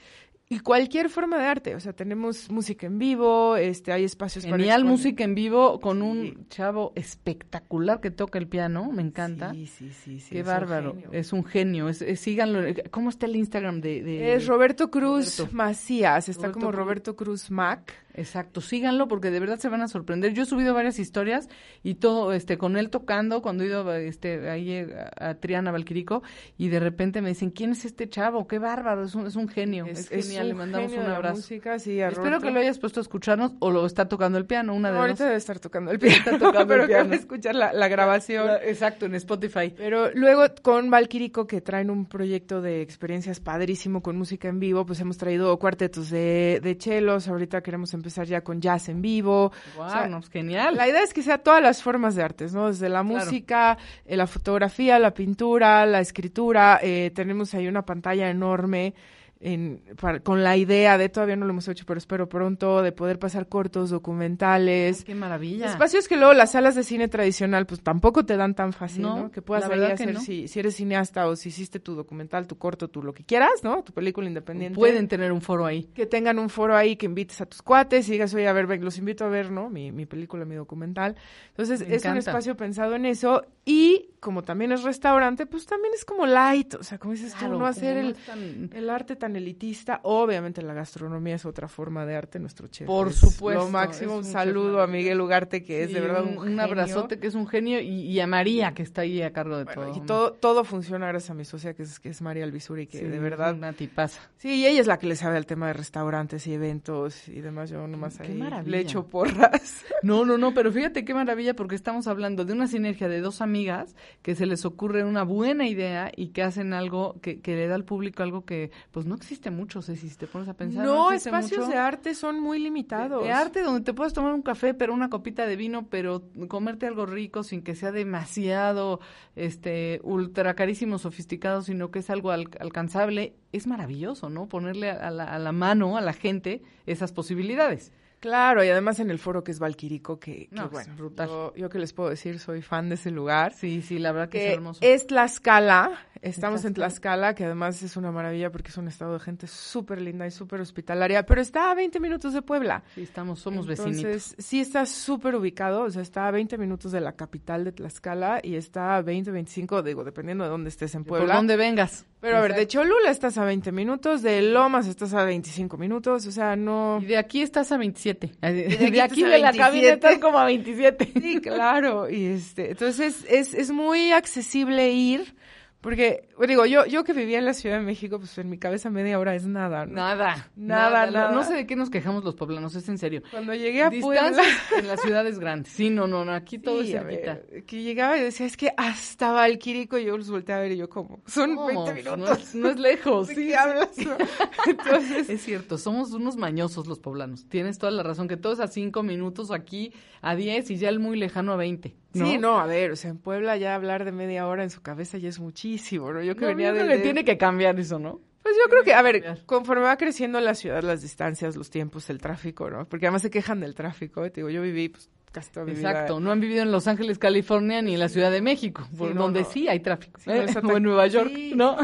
y 0.50 0.60
cualquier 0.60 1.10
forma 1.10 1.38
de 1.38 1.46
arte. 1.46 1.76
O 1.76 1.80
sea, 1.80 1.92
tenemos 1.94 2.50
música 2.50 2.88
en 2.88 3.00
vivo, 3.00 3.58
este, 3.58 3.92
hay 3.92 4.06
espacios 4.06 4.46
para 4.46 4.58
Genial 4.58 4.80
exponer. 4.82 4.92
música 4.98 5.24
en 5.26 5.36
vivo 5.36 5.80
con 5.82 5.98
Sí. 6.00 6.04
un 6.04 6.48
chavo 6.50 6.94
espectacular 6.96 8.00
que 8.00 8.12
toca 8.12 8.40
el 8.40 8.48
piano. 8.48 8.90
Me 8.92 9.02
encanta. 9.02 9.52
Sí, 9.52 9.66
sí, 9.68 9.92
sí. 9.92 10.20
sí, 10.20 10.30
Qué 10.32 10.40
es 10.40 10.46
bárbaro. 10.46 10.96
Es 11.12 11.34
un 11.34 11.44
genio. 11.44 11.90
Es, 11.90 12.02
es- 12.02 12.20
síganlo. 12.22 12.62
¿Cómo 12.92 13.10
está 13.10 13.26
el 13.26 13.36
Instagram 13.36 13.82
de...? 13.82 14.02
de- 14.04 14.36
Es 14.36 14.48
Roberto 14.48 14.90
Cruz 14.90 15.38
Roberto. 15.40 15.56
Macías, 15.56 16.30
está 16.30 16.44
Roberto 16.48 16.60
como. 16.60 16.72
Roberto 16.72 17.16
Cruz 17.16 17.52
Mac. 17.52 17.94
Exacto, 18.18 18.62
síganlo 18.62 19.08
porque 19.08 19.32
de 19.32 19.40
verdad 19.40 19.60
se 19.60 19.70
van 19.70 19.82
a 19.82 19.88
sorprender. 19.88 20.34
Yo 20.34 20.44
he 20.44 20.46
subido 20.46 20.74
varias 20.74 21.00
historias 21.00 21.48
y 21.84 21.96
todo, 21.96 22.34
este, 22.34 22.58
con 22.58 22.76
él 22.76 22.90
tocando 22.90 23.42
cuando 23.42 23.64
he 23.64 23.68
ido, 23.68 23.94
este, 23.96 24.50
ahí 24.50 24.76
a, 25.20 25.30
a 25.30 25.36
Triana, 25.36 25.72
Valquirico, 25.72 26.24
y 26.58 26.70
de 26.70 26.80
repente 26.80 27.22
me 27.22 27.30
dicen, 27.30 27.52
¿quién 27.52 27.72
es 27.72 27.86
este 27.86 28.10
chavo? 28.10 28.48
Qué 28.48 28.58
bárbaro, 28.60 29.04
es 29.06 29.14
un, 29.16 29.28
es 29.28 29.36
un 29.36 29.48
genio, 29.48 29.86
es, 29.86 30.10
genial, 30.10 30.44
un 30.44 30.48
le 30.50 30.54
mandamos 30.56 30.88
genio 30.92 31.00
un 31.02 31.06
de 31.06 31.12
la 31.12 31.16
abrazo. 31.18 31.36
música, 31.38 31.78
sí, 31.80 32.02
a 32.02 32.08
Espero 32.10 32.40
que 32.42 32.50
lo 32.50 32.60
hayas 32.60 32.80
puesto 32.80 33.00
a 33.00 33.04
escucharnos 33.04 33.54
o 33.60 33.70
lo 33.70 33.86
está 33.86 34.10
tocando 34.10 34.40
el 34.40 34.46
piano, 34.48 34.74
una 34.74 34.92
de 34.92 34.98
ahorita 34.98 35.24
dos. 35.24 35.28
debe 35.28 35.38
estar 35.38 35.60
tocando 35.60 35.92
el 35.92 36.00
piano, 36.00 36.16
Está 36.18 36.40
tocando 36.40 36.68
pero 36.68 36.82
el 36.84 36.88
que 36.88 36.94
van 36.96 37.06
a 37.06 37.10
piano. 37.10 37.22
escuchar 37.22 37.54
la, 37.56 37.72
la 37.72 37.88
grabación. 37.88 38.48
La- 38.48 38.64
Exacto, 38.66 39.06
en 39.06 39.14
Spotify. 39.14 39.76
Pero 39.78 40.10
luego 40.16 40.42
con 40.64 40.90
Valquirico, 40.90 41.46
que 41.46 41.62
traen 41.62 41.92
un 41.92 42.08
proyecto 42.08 42.62
de 42.64 42.82
experiencias 42.82 43.40
padrísimo 43.40 44.02
con 44.02 44.18
música 44.18 44.48
en 44.48 44.60
vivo, 44.60 44.88
pues 44.88 45.00
hemos 45.02 45.18
traído 45.20 45.56
cuartetos 45.60 46.10
de, 46.10 46.60
de 46.64 46.78
chelos, 46.80 47.28
ahorita 47.28 47.62
queremos 47.62 47.94
empezar 47.94 48.07
ya 48.28 48.42
con 48.44 48.62
jazz 48.62 48.90
en 48.90 49.02
vivo. 49.02 49.52
Wow, 49.76 49.86
O 49.86 49.90
sea, 49.90 50.08
no, 50.08 50.20
pues 50.20 50.30
genial. 50.32 50.76
La 50.76 50.88
idea 50.88 51.04
es 51.04 51.14
que 51.14 51.24
sea 51.24 51.38
todas 51.40 51.62
las 51.62 51.82
formas 51.84 52.16
de 52.16 52.24
artes, 52.24 52.54
¿no? 52.54 52.68
Desde 52.68 52.90
la 52.90 53.04
Claro. 53.04 53.26
música, 53.26 53.78
eh, 54.06 54.18
la 54.18 54.28
fotografía, 54.28 55.00
la 55.00 55.14
pintura, 55.14 55.86
la 55.86 56.00
escritura. 56.00 56.80
eh, 56.82 57.12
tenemos 57.14 57.54
ahí 57.54 57.68
una 57.68 57.84
pantalla 57.86 58.30
enorme 58.30 58.94
en, 59.40 59.84
para- 60.00 60.20
con 60.20 60.44
la 60.44 60.58
idea 60.58 60.98
de, 60.98 61.10
todavía 61.10 61.36
no 61.36 61.46
lo 61.46 61.52
hemos 61.52 61.68
hecho, 61.68 61.86
pero 61.86 61.98
espero 61.98 62.28
pronto, 62.28 62.82
de 62.82 62.92
poder 62.92 63.20
pasar 63.20 63.48
cortos, 63.48 63.90
documentales. 63.92 65.04
Qué 65.04 65.16
maravilla. 65.16 65.66
Espacios 65.68 66.08
que 66.08 66.18
luego 66.18 66.34
las 66.34 66.52
salas 66.52 66.76
de 66.76 66.84
cine 66.84 67.08
tradicional 67.08 67.66
pues 67.66 67.82
tampoco 67.82 68.26
te 68.26 68.38
dan 68.38 68.56
tan 68.56 68.74
fácil, 68.74 69.04
No, 69.04 69.18
¿no? 69.18 69.32
Que 69.32 69.42
puedas 69.42 69.70
ahí 69.70 69.82
hacer 69.84 70.14
no. 70.14 70.20
si, 70.22 70.48
si 70.48 70.60
eres 70.60 70.76
cineasta 70.76 71.28
o 71.28 71.36
si 71.36 71.50
hiciste 71.50 71.80
tu 71.80 71.96
documental, 71.96 72.48
tu 72.48 72.58
corto, 72.58 72.88
tu 72.90 73.04
lo 73.04 73.14
que 73.14 73.24
quieras, 73.24 73.64
¿no? 73.64 73.84
Tu 73.84 73.94
película 73.94 74.28
independiente. 74.28 74.76
Pueden 74.76 75.08
tener 75.08 75.32
un 75.32 75.42
foro 75.42 75.66
ahí. 75.66 75.84
que 75.94 76.06
tengan 76.06 76.40
un 76.40 76.50
foro 76.50 76.76
ahí, 76.76 76.96
que 76.96 77.06
invites 77.06 77.40
a 77.42 77.46
tus 77.46 77.62
cuates 77.62 78.08
y 78.10 78.14
digas, 78.14 78.34
oye, 78.34 78.48
a 78.48 78.54
ver, 78.54 78.68
ven, 78.68 78.84
los 78.84 78.98
invito 78.98 79.26
a 79.26 79.30
ver, 79.30 79.52
¿no? 79.52 79.70
Mi, 79.70 79.92
mi 79.92 80.06
película, 80.06 80.46
mi 80.46 80.56
documental. 80.56 81.16
Entonces, 81.50 81.88
Me 81.88 81.96
es 81.96 82.06
un 82.06 82.18
espacio 82.18 82.56
pensado 82.58 82.96
en 82.96 83.06
eso 83.06 83.46
y 83.66 84.10
como 84.20 84.44
también 84.44 84.72
es 84.72 84.84
restaurante, 84.84 85.46
pues 85.46 85.66
también 85.66 85.94
es 85.94 86.04
como 86.04 86.26
light, 86.26 86.74
o 86.76 86.84
sea, 86.84 86.98
como 86.98 87.14
dices 87.14 87.34
Claro, 87.36 87.54
tú, 87.54 87.60
no 87.60 87.66
hacer 87.68 87.98
el, 87.98 88.16
tan- 88.16 88.70
el 88.74 88.90
arte 88.90 89.16
tan 89.16 89.27
elitista. 89.36 90.00
Obviamente 90.04 90.62
la 90.62 90.74
gastronomía 90.74 91.36
es 91.36 91.46
otra 91.46 91.68
forma 91.68 92.06
de 92.06 92.16
arte, 92.16 92.40
nuestro 92.40 92.68
chef. 92.68 92.88
Por 92.88 93.10
es 93.10 93.16
supuesto, 93.16 93.66
Lo 93.66 93.70
máximo, 93.70 94.16
un 94.18 94.24
saludo 94.24 94.82
a 94.82 94.88
Miguel 94.88 95.20
Ugarte, 95.22 95.64
que 95.64 95.84
es 95.84 95.94
de 95.94 96.00
verdad 96.00 96.24
un, 96.24 96.38
un, 96.38 96.44
genio. 96.46 96.62
abrazote 96.64 97.20
que 97.20 97.28
es 97.28 97.36
un 97.36 97.48
genio 97.48 97.80
y, 97.80 97.88
y 98.02 98.20
a 98.20 98.28
María 98.28 98.74
que 98.74 98.84
está 98.84 99.02
ahí 99.02 99.22
a 99.22 99.32
cargo 99.34 99.58
de 99.58 99.64
Bueno, 99.66 99.82
todo. 99.92 99.96
y 99.98 100.02
todo, 100.06 100.32
todo 100.34 100.64
funciona 100.64 101.08
gracias 101.08 101.32
a 101.32 101.34
mi 101.34 101.46
socia, 101.46 101.74
que 101.74 101.84
es, 101.84 102.00
que 102.00 102.10
es 102.10 102.22
María 102.22 102.44
Alvisuri, 102.44 102.88
que 102.88 103.00
Sí, 103.00 103.06
de 103.06 103.16
es 103.16 103.22
verdad 103.22 103.54
una 103.56 103.74
tipaza. 103.74 104.22
Sí, 104.38 104.50
y 104.56 104.66
ella 104.66 104.82
es 104.82 104.88
la 104.88 104.98
que 105.00 105.08
le 105.08 105.16
sabe 105.16 105.38
al 105.38 105.46
tema 105.46 105.68
de 105.68 105.74
restaurantes 105.74 106.46
y 106.48 106.54
eventos 106.54 107.28
y 107.28 107.42
demás. 107.42 107.70
Yo 107.70 107.88
nomás 107.88 108.18
Qué 108.18 108.24
ahí 108.28 108.34
maravilla. 108.36 108.70
le 108.78 108.80
echo 108.82 109.06
porras. 109.08 109.84
No, 110.04 110.26
no, 110.26 110.38
no, 110.38 110.54
pero 110.54 110.72
fíjate 110.72 111.04
qué 111.04 111.14
maravilla 111.16 111.56
porque 111.56 111.74
estamos 111.76 112.06
hablando 112.08 112.46
de 112.46 112.54
una 112.54 112.68
sinergia 112.68 113.10
de 113.10 113.20
dos 113.20 113.42
amigas 113.42 113.96
que 114.22 114.36
se 114.36 114.46
les 114.46 114.64
ocurre 114.64 115.04
una 115.04 115.24
buena 115.24 115.68
idea 115.68 116.12
y 116.16 116.28
que 116.30 116.44
hacen 116.44 116.72
algo 116.74 117.20
que, 117.20 117.42
que 117.42 117.56
le 117.56 117.68
da 117.68 117.74
al 117.76 117.84
público 117.84 118.22
algo 118.22 118.46
que 118.46 118.70
pues 118.92 119.08
no 119.08 119.17
existe 119.18 119.52
mucho, 119.52 119.82
Ceci, 119.82 120.08
si 120.10 120.16
te 120.16 120.28
pones 120.28 120.48
a 120.48 120.54
pensar. 120.54 120.86
No, 120.86 121.12
espacios 121.12 121.60
mucho. 121.66 121.72
de 121.72 121.78
arte 121.78 122.16
son 122.16 122.40
muy 122.40 122.60
limitados. 122.60 123.24
De 123.24 123.32
arte 123.34 123.62
donde 123.62 123.82
te 123.82 123.94
puedes 123.94 124.14
tomar 124.14 124.34
un 124.34 124.42
café, 124.42 124.74
pero 124.74 124.94
una 124.94 125.10
copita 125.10 125.46
de 125.46 125.56
vino, 125.58 125.88
pero 125.90 126.24
comerte 126.48 126.86
algo 126.88 127.06
rico 127.06 127.44
sin 127.44 127.62
que 127.62 127.76
sea 127.76 127.92
demasiado, 127.92 129.00
este, 129.36 130.00
ultra 130.04 130.54
carísimo, 130.56 130.98
sofisticado, 131.00 131.62
sino 131.62 131.92
que 131.92 132.00
es 132.00 132.10
algo 132.10 132.32
al- 132.32 132.50
alcanzable, 132.60 133.36
es 133.52 133.68
maravilloso, 133.68 134.30
¿no? 134.30 134.48
Ponerle 134.48 134.92
a 134.92 135.12
la, 135.12 135.26
a 135.26 135.40
la 135.40 135.52
mano 135.52 135.98
a 135.98 136.02
la 136.02 136.14
gente 136.14 136.62
esas 136.86 137.12
posibilidades. 137.12 137.92
Claro, 138.20 138.64
y 138.64 138.70
además 138.70 139.00
en 139.00 139.12
el 139.12 139.20
foro 139.20 139.44
que 139.44 139.52
es 139.52 139.60
Valquirico, 139.60 140.20
que, 140.20 140.48
No, 140.52 140.70
bueno, 140.70 140.96
brutal. 140.96 141.28
Yo, 141.30 141.54
yo 141.56 141.70
que 141.70 141.78
les 141.80 141.94
puedo 141.94 142.10
decir, 142.10 142.40
soy 142.40 142.62
fan 142.62 142.90
de 142.90 142.96
ese 142.96 143.12
lugar. 143.12 143.54
Sí, 143.54 143.82
sí, 143.82 144.00
la 144.00 144.12
verdad 144.12 144.30
que, 144.30 144.40
que 144.40 144.48
es 144.48 144.54
hermoso. 144.56 144.80
es 144.82 145.06
Tlaxcala, 145.08 145.92
estamos 146.22 146.66
en 146.66 146.74
Tlaxcala. 146.74 147.36
Que 147.36 147.46
además 147.46 147.82
es 147.84 147.96
una 147.96 148.12
maravilla 148.12 148.52
porque 148.52 148.70
es 148.70 148.78
un 148.78 148.88
estado 148.88 149.14
de 149.14 149.20
gente 149.20 149.46
súper 149.48 150.02
linda 150.02 150.26
y 150.26 150.32
súper 150.32 150.62
hospitalaria, 150.62 151.26
pero 151.26 151.42
está 151.42 151.70
a 151.72 151.76
20 151.76 152.00
minutos 152.00 152.34
de 152.34 152.42
Puebla. 152.42 152.84
Sí, 152.96 153.04
estamos, 153.04 153.40
somos 153.40 153.68
Entonces, 153.68 154.04
vecinitos. 154.04 154.36
sí 154.40 154.60
está 154.62 154.86
súper 154.86 155.36
ubicado, 155.36 155.84
o 155.84 155.90
sea, 155.92 156.02
está 156.02 156.28
a 156.28 156.32
20 156.32 156.58
minutos 156.58 156.92
de 156.92 157.02
la 157.02 157.12
capital 157.14 157.64
de 157.66 157.72
Tlaxcala 157.72 158.40
y 158.44 158.56
está 158.56 158.96
a 158.98 159.02
20, 159.04 159.30
25, 159.32 159.84
digo, 159.84 160.04
dependiendo 160.04 160.44
de 160.44 160.50
dónde 160.50 160.70
estés 160.70 160.96
en 160.96 161.04
Por 161.04 161.20
Puebla. 161.20 161.36
donde 161.36 161.56
vengas. 161.56 162.06
Pero 162.20 162.38
a 162.38 162.42
ver, 162.42 162.56
de 162.56 162.68
Cholula 162.68 163.12
estás 163.12 163.38
a 163.38 163.46
20 163.46 163.72
minutos, 163.72 164.24
de 164.24 164.42
Lomas 164.42 164.88
estás 164.88 165.14
a 165.14 165.24
25 165.24 165.78
minutos, 165.78 166.26
o 166.26 166.32
sea, 166.32 166.56
no... 166.56 167.00
Y 167.02 167.06
de 167.06 167.18
aquí 167.18 167.44
estás 167.44 167.72
a 167.72 167.78
27. 167.78 168.32
De 168.42 168.86
aquí 168.86 169.00
aquí, 169.00 169.24
estás 169.24 169.24
a 169.24 169.36
de 169.36 169.40
la 169.40 169.52
27. 169.52 169.58
cabina 169.58 169.90
estás 169.90 170.18
como 170.18 170.40
a 170.40 170.46
27. 170.46 171.12
Sí, 171.22 171.42
claro, 171.42 172.10
y 172.10 172.26
este, 172.26 172.72
entonces 172.72 173.24
es, 173.30 173.54
es 173.54 173.70
muy 173.70 174.12
accesible 174.14 174.90
ir, 174.90 175.36
porque, 175.82 176.28
digo, 176.48 176.66
yo, 176.66 176.86
yo 176.86 177.04
que 177.04 177.14
vivía 177.14 177.38
en 177.40 177.46
la 177.46 177.54
Ciudad 177.54 177.78
de 177.80 177.86
México, 177.86 178.18
pues 178.20 178.38
en 178.40 178.50
mi 178.50 178.58
cabeza 178.58 178.90
media 178.90 179.20
hora 179.20 179.36
es 179.36 179.46
nada, 179.46 179.86
¿no? 179.86 179.94
Nada, 179.94 180.50
Nada, 180.56 181.06
no- 181.06 181.12
nada. 181.12 181.32
No 181.32 181.44
sé 181.44 181.54
de 181.54 181.66
qué 181.68 181.76
nos 181.76 181.90
quejamos 181.90 182.24
los 182.24 182.36
poblanos, 182.36 182.76
es 182.76 182.90
en 182.90 182.98
serio. 182.98 183.22
Cuando 183.32 183.54
llegué 183.54 183.84
a 183.84 183.92
Puebla... 183.92 184.42
En 184.78 184.88
las 184.88 185.02
ciudades 185.02 185.40
grandes. 185.40 185.72
Sí, 185.72 185.90
no, 185.90 186.08
no, 186.08 186.26
no, 186.26 186.34
aquí 186.34 186.60
todo 186.60 186.82
Sí, 186.84 186.94
es 186.94 187.00
cerquita. 187.02 187.36
ver, 187.52 187.64
que 187.66 187.82
llegaba 187.84 188.18
y 188.18 188.22
decía, 188.22 188.46
es 188.46 188.58
que 188.58 188.72
hasta 188.76 189.32
Valquirico, 189.32 189.98
y 189.98 190.06
yo 190.06 190.18
los 190.18 190.30
volteé 190.30 190.56
a 190.56 190.60
ver 190.60 190.72
y 190.72 190.78
yo, 190.78 190.90
como 190.90 191.22
Son 191.28 191.56
¿Cómo? 191.56 191.86
20 191.86 192.04
No 192.04 192.18
minutos. 192.18 192.40
es, 192.42 192.56
no 192.56 192.70
es 192.70 192.80
lejos. 192.80 193.28
¿De 193.28 193.36
sí, 193.36 193.48
qué 193.48 193.56
hablas? 193.56 193.90
Entonces, 194.68 195.30
Es 195.30 195.42
cierto, 195.44 195.78
somos 195.78 196.12
unos 196.12 196.38
mañosos 196.38 196.88
los 196.88 197.00
poblanos. 197.00 197.48
Tienes 197.50 197.78
toda 197.78 197.92
la 197.92 198.04
razón, 198.04 198.28
que 198.28 198.38
todos 198.38 198.60
a 198.60 198.68
cinco 198.68 199.04
minutos 199.04 199.52
aquí, 199.52 199.94
a 200.22 200.36
10 200.36 200.70
y 200.72 200.78
ya 200.78 200.90
el 200.90 201.00
muy 201.00 201.18
lejano 201.18 201.54
a 201.54 201.56
20. 201.58 201.96
¿No? 202.14 202.26
sí, 202.26 202.38
no, 202.38 202.60
a 202.60 202.66
ver, 202.66 202.92
o 202.92 202.96
sea, 202.96 203.10
en 203.12 203.18
Puebla 203.18 203.58
ya 203.58 203.76
hablar 203.76 204.06
de 204.06 204.12
media 204.12 204.48
hora 204.48 204.64
en 204.64 204.70
su 204.70 204.82
cabeza 204.82 205.18
ya 205.18 205.30
es 205.30 205.40
muchísimo, 205.40 206.12
¿no? 206.14 206.22
Yo 206.24 206.36
que 206.36 206.42
No, 206.42 206.48
venía 206.48 206.74
de... 206.74 206.84
le 206.86 206.98
de- 206.98 207.04
tiene 207.04 207.24
que 207.26 207.38
cambiar 207.38 207.80
eso, 207.80 208.00
¿no? 208.00 208.22
Pues 208.44 208.56
yo 208.64 208.70
creo 208.70 208.84
que, 208.84 208.94
a 208.94 209.02
ver, 209.02 209.44
conforme 209.46 209.84
va 209.84 209.98
creciendo 209.98 210.40
la 210.40 210.56
ciudad, 210.56 210.82
las 210.82 211.02
distancias, 211.02 211.58
los 211.58 211.70
tiempos, 211.70 212.10
el 212.10 212.20
tráfico, 212.20 212.70
¿no? 212.70 212.88
Porque 212.88 213.06
además 213.08 213.22
se 213.24 213.30
quejan 213.30 213.60
del 213.60 213.76
tráfico, 213.76 214.24
¿eh? 214.24 214.30
Te 214.30 214.40
digo, 214.40 214.50
yo 214.50 214.62
viví 214.62 214.88
pues, 214.88 215.10
casi 215.34 215.52
toda 215.52 215.66
mi 215.66 215.74
vida- 215.74 215.90
Exacto, 215.92 216.22
no 216.22 216.32
han 216.32 216.40
vivido 216.40 216.62
en 216.64 216.72
Los 216.72 216.88
Ángeles, 216.88 217.20
California, 217.20 217.82
ni 217.82 217.96
en 217.96 218.00
la 218.00 218.08
Ciudad 218.08 218.32
de 218.32 218.42
México, 218.42 218.88
por 218.98 219.14
no, 219.14 219.24
donde 219.24 219.42
no. 219.42 219.50
sí 219.50 219.68
hay 219.68 219.82
tráfico. 219.82 220.22
Sí, 220.22 220.30
¿eh? 220.32 220.46
no 220.64 220.70
O 220.74 220.78
en 220.78 220.84
Nueva 220.84 221.08
York, 221.08 221.30
Sí, 221.36 221.54
¿no? 221.58 221.76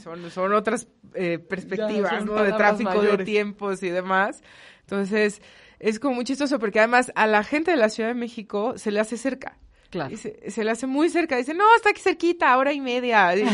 son, 0.00 0.30
son 0.30 0.52
otras 0.54 0.86
eh, 1.14 1.40
perspectivas, 1.40 2.24
¿no? 2.24 2.40
De 2.44 2.52
tráfico, 2.52 3.02
de 3.02 3.24
tiempos 3.24 3.82
y 3.82 3.88
demás. 3.90 4.40
Entonces, 4.82 5.42
es 5.80 5.98
como 5.98 6.14
muy 6.14 6.24
chistoso 6.24 6.60
porque 6.60 6.78
además 6.78 7.10
a 7.16 7.26
la 7.26 7.42
gente 7.42 7.72
de 7.72 7.76
la 7.76 7.88
Ciudad 7.88 8.10
de 8.10 8.14
México 8.14 8.74
se 8.78 8.92
le 8.92 9.00
hace 9.00 9.16
cerca. 9.16 9.58
Claro. 9.94 10.12
Y 10.12 10.16
se, 10.16 10.50
se 10.50 10.64
le 10.64 10.72
hace 10.72 10.86
muy 10.88 11.08
cerca. 11.08 11.36
Dice, 11.36 11.54
no, 11.54 11.64
está 11.76 11.90
aquí 11.90 12.00
cerquita, 12.00 12.56
hora 12.58 12.72
y 12.72 12.80
media. 12.80 13.32
Y 13.36 13.44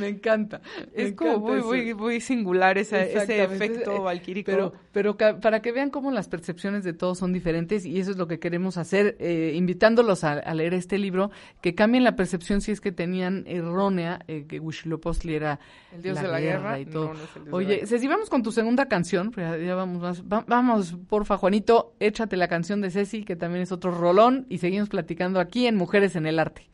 Me 0.00 0.08
encanta. 0.08 0.60
me 0.96 1.02
es 1.02 1.14
como 1.14 1.30
encanta 1.32 1.52
muy, 1.52 1.62
muy, 1.62 1.94
muy 1.94 2.20
singular 2.20 2.78
esa- 2.78 3.02
ese 3.02 3.42
efecto 3.42 3.96
Eh, 3.96 3.98
valquírico. 3.98 4.50
Pero, 4.52 4.72
pero 4.92 5.16
ca- 5.16 5.40
para 5.40 5.60
que 5.62 5.72
vean 5.72 5.90
cómo 5.90 6.10
las 6.12 6.28
percepciones 6.28 6.84
de 6.84 6.92
todos 6.92 7.18
son 7.18 7.32
diferentes 7.32 7.84
y 7.86 7.98
eso 7.98 8.12
es 8.12 8.16
lo 8.18 8.28
que 8.28 8.38
queremos 8.38 8.76
hacer, 8.76 9.16
eh, 9.18 9.52
invitándolos 9.56 10.22
a, 10.22 10.34
a 10.34 10.54
leer 10.54 10.74
este 10.74 10.98
libro, 10.98 11.30
que 11.60 11.74
cambien 11.74 12.04
la 12.04 12.14
percepción 12.14 12.60
si 12.60 12.70
es 12.70 12.80
que 12.80 12.92
tenían 12.92 13.42
errónea 13.46 14.20
eh, 14.28 14.44
que 14.46 14.60
Huitzilopochtli 14.60 15.34
era 15.34 15.58
El 15.92 16.02
dios 16.02 16.20
de 16.20 16.28
la 16.28 16.40
guerra. 16.40 16.78
y 16.78 16.84
No, 16.84 16.90
todo. 16.92 17.06
no 17.08 17.12
es 17.14 17.18
el 17.20 17.26
dios 17.32 17.44
de 17.46 17.50
la 17.50 17.56
Oye, 17.56 17.74
guerra. 17.76 17.86
Ceci, 17.88 18.06
vamos 18.06 18.30
con 18.30 18.42
tu 18.42 18.52
segunda 18.52 18.86
canción, 18.86 19.30
pues 19.32 19.44
ya, 19.50 19.56
ya 19.58 19.74
vamos, 19.74 20.00
más- 20.02 20.22
va- 20.22 20.44
vamos, 20.46 20.94
porfa, 21.08 21.36
Juanito, 21.36 21.94
échate 21.98 22.36
la 22.36 22.46
canción 22.48 22.80
de 22.80 22.90
Ceci, 22.90 23.24
que 23.24 23.34
también 23.34 23.62
es 23.62 23.72
otro 23.72 23.90
rolón, 23.90 24.46
y 24.48 24.58
seguimos 24.58 24.88
platicando 24.88 25.15
aquí 25.40 25.66
en 25.66 25.76
Mujeres 25.76 26.16
en 26.16 26.26
el 26.26 26.38
Arte. 26.38 26.68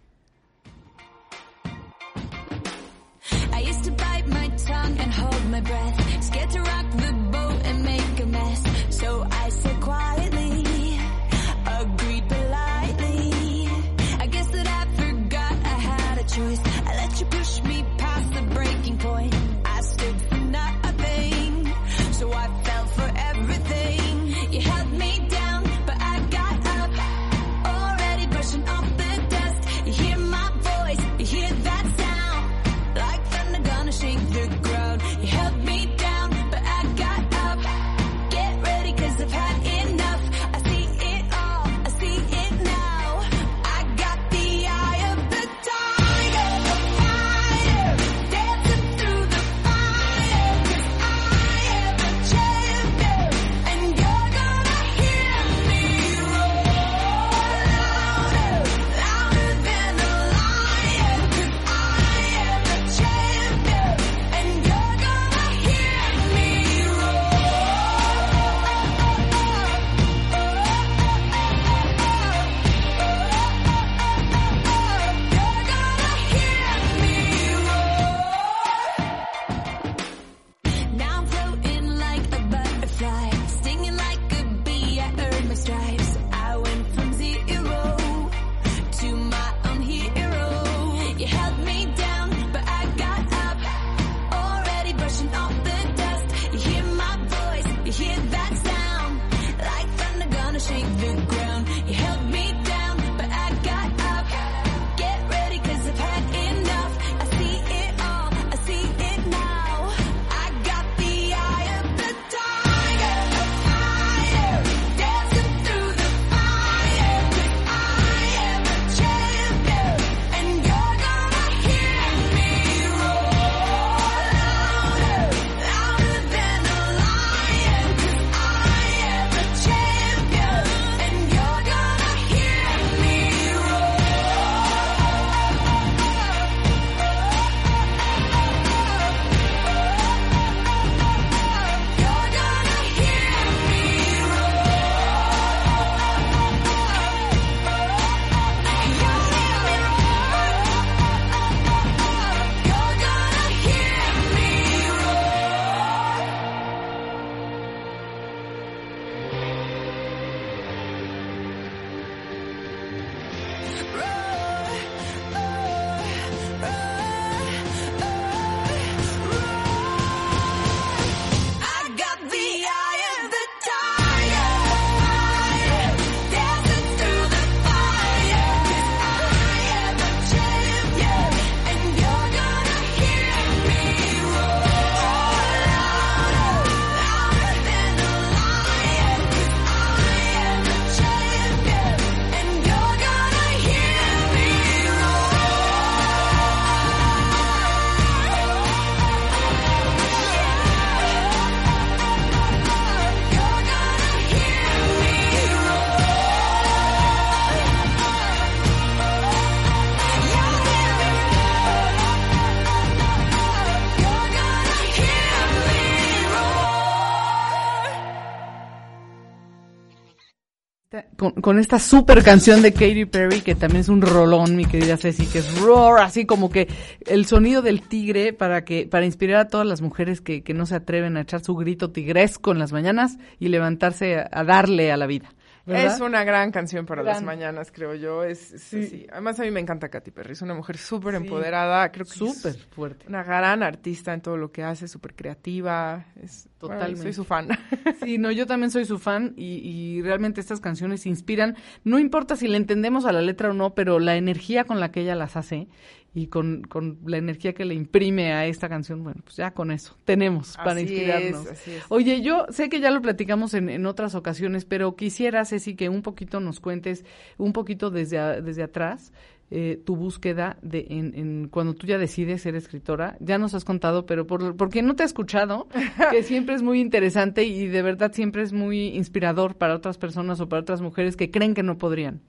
Con, 221.43 221.59
esta 221.59 221.79
super 221.79 222.23
canción 222.23 222.63
de 222.63 222.73
Katy 222.73 223.05
Perry, 223.05 223.41
que 223.41 223.55
también 223.55 223.81
es 223.81 223.89
un 223.89 224.01
rolón, 224.01 224.57
mi 224.57 224.65
querida 224.65 224.97
Ceci, 224.97 225.27
que 225.27 225.41
es 225.41 225.61
roar, 225.61 226.03
así 226.03 226.25
como 226.25 226.51
que 226.51 226.69
el 227.07 227.27
sonido 227.27 227.61
del 227.61 227.83
tigre 227.83 228.33
para 228.33 228.65
que, 228.65 228.87
para 228.87 229.05
inspirar 229.05 229.41
a 229.41 229.49
todas 229.49 229.67
las 229.67 229.83
mujeres 229.83 230.21
que, 230.21 230.43
que 230.43 230.55
no 230.55 230.65
se 230.67 230.77
atreven 230.77 231.17
a 231.17 231.23
echar 231.23 231.43
su 231.43 231.55
grito 231.55 231.91
tigresco 231.91 232.53
en 232.53 232.59
las 232.59 232.73
mañanas 232.73 233.19
y 233.39 233.49
levantarse 233.49 234.25
a 234.31 234.45
darle 234.45 234.93
a 234.93 234.97
la 234.97 235.07
vida. 235.07 235.35
¿Verdad? 235.67 235.95
Es 235.95 236.01
una 236.01 236.25
gran 236.25 236.51
canción 236.51 236.87
para 236.87 237.03
las 237.03 237.23
mañanas, 237.23 237.71
creo 237.73 237.95
yo. 237.95 238.25
Es, 238.25 238.53
es- 238.53 238.63
Sí. 238.63 238.87
sí. 238.87 239.07
Además, 239.13 239.39
a 239.41 239.43
mí 239.45 239.51
me 239.51 239.61
encanta 239.61 239.89
Katy 239.89 240.11
Perry. 240.11 240.33
Es 240.33 240.43
una 240.43 240.55
mujer 240.55 240.77
súper 240.77 241.15
empoderada. 241.15 241.91
Creo 241.93 242.05
que 242.07 242.13
Súper 242.13 242.55
fuerte. 242.55 243.07
una 243.09 243.23
gran 243.23 243.63
artista 243.63 244.13
en 244.15 244.21
todo 244.21 244.37
lo 244.37 244.51
que 244.53 244.63
hace, 244.65 244.89
súper 244.89 245.15
creativa. 245.15 246.07
Es, 246.23 246.49
bueno, 246.61 246.75
Totalmente. 246.77 247.03
soy 247.03 247.13
su 247.13 247.25
fan. 247.25 247.49
Sí, 248.03 248.19
no, 248.19 248.33
yo 248.33 248.47
también 248.47 248.71
soy 248.73 248.85
su 248.85 248.99
fan 248.99 249.33
y, 249.37 249.59
y 249.59 250.03
realmente 250.03 250.41
estas 250.41 250.59
canciones 250.61 251.07
inspiran. 251.07 251.57
No 251.85 251.99
importa 252.01 252.35
si 252.35 252.49
le 252.49 252.57
entendemos 252.57 253.05
a 253.05 253.13
la 253.13 253.23
letra 253.23 253.51
o 253.51 253.53
no, 253.53 253.75
pero 253.75 254.01
la 254.01 254.17
energía 254.17 254.65
con 254.65 254.81
la 254.81 254.91
que 254.91 255.03
ella 255.03 255.15
las 255.15 255.37
hace 255.37 255.69
y 256.15 256.27
con, 256.27 256.63
con 256.63 256.99
la 257.07 257.17
energía 257.17 257.55
que 257.55 257.65
le 257.65 257.75
imprime 257.75 258.33
a 258.35 258.47
esta 258.47 258.69
canción, 258.69 259.03
bueno, 259.03 259.23
pues 259.25 259.37
ya 259.37 259.53
con 259.53 259.71
eso 259.71 259.97
tenemos 260.05 260.57
para 260.57 260.73
Así 260.73 260.83
inspirarnos. 260.83 261.47
es, 261.47 261.53
así 261.53 261.71
es. 261.71 261.85
Oye, 261.89 262.21
yo 262.21 262.47
sé 262.51 262.69
que 262.69 262.81
ya 262.81 262.91
lo 262.91 263.01
platicamos 263.01 263.55
en, 263.55 263.69
en 263.71 263.87
otras 263.87 264.15
ocasiones, 264.15 264.65
pero 264.67 264.95
quisiera, 264.95 265.45
Ceci, 265.45 265.75
que 265.75 265.89
un 265.89 266.03
poquito 266.03 266.41
nos 266.41 266.61
cuentes, 266.61 267.05
un 267.39 267.53
poquito 267.55 267.91
desde, 267.91 268.19
a- 268.19 268.41
desde 268.43 268.63
atrás, 268.63 269.13
eh, 269.55 269.81
tu 269.85 269.97
búsqueda 269.97 270.57
de 270.63 270.87
en, 270.89 271.15
en 271.15 271.49
cuando 271.49 271.75
tú 271.75 271.87
ya 271.87 271.99
decides 271.99 272.41
ser 272.43 272.57
escritora. 272.57 273.17
Ya 273.21 273.37
nos 273.39 273.53
has 273.55 273.65
contado, 273.65 274.07
pero 274.07 274.27
por, 274.27 274.57
porque 274.57 274.81
no 274.83 274.97
te 274.97 275.03
he 275.03 275.07
escuchado, 275.07 275.69
que 276.11 276.23
siempre 276.23 276.55
es 276.55 276.63
muy 276.63 276.81
interesante 276.81 277.45
y 277.45 277.67
de 277.69 277.83
verdad 277.83 278.13
siempre 278.15 278.43
es 278.43 278.53
muy 278.55 278.89
inspirador 278.97 279.57
para 279.57 279.75
otras 279.75 279.99
personas 279.99 280.41
o 280.41 280.49
para 280.49 280.61
otras 280.63 280.81
mujeres 280.81 281.17
que 281.17 281.31
creen 281.31 281.53
que 281.55 281.63
no 281.63 281.77
podrían. 281.79 282.23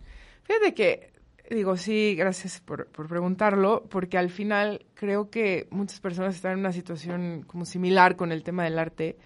Fíjate 0.44 0.74
que, 0.74 1.13
digo, 1.54 1.78
sí, 1.78 2.16
gracias 2.16 2.62
por, 2.62 2.88
por 2.88 3.08
preguntarlo, 3.08 3.86
porque 3.90 4.18
al 4.18 4.30
final 4.30 4.86
creo 4.94 5.30
que 5.30 5.68
muchas 5.72 6.00
personas 6.00 6.36
están 6.36 6.54
en 6.54 6.60
una 6.60 6.72
situación 6.72 7.44
como 7.48 7.66
similar 7.66 8.16
con 8.16 8.32
el 8.32 8.44
tema 8.44 8.64
del 8.64 8.80
arte. 8.80 9.18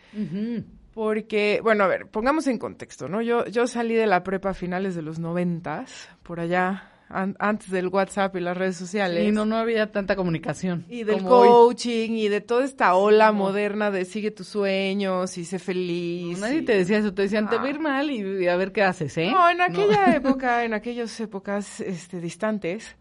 Porque, 0.93 1.59
bueno, 1.61 1.83
a 1.83 1.87
ver, 1.87 2.07
pongamos 2.07 2.47
en 2.47 2.57
contexto, 2.57 3.07
¿no? 3.07 3.21
Yo, 3.21 3.45
yo 3.45 3.67
salí 3.67 3.93
de 3.93 4.07
la 4.07 4.23
prepa 4.23 4.49
a 4.49 4.53
finales 4.53 4.95
de 4.95 5.03
los 5.03 5.19
noventas, 5.19 6.09
por 6.23 6.39
allá, 6.39 6.91
an- 7.09 7.35
antes 7.39 7.69
del 7.71 7.87
WhatsApp 7.87 8.35
y 8.35 8.39
las 8.41 8.57
redes 8.57 8.75
sociales. 8.77 9.27
Y 9.27 9.31
no, 9.31 9.45
no 9.45 9.57
había 9.57 9.91
tanta 9.91 10.15
comunicación. 10.15 10.85
Y 10.89 11.03
del 11.03 11.15
hoy. 11.25 11.47
coaching 11.47 12.11
y 12.11 12.27
de 12.27 12.41
toda 12.41 12.65
esta 12.65 12.95
ola 12.95 13.27
no. 13.27 13.33
moderna 13.39 13.91
de 13.91 14.05
sigue 14.05 14.31
tus 14.31 14.47
sueños 14.47 15.37
y 15.37 15.45
sé 15.45 15.59
feliz. 15.59 16.39
Nadie 16.39 16.59
y- 16.59 16.65
te 16.65 16.75
decía 16.75 16.97
eso, 16.99 17.13
te 17.13 17.23
decían, 17.23 17.49
te 17.49 17.57
va 17.57 17.63
a 17.63 17.69
ir 17.69 17.77
Ah. 17.77 17.83
mal 17.83 18.11
y, 18.11 18.43
y 18.43 18.47
a 18.47 18.55
ver 18.57 18.71
qué 18.71 18.83
haces, 18.83 19.17
¿eh? 19.17 19.31
No, 19.31 19.49
en 19.49 19.61
aquella 19.61 20.15
época, 20.15 20.63
en 20.65 20.73
aquellas 20.73 21.19
épocas 21.19 21.79
este, 21.79 22.19
distantes, 22.19 22.95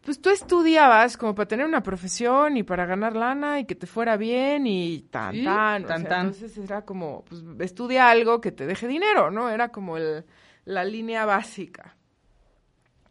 pues 0.00 0.22
tú 0.22 0.30
estudiabas 0.30 1.16
como 1.18 1.34
para 1.34 1.48
tener 1.48 1.66
una 1.66 1.82
profesión 1.82 2.56
y 2.56 2.62
para 2.62 2.86
ganar 2.86 3.14
lana 3.14 3.60
y 3.60 3.66
que 3.66 3.74
te 3.74 3.86
fuera 3.86 4.16
bien 4.16 4.66
y 4.66 5.02
tan, 5.10 5.34
Sí, 5.34 5.44
tan. 5.44 5.84
o 5.84 5.86
tan, 5.86 6.00
sea, 6.00 6.08
tan. 6.08 6.26
Entonces 6.28 6.56
era 6.58 6.82
como, 6.82 7.24
pues 7.28 7.42
estudia 7.60 8.08
algo 8.08 8.40
que 8.40 8.50
te 8.52 8.64
deje 8.66 8.88
dinero, 8.88 9.30
¿no? 9.30 9.50
Era 9.50 9.68
como 9.68 9.96
el, 9.98 10.24
la 10.64 10.84
línea 10.84 11.26
básica. 11.26 11.94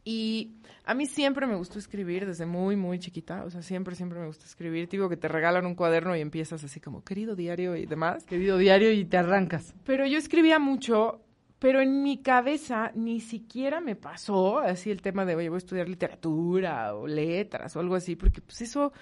Y 0.09 0.53
a 0.85 0.93
mí 0.93 1.05
siempre 1.05 1.45
me 1.47 1.57
gustó 1.57 1.79
escribir 1.79 2.25
desde 2.25 2.45
muy, 2.45 2.77
muy 2.77 2.97
chiquita. 2.97 3.43
O 3.43 3.49
sea, 3.49 3.61
siempre, 3.61 3.93
siempre 3.93 4.17
me 4.17 4.27
gusta 4.27 4.45
escribir. 4.45 4.87
Te 4.87 4.95
digo 4.95 5.09
que 5.09 5.17
te 5.17 5.27
regalan 5.27 5.65
un 5.65 5.75
cuaderno 5.75 6.15
y 6.15 6.21
empiezas 6.21 6.63
así 6.63 6.79
como, 6.79 7.03
querido 7.03 7.35
diario 7.35 7.75
y 7.75 7.85
demás. 7.85 8.23
Querido 8.23 8.57
diario 8.57 8.93
y 8.93 9.03
te 9.03 9.17
arrancas. 9.17 9.75
Pero 9.83 10.05
yo 10.05 10.17
escribía 10.17 10.59
mucho, 10.59 11.25
pero 11.59 11.81
en 11.81 12.03
mi 12.03 12.21
cabeza 12.21 12.93
ni 12.95 13.19
siquiera 13.19 13.81
me 13.81 13.97
pasó 13.97 14.59
así 14.59 14.91
el 14.91 15.01
tema 15.01 15.25
de, 15.25 15.35
oye, 15.35 15.49
voy 15.49 15.57
a 15.57 15.65
estudiar 15.65 15.89
literatura 15.89 16.95
o 16.95 17.05
letras 17.05 17.75
o 17.75 17.81
algo 17.81 17.95
así, 17.95 18.15
porque 18.15 18.39
pues 18.39 18.61
eso, 18.61 18.93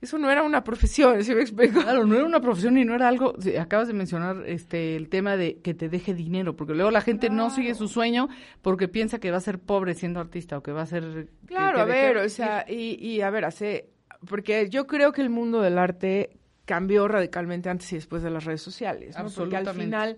eso 0.00 0.16
no 0.18 0.30
era 0.30 0.42
una 0.42 0.62
profesión, 0.62 1.22
¿sí 1.24 1.34
me 1.34 1.40
explico? 1.40 1.80
Claro, 1.80 2.06
no 2.06 2.14
era 2.14 2.24
una 2.24 2.40
profesión 2.40 2.78
y 2.78 2.84
no 2.84 2.94
era 2.94 3.08
algo, 3.08 3.34
acabas 3.58 3.88
de 3.88 3.94
mencionar 3.94 4.44
este 4.46 4.96
el 4.96 5.08
tema 5.08 5.36
de 5.36 5.58
que 5.58 5.74
te 5.74 5.88
deje 5.88 6.14
dinero, 6.14 6.54
porque 6.54 6.74
luego 6.74 6.90
la 6.90 7.00
gente 7.00 7.30
no 7.30 7.50
sigue 7.50 7.74
su 7.74 7.88
sueño 7.88 8.28
porque 8.62 8.86
piensa 8.86 9.18
que 9.18 9.30
va 9.30 9.38
a 9.38 9.40
ser 9.40 9.58
pobre 9.58 9.94
siendo 9.94 10.20
artista 10.20 10.58
o 10.58 10.62
que 10.62 10.72
va 10.72 10.82
a 10.82 10.86
ser 10.86 11.28
Claro, 11.46 11.76
que 11.76 11.82
a 11.82 11.84
ver, 11.84 12.16
o 12.18 12.28
sea, 12.28 12.64
y, 12.68 12.94
y 13.04 13.22
a 13.22 13.30
ver, 13.30 13.44
hace, 13.44 13.90
porque 14.28 14.68
yo 14.68 14.86
creo 14.86 15.12
que 15.12 15.22
el 15.22 15.30
mundo 15.30 15.60
del 15.60 15.78
arte 15.78 16.38
cambió 16.64 17.08
radicalmente 17.08 17.68
antes 17.68 17.90
y 17.92 17.96
después 17.96 18.22
de 18.22 18.30
las 18.30 18.44
redes 18.44 18.62
sociales, 18.62 19.16
¿no? 19.18 19.28
Porque 19.30 19.56
al 19.56 19.68
final 19.70 20.16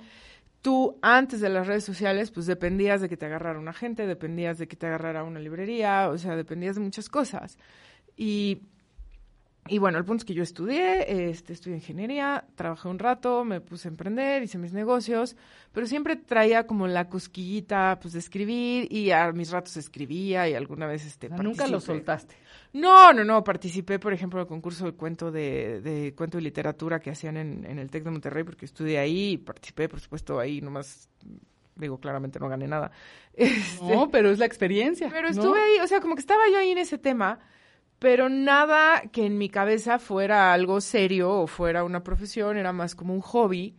tú 0.60 0.98
antes 1.00 1.40
de 1.40 1.48
las 1.48 1.66
redes 1.66 1.84
sociales 1.84 2.30
pues 2.30 2.44
dependías 2.44 3.00
de 3.00 3.08
que 3.08 3.16
te 3.16 3.26
agarrara 3.26 3.58
un 3.58 3.68
agente, 3.68 4.06
dependías 4.06 4.58
de 4.58 4.68
que 4.68 4.76
te 4.76 4.86
agarrara 4.86 5.24
una 5.24 5.40
librería, 5.40 6.10
o 6.10 6.18
sea, 6.18 6.36
dependías 6.36 6.74
de 6.74 6.82
muchas 6.82 7.08
cosas. 7.08 7.56
Y 8.16 8.62
y 9.68 9.78
bueno, 9.78 9.98
el 9.98 10.04
punto 10.04 10.22
es 10.22 10.24
que 10.24 10.34
yo 10.34 10.42
estudié, 10.42 11.30
este, 11.30 11.52
estudié 11.52 11.76
ingeniería, 11.76 12.44
trabajé 12.54 12.88
un 12.88 12.98
rato, 12.98 13.44
me 13.44 13.60
puse 13.60 13.88
a 13.88 13.90
emprender, 13.90 14.42
hice 14.42 14.58
mis 14.58 14.72
negocios, 14.72 15.36
pero 15.72 15.86
siempre 15.86 16.16
traía 16.16 16.66
como 16.66 16.88
la 16.88 17.08
cosquillita, 17.08 17.98
pues, 18.00 18.14
de 18.14 18.20
escribir, 18.20 18.92
y 18.92 19.10
a 19.10 19.30
mis 19.32 19.50
ratos 19.50 19.76
escribía, 19.76 20.48
y 20.48 20.54
alguna 20.54 20.86
vez, 20.86 21.06
este, 21.06 21.28
nunca 21.28 21.66
lo 21.68 21.78
soltaste. 21.78 22.34
No, 22.72 23.12
no, 23.12 23.24
no, 23.24 23.44
participé, 23.44 23.98
por 23.98 24.12
ejemplo, 24.12 24.40
en 24.40 24.42
el 24.42 24.48
concurso 24.48 24.86
de 24.86 24.92
cuento 24.92 25.30
de, 25.30 25.80
de 25.82 26.14
cuento 26.14 26.38
y 26.38 26.42
literatura 26.42 26.98
que 26.98 27.10
hacían 27.10 27.36
en, 27.36 27.64
en 27.64 27.78
el 27.78 27.90
TEC 27.90 28.04
de 28.04 28.10
Monterrey, 28.10 28.44
porque 28.44 28.64
estudié 28.64 28.98
ahí, 28.98 29.32
y 29.32 29.38
participé, 29.38 29.88
por 29.88 30.00
supuesto, 30.00 30.40
ahí 30.40 30.60
nomás, 30.60 31.08
digo, 31.76 32.00
claramente 32.00 32.40
no 32.40 32.48
gané 32.48 32.66
nada. 32.66 32.90
Este, 33.32 33.84
No, 33.84 34.10
pero 34.10 34.30
es 34.30 34.38
la 34.38 34.46
experiencia. 34.46 35.08
pero 35.08 35.28
¿no? 35.28 35.34
estuve 35.34 35.60
ahí, 35.60 35.80
o 35.80 35.86
sea, 35.86 36.00
como 36.00 36.14
que 36.14 36.20
estaba 36.20 36.42
yo 36.50 36.58
ahí 36.58 36.70
en 36.72 36.78
ese 36.78 36.98
tema, 36.98 37.38
pero 38.00 38.28
nada 38.28 39.02
que 39.12 39.26
en 39.26 39.38
mi 39.38 39.48
cabeza 39.48 40.00
fuera 40.00 40.52
algo 40.52 40.80
serio 40.80 41.30
o 41.30 41.46
fuera 41.46 41.84
una 41.84 42.02
profesión, 42.02 42.56
era 42.56 42.72
más 42.72 42.96
como 42.96 43.14
un 43.14 43.20
hobby. 43.20 43.76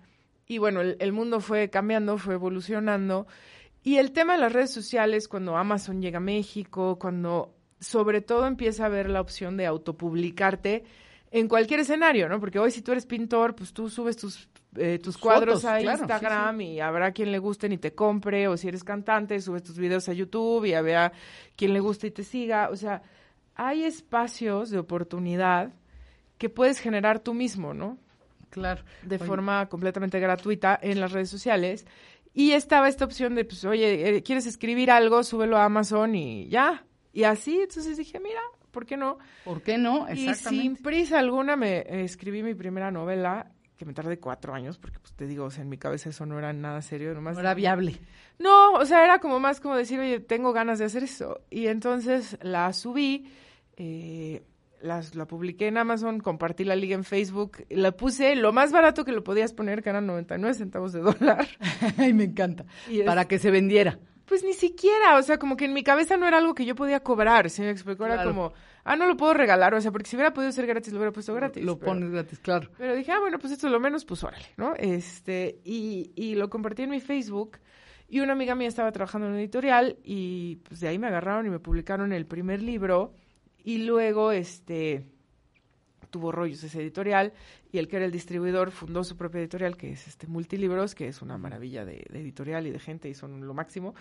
Y 0.48 0.60
bueno, 0.60 0.80
el, 0.80 0.96
el 1.00 1.12
mundo 1.12 1.42
fue 1.42 1.70
cambiando, 1.70 2.18
fue 2.18 2.36
evolucionando. 2.36 3.28
Y 3.84 3.98
el 3.98 4.12
tema 4.12 4.34
de 4.34 4.40
las 4.40 4.54
redes 4.54 4.72
sociales, 4.72 5.28
cuando 5.28 5.58
Amazon 5.58 6.02
llega 6.02 6.18
a 6.18 6.22
México, 6.22 7.00
cuando 7.00 7.56
sobre 7.80 8.22
todo 8.22 8.46
empieza 8.46 8.84
a 8.84 8.86
haber 8.86 9.10
la 9.10 9.22
opción 9.22 9.58
de 9.58 9.66
autopublicarte 9.66 10.84
en 11.32 11.48
cualquier 11.48 11.80
escenario, 11.80 12.30
¿no? 12.30 12.40
Porque 12.40 12.60
hoy 12.60 12.70
si 12.70 12.84
tú 12.84 12.92
eres 12.92 13.08
pintor, 13.08 13.56
pues 13.56 13.74
tú 13.74 13.90
subes 13.90 14.18
tus, 14.18 14.48
eh, 14.76 15.00
tus 15.00 15.18
cuadros 15.18 15.62
Fotos, 15.62 15.66
a 15.66 15.80
claro, 15.80 15.98
sí, 15.98 16.04
Instagram 16.04 16.62
y 16.62 16.80
habrá 16.80 17.12
quien 17.12 17.32
le 17.32 17.40
gusten 17.40 17.72
y 17.72 17.80
te 17.80 17.96
compre, 17.96 18.48
o 18.48 18.56
si 18.56 18.68
eres 18.68 18.84
cantante, 18.84 19.42
subes 19.42 19.64
tus 19.64 19.80
videos 19.80 20.08
a 20.10 20.14
YouTube 20.14 20.66
y 20.66 20.74
habrá 20.74 21.12
quien 21.56 21.74
le 21.74 21.80
guste 21.80 22.08
y 22.08 22.12
te 22.12 22.24
siga. 22.24 22.70
O 22.70 22.76
sea, 22.76 23.02
hay 23.56 23.84
espacios 23.84 24.70
de 24.70 24.80
oportunidad 24.80 25.74
que 26.38 26.50
puedes 26.50 26.80
generar 26.80 27.20
tú 27.20 27.34
mismo, 27.34 27.74
¿no? 27.74 27.98
Claro. 28.50 28.84
De 29.04 29.16
Oye, 29.16 29.26
forma 29.26 29.68
completamente 29.70 30.20
gratuita 30.20 30.78
en 30.82 31.00
las 31.00 31.12
redes 31.12 31.30
sociales. 31.30 31.86
Y 32.34 32.52
estaba 32.52 32.88
esta 32.88 33.06
opción 33.06 33.36
de, 33.36 33.46
pues, 33.46 33.66
oye, 33.66 34.18
eh, 34.18 34.24
¿quieres 34.24 34.46
escribir 34.46 34.92
algo? 34.92 35.24
Súbelo 35.24 35.58
a 35.58 35.66
Amazon 35.66 36.16
y 36.16 36.48
ya. 36.48 36.86
Y 37.14 37.24
así, 37.24 37.60
entonces 37.62 37.98
dije, 37.98 38.20
mira, 38.20 38.40
¿por 38.72 38.86
qué 38.86 38.98
no? 38.98 39.18
¿Por 39.44 39.62
qué 39.62 39.78
no? 39.78 40.08
Y 40.12 40.16
sin 40.16 40.30
Exactamente. 40.30 40.82
prisa 40.82 41.20
alguna 41.20 41.56
me 41.56 42.04
escribí 42.04 42.42
mi 42.42 42.54
primera 42.54 42.90
novela, 42.90 43.52
que 43.82 43.86
me 43.88 43.94
tardé 43.94 44.20
cuatro 44.20 44.54
años, 44.54 44.78
porque 44.78 45.00
pues 45.00 45.12
te 45.14 45.26
digo, 45.26 45.46
o 45.46 45.50
sea, 45.50 45.64
en 45.64 45.70
mi 45.70 45.78
cabeza 45.80 46.10
eso 46.10 46.28
no 46.28 46.38
era 46.38 46.54
nada 46.54 46.84
serio, 46.84 47.16
nomás. 47.16 47.34
No 47.34 47.40
era 47.40 47.56
viable. 47.56 48.00
No, 48.38 48.74
o 48.74 48.86
sea, 48.86 49.04
era 49.04 49.18
como 49.18 49.40
más 49.40 49.60
como 49.60 49.76
decir, 49.76 50.00
oye, 50.00 50.20
tengo 50.20 50.54
ganas 50.54 50.78
de 50.78 50.86
hacer 50.86 51.02
eso. 51.04 51.42
Y 51.50 51.66
entonces 51.66 52.38
la 52.44 52.72
subí, 52.74 53.26
eh, 53.78 54.44
las- 54.82 55.16
la 55.16 55.26
publiqué 55.26 55.68
en 55.68 55.78
Amazon, 55.80 56.20
compartí 56.20 56.64
la 56.64 56.76
liga 56.76 56.94
en 56.94 57.04
Facebook, 57.04 57.66
la 57.70 57.92
puse 57.92 58.36
lo 58.36 58.54
más 58.54 58.72
barato 58.72 59.04
que 59.04 59.12
lo 59.14 59.24
podías 59.24 59.52
poner, 59.54 59.82
que 59.82 59.90
eran 59.90 60.06
99 60.06 60.54
centavos 60.54 60.94
de 60.94 61.00
dólar. 61.00 61.48
Ay, 61.98 62.14
me 62.14 62.26
encanta. 62.26 62.66
Y 62.88 63.00
es- 63.00 63.06
Para 63.08 63.26
que 63.26 63.40
se 63.40 63.50
vendiera. 63.50 63.98
Pues 64.26 64.44
ni 64.44 64.54
siquiera, 64.54 65.18
o 65.18 65.24
sea, 65.24 65.38
como 65.40 65.58
que 65.58 65.66
en 65.66 65.74
mi 65.74 65.84
cabeza 65.84 66.18
no 66.18 66.28
era 66.28 66.38
algo 66.38 66.54
que 66.56 66.66
yo 66.66 66.76
podía 66.76 67.02
cobrar, 67.02 67.50
¿sí 67.50 67.64
me 67.64 67.70
explicó? 67.72 68.06
Era 68.06 68.16
Claro. 68.16 68.30
como, 68.30 68.54
ah, 68.84 68.96
no 68.96 69.06
lo 69.08 69.18
puedo 69.18 69.34
regalar, 69.34 69.74
o 69.74 69.82
sea, 69.82 69.92
porque 69.92 70.10
si 70.10 70.16
hubiera 70.16 70.34
podido 70.34 70.52
ser 70.52 70.66
gratis, 70.68 70.92
lo 70.94 71.00
hubiera 71.00 71.12
puesto 71.12 71.34
gratis. 71.34 71.64
Lo 71.64 71.78
pero- 71.78 71.92
pones 71.94 72.12
gratis, 72.12 72.40
claro. 72.40 72.70
Pero 72.78 72.96
dije, 72.96 73.12
ah, 73.12 73.20
bueno, 73.20 73.40
pues 73.40 73.54
esto 73.54 73.68
es 73.68 73.74
lo 73.74 73.80
menos, 73.80 74.06
pues 74.06 74.24
órale, 74.24 74.46
¿no? 74.58 74.74
Este, 74.76 75.60
y, 75.64 76.12
y 76.16 76.36
lo 76.36 76.50
compartí 76.50 76.84
en 76.84 76.90
mi 76.92 77.00
Facebook. 77.02 77.58
Y 78.08 78.20
una 78.20 78.34
amiga 78.34 78.56
mía 78.56 78.68
estaba 78.68 78.92
trabajando 78.92 79.28
en 79.28 79.34
una 79.34 79.42
editorial 79.42 79.98
y 80.04 80.58
pues 80.68 80.82
de 80.82 80.90
ahí 80.90 81.00
me 81.00 81.08
agarraron 81.08 81.46
y 81.46 81.50
me 81.50 81.60
publicaron 81.60 82.12
el 82.12 82.26
primer 82.26 82.62
libro. 82.62 83.14
Y 83.64 83.86
luego, 83.86 84.32
este, 84.34 85.06
tuvo 86.12 86.32
rollos 86.32 86.64
ese 86.64 86.80
editorial 86.82 87.34
y 87.72 87.80
el 87.80 87.88
que 87.88 87.96
era 87.96 88.06
el 88.06 88.12
distribuidor 88.12 88.70
fundó 88.70 89.04
su 89.04 89.18
propia 89.18 89.40
editorial 89.42 89.76
que 89.78 89.92
es 89.94 90.08
este 90.08 90.28
Multilibros, 90.28 90.94
que 90.94 91.08
es 91.08 91.22
una 91.24 91.38
maravilla 91.40 91.84
de, 91.86 92.06
de 92.12 92.20
editorial 92.20 92.68
y 92.68 92.72
de 92.72 92.80
gente 92.80 93.10
y 93.10 93.16
son 93.16 93.48
lo 93.48 93.54
máximo. 93.56 93.96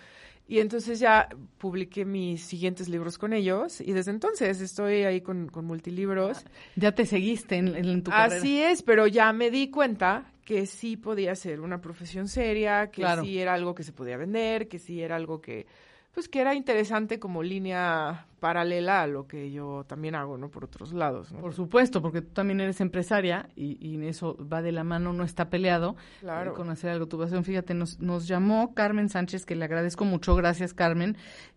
Y 0.46 0.58
entonces 0.58 0.98
ya 0.98 1.28
publiqué 1.58 2.04
mis 2.04 2.42
siguientes 2.42 2.88
libros 2.88 3.16
con 3.16 3.32
ellos 3.32 3.80
y 3.80 3.92
desde 3.92 4.10
entonces 4.10 4.60
estoy 4.60 5.04
ahí 5.04 5.20
con, 5.20 5.48
con 5.48 5.64
Multilibros. 5.64 6.44
Ya 6.76 6.92
te 6.92 7.06
seguiste 7.06 7.56
en, 7.56 7.74
en 7.76 8.02
tu 8.02 8.10
carrera. 8.10 8.36
Así 8.36 8.60
es, 8.60 8.82
pero 8.82 9.06
ya 9.06 9.32
me 9.32 9.50
di 9.50 9.70
cuenta 9.70 10.32
que 10.44 10.66
sí 10.66 10.96
podía 10.96 11.36
ser 11.36 11.60
una 11.60 11.80
profesión 11.80 12.26
seria, 12.26 12.90
que 12.90 13.02
Claro. 13.02 13.22
sí 13.22 13.38
era 13.38 13.54
algo 13.54 13.72
que 13.74 13.84
se 13.84 13.92
podía 13.92 14.16
vender, 14.16 14.66
que 14.66 14.80
sí 14.80 15.00
era 15.00 15.14
algo 15.14 15.40
que, 15.40 15.66
pues 16.12 16.28
que 16.28 16.40
era 16.40 16.56
interesante 16.56 17.20
como 17.20 17.44
línea 17.44 18.26
paralela 18.40 19.02
a 19.02 19.06
lo 19.06 19.26
que 19.28 19.50
yo 19.52 19.84
también 19.86 20.14
hago, 20.14 20.36
¿no? 20.38 20.50
Por 20.50 20.64
otros 20.64 20.92
lados, 20.92 21.30
¿no? 21.32 21.40
Por 21.40 21.52
supuesto, 21.54 22.02
porque 22.02 22.22
tú 22.22 22.32
también 22.32 22.60
eres 22.60 22.80
empresaria 22.80 23.48
y, 23.54 23.76
y 23.86 24.04
eso 24.06 24.36
va 24.50 24.62
de 24.62 24.72
la 24.72 24.82
mano, 24.82 25.12
no 25.12 25.22
está 25.24 25.50
peleado 25.50 25.96
Claro. 26.20 26.50
eh, 26.50 26.54
con 26.54 26.70
hacer 26.70 26.90
algo 26.90 27.06
tu 27.06 27.18
pasión. 27.18 27.44
Fíjate, 27.44 27.74
nos, 27.74 28.00
nos 28.00 28.26
llamó 28.26 28.74
Carmen 28.74 29.08
Sánchez, 29.08 29.46
que 29.46 29.54
le 29.54 29.64
agradezco 29.66 30.04
mucho, 30.04 30.34
gracias 30.34 30.74
Carmen, 30.74 31.16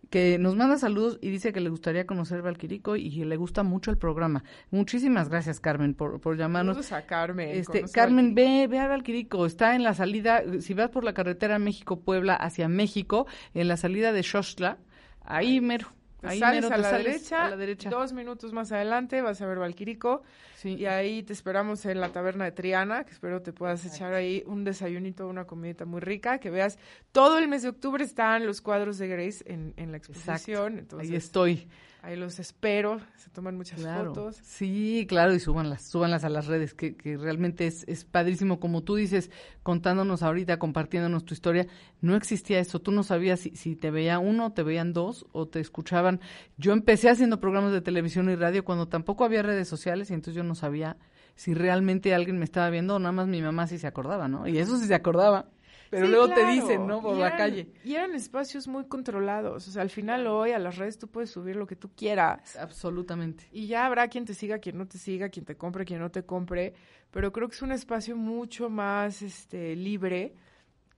que 0.10 0.38
nos 0.38 0.56
manda 0.56 0.78
saludos 0.78 1.18
y 1.22 1.30
dice 1.30 1.54
que 1.54 1.60
le 1.62 1.70
gustaría 1.70 2.06
conocer 2.06 2.42
Valquirico 2.42 2.96
y 2.96 3.10
que 3.10 3.26
le 3.26 3.38
gusta 3.38 3.64
mucho 3.64 3.90
el 3.90 3.98
programa. 3.98 4.44
Muchísimas 4.70 5.30
gracias 5.30 5.60
Carmen 5.60 5.94
por, 5.96 6.20
por 6.22 6.38
llamarnos. 6.38 6.76
Saludos 6.86 6.92
a 6.92 7.08
Carmen. 7.08 7.50
Este, 7.50 7.86
Carmen, 7.92 8.36
ve, 8.36 8.68
ve 8.70 8.80
a 8.80 8.88
Valquirico, 8.88 9.46
está 9.46 9.76
en 9.76 9.84
la 9.84 9.94
salida, 9.94 10.44
si 10.60 10.74
vas 10.74 10.90
por 10.90 11.04
la 11.04 11.14
carretera 11.14 11.58
México-Puebla 11.58 12.36
hacia 12.36 12.68
México, 12.68 13.26
en 13.54 13.68
la 13.68 13.78
salida 13.78 14.12
de 14.12 14.22
Xochitla, 14.22 14.78
ahí 15.24 15.62
mero. 15.62 15.88
Te 16.24 16.30
Ahí 16.30 16.40
sales 16.40 16.62
mero 16.64 16.74
a 16.74 16.78
te 16.78 16.82
la, 16.82 16.90
sales 16.90 17.06
derecha, 17.06 17.46
a 17.46 17.50
la 17.50 17.58
derecha. 17.58 17.90
dos 17.90 18.14
minutos 18.14 18.54
más 18.54 18.72
adelante 18.72 19.22
vas 19.22 19.42
a 19.42 19.46
ver 19.46 19.60
Valquirico 19.60 20.24
Sí. 20.56 20.76
y 20.76 20.86
ahí 20.86 21.22
te 21.24 21.34
esperamos 21.34 21.86
en 21.86 22.00
la 22.00 22.14
taberna 22.14 22.46
de 22.46 22.54
Triana, 22.54 23.04
que 23.04 23.12
espero 23.12 23.42
te 23.42 23.52
puedas 23.52 23.84
echar 23.86 24.14
ahí 24.14 24.42
un 24.48 24.64
desayunito, 24.64 25.28
una 25.28 25.44
comidita 25.46 25.84
muy 25.84 26.00
rica, 26.00 26.38
que 26.40 26.50
veas 26.50 26.80
todo 27.12 27.38
el 27.40 27.50
mes 27.50 27.64
de 27.64 27.70
octubre 27.70 28.02
están 28.06 28.46
los 28.46 28.62
cuadros 28.62 28.98
de 28.98 29.10
Grace 29.10 29.44
en, 29.46 29.74
en 29.76 29.92
la 29.92 29.98
exposición, 29.98 30.80
entonces 30.80 31.10
ahí 31.10 31.16
estoy. 31.18 31.68
Ahí 32.04 32.18
los 32.18 32.38
espero, 32.38 33.00
se 33.16 33.30
toman 33.30 33.56
muchas 33.56 33.80
Claro. 33.80 34.14
fotos. 34.14 34.36
Sí, 34.44 35.06
claro, 35.08 35.34
y 35.34 35.40
súbanlas, 35.40 35.84
súbanlas 35.84 36.24
a 36.26 36.30
las 36.30 36.48
redes, 36.48 36.74
que, 36.74 36.96
que 36.96 37.18
realmente 37.18 37.66
es, 37.66 37.86
es 37.88 38.04
padrísimo, 38.06 38.60
como 38.60 38.84
tú 38.84 38.96
dices, 38.96 39.32
contándonos 39.64 40.22
ahorita, 40.22 40.60
compartiéndonos 40.60 41.24
tu 41.26 41.34
historia, 41.34 41.66
no 42.02 42.16
existía 42.16 42.60
eso, 42.60 42.82
tú 42.82 42.92
no 42.92 43.04
sabías 43.04 43.40
si, 43.40 43.56
si 43.56 43.76
te 43.76 43.90
veía 43.90 44.20
uno, 44.20 44.52
te 44.52 44.64
veían 44.64 44.92
dos 44.94 45.26
o 45.32 45.48
te 45.48 45.62
escuchaban. 45.62 46.20
Yo 46.58 46.74
empecé 46.74 47.10
haciendo 47.10 47.40
programas 47.40 47.72
de 47.72 47.82
televisión 47.82 48.30
y 48.30 48.36
radio 48.36 48.66
cuando 48.66 48.88
tampoco 48.90 49.24
había 49.24 49.42
redes 49.42 49.68
sociales 49.70 50.12
y 50.12 50.14
entonces 50.14 50.36
yo 50.36 50.44
no 50.44 50.56
sabía 50.56 50.98
si 51.36 51.54
realmente 51.54 52.14
alguien 52.14 52.38
me 52.38 52.46
estaba 52.46 52.70
viendo 52.70 52.96
o 52.96 53.00
nada 53.00 53.14
más 53.14 53.28
mi 53.28 53.42
mamá 53.42 53.66
sí 53.66 53.80
se 53.80 53.88
acordaba, 53.88 54.28
¿no? 54.28 54.48
Y 54.48 54.58
eso 54.60 54.78
sí 54.78 54.86
se 54.86 54.94
acordaba, 54.94 55.48
pero 55.94 56.08
Sí, 56.08 56.12
luego 56.12 56.26
claro. 56.26 56.42
te 56.42 56.52
dicen, 56.52 56.88
¿no? 56.88 57.02
Por 57.02 57.18
la 57.18 57.36
calle. 57.38 57.68
Y 57.84 57.94
eran 57.94 58.16
espacios 58.16 58.68
muy 58.68 58.86
controlados, 58.88 59.68
o 59.68 59.72
sea, 59.72 59.84
al 59.84 59.92
final 59.92 60.26
hoy 60.26 60.52
a 60.52 60.58
las 60.58 60.78
redes 60.78 60.98
tú 60.98 61.08
puedes 61.08 61.30
subir 61.30 61.56
lo 61.56 61.68
que 61.68 61.76
tú 61.76 61.92
quieras. 61.96 62.56
Absolutamente. 62.56 63.48
Y 63.52 63.68
ya 63.68 63.86
habrá 63.86 64.08
quien 64.08 64.26
te 64.26 64.34
siga, 64.34 64.58
quien 64.58 64.78
no 64.80 64.88
te 64.88 64.98
siga, 64.98 65.30
quien 65.30 65.46
te 65.46 65.56
compre, 65.56 65.86
quien 65.86 66.00
no 66.00 66.10
te 66.10 66.24
compre, 66.24 66.74
pero 67.12 67.32
creo 67.32 67.48
que 67.48 67.56
es 67.56 67.62
un 67.62 67.72
espacio 67.72 68.16
mucho 68.16 68.70
más 68.72 69.22
este 69.22 69.76
libre 69.76 70.34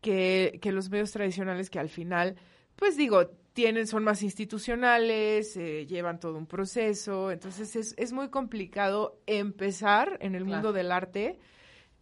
que, 0.01 0.59
que 0.61 0.71
los 0.71 0.89
medios 0.89 1.11
tradicionales 1.11 1.69
que 1.69 1.79
al 1.79 1.89
final, 1.89 2.35
pues 2.77 2.95
digo, 2.95 3.27
tienen, 3.53 3.87
son 3.87 4.03
más 4.03 4.21
institucionales, 4.21 5.55
eh, 5.57 5.85
llevan 5.85 6.19
todo 6.19 6.37
un 6.37 6.45
proceso, 6.45 7.31
entonces 7.31 7.75
es, 7.75 7.93
es 7.97 8.11
muy 8.13 8.29
complicado 8.29 9.19
empezar 9.25 10.17
en 10.21 10.35
el 10.35 10.43
Claro. 10.43 10.55
mundo 10.61 10.73
del 10.73 10.91
arte. 10.91 11.39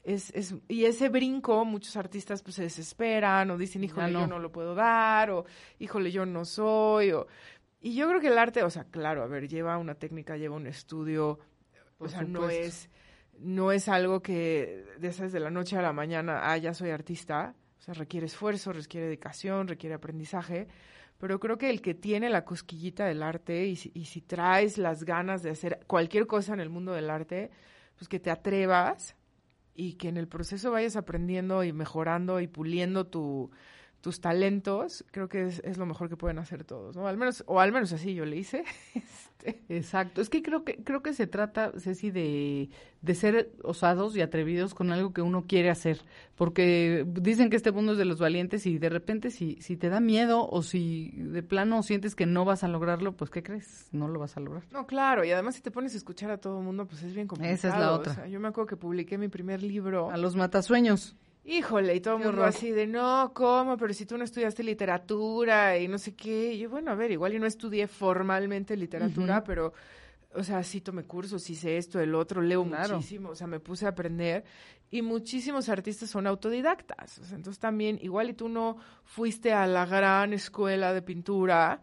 Es, 0.03 0.31
es, 0.35 0.55
y 0.67 0.83
ese 0.83 1.07
brinco, 1.07 1.63
muchos 1.63 1.95
artistas 1.95 2.43
pues 2.43 2.57
se 2.57 2.63
desesperan 2.63 3.49
o 3.51 3.57
dicen, 3.57 3.83
híjole, 3.85 4.11
no. 4.11 4.21
yo 4.21 4.27
no 4.27 4.39
lo 4.39 4.51
puedo 4.51 4.75
dar, 4.75 5.31
o 5.31 5.45
híjole, 5.79 6.11
yo 6.11 6.25
no 6.25 6.43
soy, 6.43 7.11
o... 7.11 7.27
Y 7.79 7.95
yo 7.95 8.07
creo 8.07 8.21
que 8.21 8.27
el 8.27 8.37
arte, 8.37 8.63
o 8.63 8.69
sea, 8.69 8.85
claro, 8.85 9.23
a 9.23 9.27
ver, 9.27 9.47
lleva 9.47 9.77
una 9.77 9.95
técnica, 9.95 10.37
lleva 10.37 10.55
un 10.55 10.67
estudio, 10.67 11.39
Por 11.97 12.07
o 12.07 12.09
sea, 12.09 12.21
no 12.21 12.49
es, 12.49 12.89
no 13.39 13.71
es 13.71 13.89
algo 13.89 14.21
que 14.21 14.85
de 14.99 15.07
esas 15.09 15.31
de 15.33 15.39
la 15.39 15.49
noche 15.49 15.77
a 15.77 15.81
la 15.81 15.91
mañana, 15.91 16.49
ah, 16.49 16.57
ya 16.57 16.73
soy 16.73 16.91
artista. 16.91 17.55
O 17.79 17.81
sea, 17.81 17.93
requiere 17.93 18.27
esfuerzo, 18.27 18.71
requiere 18.71 19.07
dedicación, 19.07 19.67
requiere 19.67 19.95
aprendizaje. 19.95 20.69
Pero 21.17 21.39
creo 21.39 21.57
que 21.57 21.69
el 21.69 21.81
que 21.81 21.93
tiene 21.93 22.29
la 22.29 22.45
cosquillita 22.45 23.05
del 23.05 23.21
arte 23.21 23.65
y 23.65 23.75
si, 23.75 23.91
y 23.93 24.05
si 24.05 24.21
traes 24.21 24.77
las 24.77 25.03
ganas 25.03 25.43
de 25.43 25.49
hacer 25.49 25.81
cualquier 25.85 26.25
cosa 26.25 26.53
en 26.53 26.61
el 26.61 26.69
mundo 26.69 26.93
del 26.93 27.09
arte, 27.09 27.51
pues 27.97 28.07
que 28.07 28.21
te 28.21 28.31
atrevas 28.31 29.17
y 29.75 29.93
que 29.93 30.09
en 30.09 30.17
el 30.17 30.27
proceso 30.27 30.71
vayas 30.71 30.95
aprendiendo 30.95 31.63
y 31.63 31.73
mejorando 31.73 32.39
y 32.39 32.47
puliendo 32.47 33.07
tu, 33.07 33.51
tus 34.03 34.19
talentos, 34.19 35.05
creo 35.11 35.29
que 35.29 35.43
es, 35.43 35.61
es 35.63 35.77
lo 35.77 35.85
mejor 35.85 36.09
que 36.09 36.17
pueden 36.17 36.37
hacer 36.37 36.65
todos, 36.65 36.93
¿no? 36.93 37.07
Al 37.07 37.15
menos, 37.15 37.41
o 37.47 37.61
al 37.61 37.71
menos 37.71 37.93
así 37.93 38.13
yo 38.13 38.25
le 38.25 38.35
hice. 38.35 38.63
Este, 39.43 39.61
Exacto. 39.75 40.21
Es 40.21 40.29
que 40.29 40.41
creo 40.41 40.63
que 40.63 40.81
creo 40.85 41.01
que 41.03 41.11
se 41.13 41.27
trata, 41.27 41.73
Ceci, 41.77 42.11
de, 42.11 42.69
de 43.01 43.15
ser 43.15 43.51
osados 43.61 44.15
y 44.15 44.21
atrevidos 44.21 44.73
con 44.73 44.89
algo 44.93 45.11
que 45.11 45.21
uno 45.21 45.45
quiere 45.47 45.69
hacer. 45.69 45.99
Porque 46.35 47.05
dicen 47.05 47.49
que 47.49 47.57
este 47.57 47.73
mundo 47.73 47.91
es 47.91 47.97
de 47.97 48.05
los 48.05 48.19
valientes 48.19 48.65
y 48.65 48.77
de 48.77 48.87
repente 48.87 49.31
si, 49.31 49.57
si 49.59 49.75
te 49.75 49.89
da 49.89 49.99
miedo 49.99 50.47
o 50.49 50.63
si 50.63 51.11
de 51.17 51.43
plano 51.43 51.83
sientes 51.83 52.15
que 52.15 52.25
no 52.25 52.45
vas 52.45 52.63
a 52.63 52.69
lograrlo, 52.69 53.17
pues 53.17 53.31
¿qué 53.31 53.43
crees? 53.43 53.89
No 53.91 54.07
lo 54.07 54.17
vas 54.19 54.37
a 54.37 54.39
lograr. 54.39 54.63
No, 54.71 54.87
claro, 54.87 55.25
y 55.25 55.31
además 55.31 55.55
si 55.55 55.61
te 55.61 55.71
pones 55.71 55.93
a 55.93 55.97
escuchar 55.97 56.31
a 56.31 56.37
todo 56.37 56.59
el 56.59 56.63
mundo, 56.63 56.85
pues 56.87 57.03
es 57.03 57.13
bien 57.13 57.27
complicado. 57.27 57.53
Esa 57.55 57.67
es 57.69 57.77
la 57.77 57.91
o 57.91 57.95
otra. 57.95 58.15
sea, 58.15 58.27
yo 58.27 58.39
me 58.39 58.47
acuerdo 58.47 58.67
que 58.67 58.77
publiqué 58.77 59.17
mi 59.17 59.27
primer 59.27 59.61
libro. 59.61 60.09
A 60.09 60.15
los 60.15 60.37
matasueños. 60.37 61.17
Híjole, 61.45 61.93
y 61.95 61.99
todo 61.99 62.15
el 62.17 62.23
mundo 62.23 62.45
así 62.45 62.71
de, 62.71 62.87
no, 62.87 63.31
¿cómo? 63.33 63.75
Pero 63.75 63.93
si 63.93 64.05
tú 64.05 64.17
no 64.17 64.23
estudiaste 64.23 64.63
literatura 64.63 65.77
y 65.77 65.89
no 65.89 65.97
sé 65.97 66.15
qué. 66.15 66.53
Y 66.53 66.59
yo, 66.59 66.69
bueno, 66.69 66.91
a 66.91 66.95
ver, 66.95 67.11
igual 67.11 67.33
yo 67.33 67.39
no 67.39 67.45
estudié 67.47 67.87
formalmente 67.87 68.77
literatura, 68.77 69.43
pero, 69.43 69.73
o 70.33 70.41
sea, 70.43 70.63
sí 70.63 70.79
tomé 70.79 71.03
cursos, 71.03 71.49
hice 71.49 71.77
esto, 71.77 71.99
el 71.99 72.15
otro, 72.15 72.41
leo 72.41 72.63
Claro. 72.65 72.95
muchísimo, 72.95 73.29
o 73.31 73.35
sea, 73.35 73.47
me 73.47 73.59
puse 73.59 73.85
a 73.85 73.89
aprender. 73.89 74.45
Y 74.89 75.01
muchísimos 75.01 75.67
artistas 75.67 76.09
son 76.09 76.27
autodidactas. 76.27 77.17
O 77.19 77.25
sea, 77.25 77.35
entonces 77.35 77.59
también, 77.59 77.99
igual 78.01 78.29
y 78.29 78.33
tú 78.33 78.47
no 78.47 78.77
fuiste 79.03 79.51
a 79.51 79.67
la 79.67 79.85
gran 79.85 80.31
escuela 80.31 80.93
de 80.93 81.01
pintura, 81.01 81.81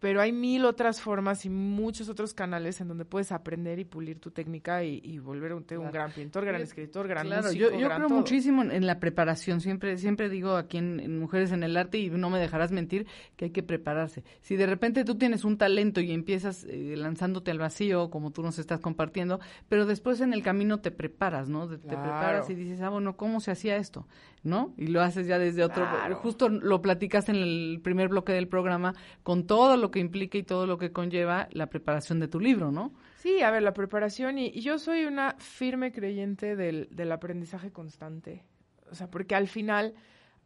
pero 0.00 0.20
hay 0.20 0.32
mil 0.32 0.64
otras 0.64 1.00
formas 1.00 1.44
y 1.44 1.50
muchos 1.50 2.08
otros 2.08 2.34
canales 2.34 2.80
en 2.80 2.88
donde 2.88 3.04
puedes 3.04 3.32
aprender 3.32 3.78
y 3.78 3.84
pulir 3.84 4.20
tu 4.20 4.30
técnica 4.30 4.84
y, 4.84 5.00
y 5.02 5.18
volver 5.18 5.52
un, 5.52 5.64
gran 5.90 6.12
pintor, 6.12 6.44
gran 6.44 6.60
escritor, 6.62 7.08
gran 7.08 7.26
Claro, 7.26 7.42
músico, 7.48 7.70
yo, 7.70 7.72
yo 7.78 7.86
gran 7.86 7.98
creo 7.98 8.08
todo. 8.08 8.18
muchísimo 8.18 8.62
en, 8.62 8.70
en 8.70 8.86
la 8.86 9.00
preparación. 9.00 9.60
Siempre, 9.60 9.98
siempre 9.98 10.28
digo 10.28 10.56
aquí 10.56 10.78
en, 10.78 11.00
en 11.00 11.18
Mujeres 11.18 11.52
en 11.52 11.62
el 11.62 11.76
Arte, 11.76 11.98
y 11.98 12.10
no 12.10 12.30
me 12.30 12.38
dejarás 12.38 12.70
mentir, 12.70 13.06
que 13.36 13.46
hay 13.46 13.50
que 13.50 13.62
prepararse. 13.62 14.22
Si 14.40 14.56
de 14.56 14.66
repente 14.66 15.04
tú 15.04 15.16
tienes 15.16 15.44
un 15.44 15.58
talento 15.58 16.00
y 16.00 16.12
empiezas 16.12 16.64
eh, 16.64 16.94
lanzándote 16.96 17.50
al 17.50 17.58
vacío, 17.58 18.10
como 18.10 18.30
tú 18.30 18.42
nos 18.42 18.58
estás 18.58 18.80
compartiendo, 18.80 19.40
pero 19.68 19.84
después 19.86 20.20
en 20.20 20.32
el 20.32 20.42
camino 20.42 20.78
te 20.80 20.90
preparas, 20.90 21.48
¿no? 21.48 21.68
Te 21.68 21.78
Claro. 21.78 22.02
preparas 22.02 22.50
y 22.50 22.54
dices, 22.54 22.80
ah, 22.82 22.88
bueno, 22.90 23.16
¿cómo 23.16 23.40
se 23.40 23.50
hacía 23.50 23.76
esto? 23.76 24.06
¿No? 24.44 24.72
Y 24.76 24.86
lo 24.86 25.02
haces 25.02 25.26
ya 25.26 25.38
desde 25.38 25.64
otro... 25.64 25.84
Claro. 25.84 26.16
Justo 26.16 26.48
lo 26.48 26.80
platicaste 26.80 27.32
en 27.32 27.38
el 27.38 27.80
primer 27.82 28.08
bloque 28.08 28.32
del 28.32 28.48
programa, 28.48 28.94
con 29.22 29.46
todo 29.46 29.76
lo 29.76 29.90
que 29.90 29.98
implica 29.98 30.38
y 30.38 30.42
todo 30.42 30.66
lo 30.66 30.78
que 30.78 30.92
conlleva 30.92 31.48
la 31.50 31.66
preparación 31.66 32.20
de 32.20 32.28
tu 32.28 32.38
libro, 32.38 32.70
¿no? 32.70 32.92
Sí, 33.16 33.42
a 33.42 33.50
ver, 33.50 33.62
la 33.62 33.74
preparación 33.74 34.38
y, 34.38 34.46
y 34.46 34.60
yo 34.60 34.78
soy 34.78 35.04
una 35.04 35.34
firme 35.38 35.90
creyente 35.92 36.54
del, 36.54 36.88
del 36.92 37.10
aprendizaje 37.10 37.72
constante. 37.72 38.44
O 38.90 38.94
sea, 38.94 39.10
porque 39.10 39.34
al 39.34 39.48
final, 39.48 39.94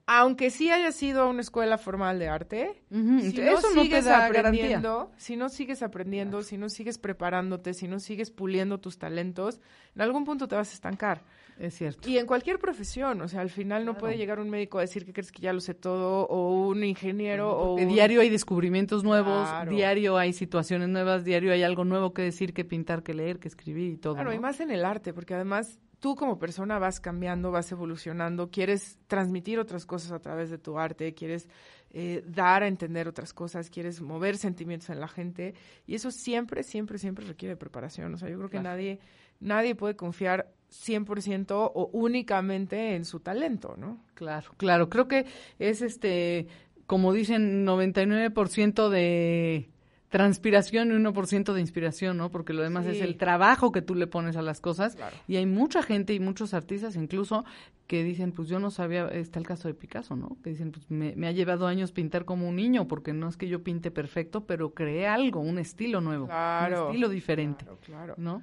aunque 0.07 0.51
sí 0.51 0.70
haya 0.70 0.90
sido 0.90 1.28
una 1.28 1.43
escuela 1.43 1.78
formal 1.78 2.18
de 2.18 2.28
arte, 2.28 2.82
Ujú, 2.90 3.20
si 3.20 3.40
eso 3.40 3.68
no 3.68 3.76
no 3.76 3.82
te 3.82 3.82
sigues 3.82 4.07
aprendiendo, 4.09 5.12
si 5.16 5.36
no 5.36 5.49
sigues 5.49 5.82
aprendiendo, 5.82 6.43
si 6.43 6.57
no 6.59 6.68
sigues 6.68 6.99
preparándote, 6.99 7.74
si 7.74 7.88
no 7.88 8.01
sigues 8.01 8.30
puliendo 8.30 8.78
tus 8.80 8.99
talentos, 8.99 9.61
en 9.95 10.03
algún 10.03 10.24
punto 10.24 10.49
te 10.49 10.57
vas 10.57 10.70
a 10.70 10.74
estancar. 10.74 11.22
Es 11.59 11.74
cierto. 11.74 12.09
Y 12.09 12.18
en 12.18 12.26
cualquier 12.26 12.59
profesión, 12.59 13.20
o 13.20 13.28
sea, 13.28 13.40
al 13.40 13.50
final 13.50 13.84
no 13.84 13.92
Claro. 13.92 14.00
puede 14.00 14.16
llegar 14.16 14.40
un 14.40 14.50
médico 14.50 14.78
a 14.78 14.80
decir 14.80 15.05
que 15.05 15.12
crees 15.12 15.30
que 15.30 15.42
ya 15.42 15.53
lo 15.53 15.61
sé 15.61 15.74
todo, 15.74 16.26
o 16.26 16.66
un 16.68 16.82
ingeniero, 16.82 17.50
o 17.57 17.74
un- 17.74 17.88
diario 17.88 18.20
hay 18.20 18.30
descubrimientos 18.30 19.05
nuevos, 19.05 19.48
Claro. 19.48 19.70
diario 19.70 20.16
hay 20.18 20.32
situaciones 20.32 20.88
nuevas, 20.88 21.24
diario 21.24 21.53
hay 21.53 21.62
algo 21.62 21.84
nuevo 21.84 22.12
que 22.14 22.22
decir, 22.22 22.53
que 22.55 22.64
pintar, 22.64 23.03
que 23.03 23.14
leer, 23.14 23.38
que 23.38 23.48
escribir 23.48 23.90
y 23.92 23.96
todo. 23.98 24.14
Claro, 24.14 24.30
¿no? 24.30 24.36
y 24.36 24.40
más 24.40 24.61
en 24.61 24.70
el 24.70 24.84
arte, 24.84 25.12
porque 25.12 25.34
además 25.34 25.78
tú 26.00 26.16
como 26.16 26.36
persona 26.38 26.80
vas 26.80 26.98
cambiando, 26.98 27.53
vas 27.53 27.70
evolucionando, 27.70 28.50
quieres 28.50 28.98
transmitir 29.07 29.61
otras 29.61 29.86
cosas 29.86 30.11
a 30.11 30.18
través 30.18 30.50
de 30.50 30.59
tu 30.59 30.78
arte, 30.78 31.14
quieres 31.14 31.48
eh, 31.90 32.24
dar 32.26 32.62
a 32.64 32.66
entender 32.66 33.07
otras 33.07 33.32
cosas, 33.34 33.68
quieres 33.70 34.00
mover 34.00 34.36
sentimientos 34.38 34.88
en 34.90 34.98
la 34.98 35.07
gente, 35.07 35.55
y 35.86 35.94
eso 35.94 36.11
siempre, 36.11 36.62
siempre, 36.64 36.98
siempre 36.98 37.24
requiere 37.26 37.55
preparación. 37.57 38.14
O 38.14 38.16
sea, 38.16 38.28
yo 38.30 38.36
creo 38.38 38.48
que 38.48 38.59
Claro. 38.59 38.70
nadie, 38.70 38.98
nadie 39.38 39.74
puede 39.76 39.94
confiar 39.94 40.50
100% 40.72 41.70
o 41.74 41.90
únicamente 41.92 42.94
en 42.94 43.04
su 43.04 43.20
talento, 43.20 43.76
¿no? 43.78 43.98
Claro, 44.14 44.50
claro. 44.56 44.88
Creo 44.88 45.06
que 45.06 45.26
es 45.58 45.82
este, 45.82 46.46
como 46.86 47.12
dicen, 47.12 47.64
99% 47.66 48.88
de 48.88 49.68
transpiración 50.08 50.90
y 50.90 50.94
1% 50.94 51.54
de 51.54 51.60
inspiración, 51.60 52.18
¿no? 52.18 52.30
Porque 52.30 52.52
lo 52.52 52.62
demás 52.62 52.84
es 52.86 53.00
el 53.00 53.16
trabajo 53.16 53.72
que 53.72 53.80
tú 53.80 53.94
le 53.94 54.06
pones 54.06 54.36
a 54.36 54.42
las 54.42 54.60
cosas. 54.60 54.94
Claro. 54.94 55.16
Y 55.26 55.36
hay 55.36 55.46
mucha 55.46 55.82
gente 55.82 56.12
y 56.12 56.20
muchos 56.20 56.52
artistas 56.52 56.96
incluso 56.96 57.46
que 57.86 58.04
dicen, 58.04 58.32
pues 58.32 58.48
yo 58.48 58.58
no 58.58 58.70
sabía, 58.70 59.08
está 59.08 59.38
el 59.38 59.46
caso 59.46 59.68
de 59.68 59.74
Picasso, 59.74 60.14
¿no? 60.14 60.36
Que 60.44 60.50
dicen, 60.50 60.70
pues 60.70 60.90
me, 60.90 61.14
me 61.16 61.28
ha 61.28 61.32
llevado 61.32 61.66
años 61.66 61.92
pintar 61.92 62.26
como 62.26 62.46
un 62.46 62.56
niño, 62.56 62.88
porque 62.88 63.14
no 63.14 63.26
es 63.28 63.38
que 63.38 63.48
yo 63.48 63.62
pinte 63.62 63.90
perfecto, 63.90 64.44
pero 64.46 64.74
creé 64.74 65.06
algo, 65.06 65.40
un 65.40 65.58
estilo 65.58 66.02
nuevo, 66.02 66.26
Claro. 66.26 66.82
un 66.82 66.86
estilo 66.90 67.08
diferente, 67.08 67.64
Claro, 67.64 67.78
claro. 67.82 68.14
¿no? 68.18 68.42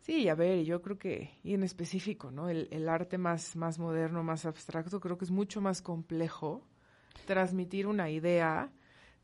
Sí, 0.00 0.28
a 0.28 0.34
ver, 0.34 0.64
yo 0.64 0.80
creo 0.80 0.98
que, 0.98 1.30
y 1.44 1.54
en 1.54 1.62
específico, 1.62 2.30
¿no? 2.30 2.48
El, 2.48 2.68
el 2.70 2.88
arte 2.88 3.18
más, 3.18 3.54
más 3.54 3.78
moderno, 3.78 4.22
más 4.22 4.46
abstracto, 4.46 4.98
creo 4.98 5.18
que 5.18 5.24
es 5.26 5.30
mucho 5.30 5.60
más 5.60 5.82
complejo 5.82 6.66
transmitir 7.26 7.86
una 7.86 8.10
idea 8.10 8.70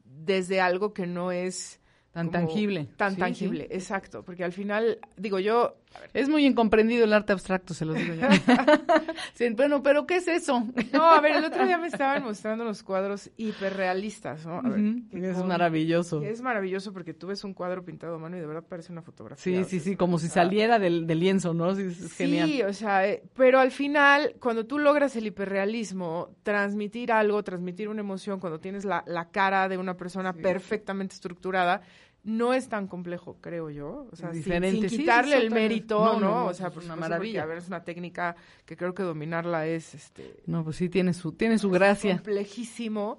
desde 0.05 0.61
algo 0.61 0.93
que 0.93 1.07
no 1.07 1.33
es 1.33 1.81
Tan 2.12 2.31
tangible. 2.31 2.89
Tan 2.97 3.14
Sí, 3.14 3.20
tangible, 3.20 3.64
sí. 3.64 3.74
exacto. 3.74 4.22
Porque 4.22 4.43
al 4.45 4.53
final, 4.53 4.99
digo 5.16 5.39
yo, 5.39 5.77
Es 6.12 6.28
muy 6.28 6.47
incomprendido 6.47 7.05
el 7.05 7.12
arte 7.12 7.32
abstracto, 7.32 7.74
se 7.74 7.84
lo 7.84 7.95
digo 7.95 8.14
yo. 8.14 8.22
Sí, 9.34 9.51
bueno, 9.51 9.82
pero 9.82 10.07
¿qué 10.07 10.16
es 10.16 10.28
eso? 10.28 10.66
no, 10.93 11.05
a 11.05 11.20
ver, 11.20 11.37
el 11.37 11.45
otro 11.45 11.66
día 11.66 11.76
me 11.78 11.89
estaban 11.89 12.22
mostrando 12.22 12.64
los 12.64 12.82
cuadros 12.82 13.30
hiperrealistas, 13.37 14.47
¿no? 14.47 14.59
A 14.59 14.68
ver, 14.68 14.80
que 15.11 15.30
es 15.30 15.45
maravilloso. 15.45 16.22
es 16.22 16.41
maravilloso 16.41 16.93
porque 16.93 17.12
tú 17.12 17.26
ves 17.26 17.45
un 17.45 17.53
cuadro 17.53 17.84
pintado 17.84 18.14
a 18.14 18.18
mano 18.18 18.37
y 18.37 18.41
de 18.41 18.47
verdad 18.47 18.64
parece 18.66 18.93
una 18.93 19.03
fotografía. 19.03 19.64
Sí, 19.64 19.68
sí, 19.68 19.80
sí, 19.80 19.97
como 19.97 20.18
si 20.18 20.28
cosa- 20.28 20.43
saliera 20.43 20.78
del, 20.78 21.07
del 21.07 21.20
lienzo, 21.20 21.53
¿no? 21.55 21.74
Sí, 21.74 21.82
es 21.82 22.12
genial. 22.14 22.49
Sí, 22.49 22.62
o 22.62 22.72
sea, 22.72 23.07
eh, 23.09 23.22
pero 23.34 23.59
al 23.61 23.70
final, 23.70 24.37
cuando 24.41 24.64
tú 24.66 24.78
logras 24.78 25.16
el 25.16 25.26
hiperrealismo, 25.26 26.30
transmitir 26.43 27.12
algo, 27.12 27.43
transmitir 27.45 27.89
una 27.89 28.01
emoción, 28.01 28.41
cuando 28.41 28.59
tienes 28.61 28.84
la, 28.84 29.05
la 29.07 29.28
cara 29.30 29.68
de 29.68 29.76
una 29.78 29.97
persona 29.97 30.32
perfectamente 30.32 31.14
estructurada, 31.14 31.82
no 32.27 32.53
es 32.53 32.68
tan 32.68 32.87
complejo, 32.89 33.39
creo 33.41 33.70
yo. 33.70 34.09
O 34.12 34.16
sea, 34.16 34.31
sin- 34.33 34.39
Diferente, 34.43 34.81
sin, 34.89 34.91
sí, 34.91 34.97
quitarle 34.99 35.39
el 35.39 35.51
mérito, 35.51 36.05
no, 36.05 36.20
¿no? 36.20 36.47
o 36.47 36.53
sea, 36.55 36.66
es 36.68 36.72
por 36.74 36.83
una 36.85 36.97
maravilla. 36.97 37.41
porque, 37.41 37.41
a 37.41 37.47
ver, 37.47 37.59
es 37.59 37.68
una 37.68 37.85
técnica 37.85 38.37
que 38.64 38.77
creo 38.77 38.93
que 38.95 39.03
dominarla 39.05 39.66
es, 39.66 39.95
este, 39.95 40.43
No, 40.47 40.62
pues 40.64 40.77
sí, 40.77 40.89
tiene 40.89 41.14
su, 41.14 41.33
tiene 41.33 41.57
su 41.59 41.70
gracia. 41.70 42.14
complejísimo, 42.16 43.18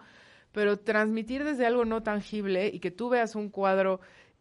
pero 0.51 0.77
transmitir 0.79 1.43
desde 1.43 1.65
algo 1.65 1.85
no 1.85 2.03
tangible 2.03 2.67
y 2.67 2.79
que 2.79 2.91
tú 2.91 3.09
veas 3.09 3.35
un 3.35 3.49
cuadro 3.49 3.99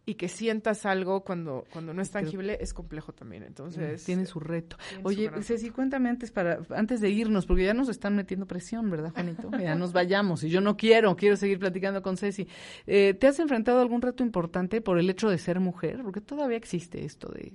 y 0.09 0.15
que 0.15 0.29
sientas 0.29 0.87
algo 0.87 1.25
cuando, 1.25 1.65
cuando 1.73 1.93
no 1.93 2.01
es 2.01 2.11
Creo- 2.11 2.23
tangible 2.23 2.59
es 2.61 2.73
complejo 2.73 3.13
también. 3.13 3.43
Entonces, 3.43 4.05
tiene 4.05 4.25
su 4.25 4.39
reto. 4.39 4.77
tiene 4.89 5.03
su 5.03 5.09
Oye, 5.09 5.25
gran 5.27 5.43
Ceci, 5.43 5.71
cuéntame 5.71 6.09
antes 6.09 6.31
para 6.31 6.61
antes 6.71 7.01
de 7.01 7.11
irnos, 7.11 7.45
porque 7.45 7.65
ya 7.65 7.75
nos 7.75 7.89
están 7.89 8.15
metiendo 8.15 8.47
presión, 8.47 8.89
¿verdad, 8.89 9.13
Juanito? 9.13 9.51
Ya 9.61 9.75
nos 9.75 9.93
vayamos 9.93 10.45
y 10.45 10.49
yo 10.49 10.61
no 10.61 10.77
quiero, 10.77 11.17
quiero 11.17 11.37
seguir 11.37 11.59
platicando 11.59 12.03
con 12.03 12.17
Ceci. 12.17 12.47
Eh, 12.87 13.15
¿Te 13.15 13.27
has 13.27 13.39
enfrentado 13.41 13.79
a 13.79 13.83
algún 13.83 14.01
reto 14.01 14.23
importante 14.23 14.81
por 14.81 14.99
el 15.01 15.11
hecho 15.11 15.29
de 15.29 15.39
ser 15.39 15.59
mujer? 15.59 16.01
Porque 16.05 16.21
todavía 16.21 16.57
existe 16.57 17.05
esto 17.05 17.29
de... 17.29 17.55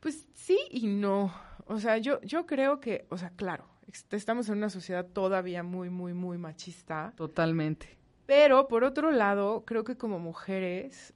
Pues 0.00 0.28
sí 0.34 0.58
y 0.70 0.86
no. 0.86 1.32
O 1.66 1.78
sea, 1.80 1.96
yo, 1.96 2.20
yo 2.20 2.44
creo 2.44 2.78
que, 2.78 3.06
o 3.08 3.16
sea, 3.16 3.30
claro, 3.30 3.66
estamos 4.10 4.50
en 4.50 4.58
una 4.58 4.68
sociedad 4.68 5.06
todavía 5.06 5.62
muy, 5.62 5.88
muy, 5.88 6.12
muy 6.12 6.36
machista. 6.36 7.14
Totalmente. 7.16 7.96
Pero 8.26 8.68
por 8.68 8.84
otro 8.84 9.10
lado, 9.10 9.64
creo 9.66 9.82
que 9.84 9.96
como 9.96 10.18
mujeres, 10.18 11.14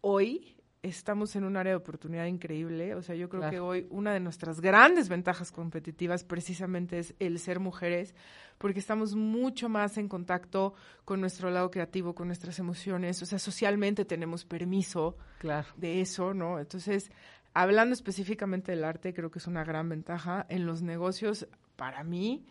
hoy 0.00 0.54
estamos 0.82 1.34
en 1.36 1.44
un 1.44 1.56
área 1.56 1.72
de 1.72 1.76
oportunidad 1.76 2.26
increíble. 2.26 2.94
O 2.94 3.02
sea, 3.02 3.14
yo 3.16 3.28
creo 3.28 3.40
Claro. 3.42 3.52
que 3.52 3.60
hoy 3.60 3.86
una 3.90 4.12
de 4.12 4.20
nuestras 4.20 4.60
grandes 4.60 5.08
ventajas 5.08 5.50
competitivas 5.50 6.22
precisamente 6.24 6.98
es 7.00 7.14
el 7.18 7.38
ser 7.40 7.58
mujeres, 7.60 8.14
porque 8.58 8.78
estamos 8.78 9.14
mucho 9.16 9.68
más 9.68 9.98
en 9.98 10.08
contacto 10.08 10.74
con 11.04 11.20
nuestro 11.20 11.50
lado 11.50 11.70
creativo, 11.70 12.14
con 12.14 12.28
nuestras 12.28 12.58
emociones. 12.58 13.20
O 13.22 13.26
sea, 13.26 13.38
socialmente 13.38 14.04
tenemos 14.04 14.44
permiso 14.44 15.16
Claro. 15.38 15.66
de 15.76 16.00
eso, 16.00 16.32
¿no? 16.32 16.58
Entonces, 16.60 17.10
hablando 17.54 17.92
específicamente 17.92 18.70
del 18.72 18.84
arte, 18.84 19.12
creo 19.12 19.30
que 19.30 19.40
es 19.40 19.46
una 19.48 19.64
gran 19.64 19.88
ventaja. 19.88 20.46
En 20.48 20.64
los 20.64 20.80
negocios, 20.82 21.48
para 21.76 22.04
mí, 22.04 22.46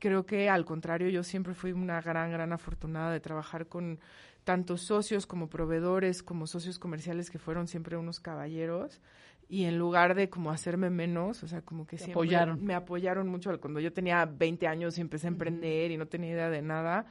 creo 0.00 0.26
que 0.26 0.48
al 0.48 0.64
contrario, 0.64 1.08
yo 1.08 1.22
siempre 1.22 1.54
fui 1.54 1.72
una 1.72 2.00
gran, 2.00 2.30
gran 2.32 2.52
afortunada 2.52 3.12
de 3.12 3.20
trabajar 3.20 3.66
con 3.68 4.00
tanto 4.44 4.76
socios 4.76 5.26
como 5.26 5.48
proveedores, 5.48 6.22
como 6.22 6.46
socios 6.46 6.78
comerciales 6.78 7.30
que 7.30 7.38
fueron 7.38 7.68
siempre 7.68 7.96
unos 7.96 8.20
caballeros 8.20 9.00
y 9.48 9.64
en 9.64 9.78
lugar 9.78 10.14
de 10.14 10.30
como 10.30 10.50
hacerme 10.50 10.90
menos, 10.90 11.42
o 11.42 11.48
sea, 11.48 11.62
como 11.62 11.86
que 11.86 11.96
Te 11.96 12.04
siempre 12.04 12.12
apoyaron. 12.12 12.64
me 12.64 12.74
apoyaron 12.74 13.28
mucho 13.28 13.60
cuando 13.60 13.80
yo 13.80 13.92
tenía 13.92 14.24
20 14.24 14.66
años 14.68 14.96
y 14.96 15.00
empecé 15.00 15.26
a 15.26 15.30
emprender 15.30 15.90
y 15.90 15.96
no 15.96 16.06
tenía 16.06 16.30
idea 16.30 16.50
de 16.50 16.62
nada. 16.62 17.06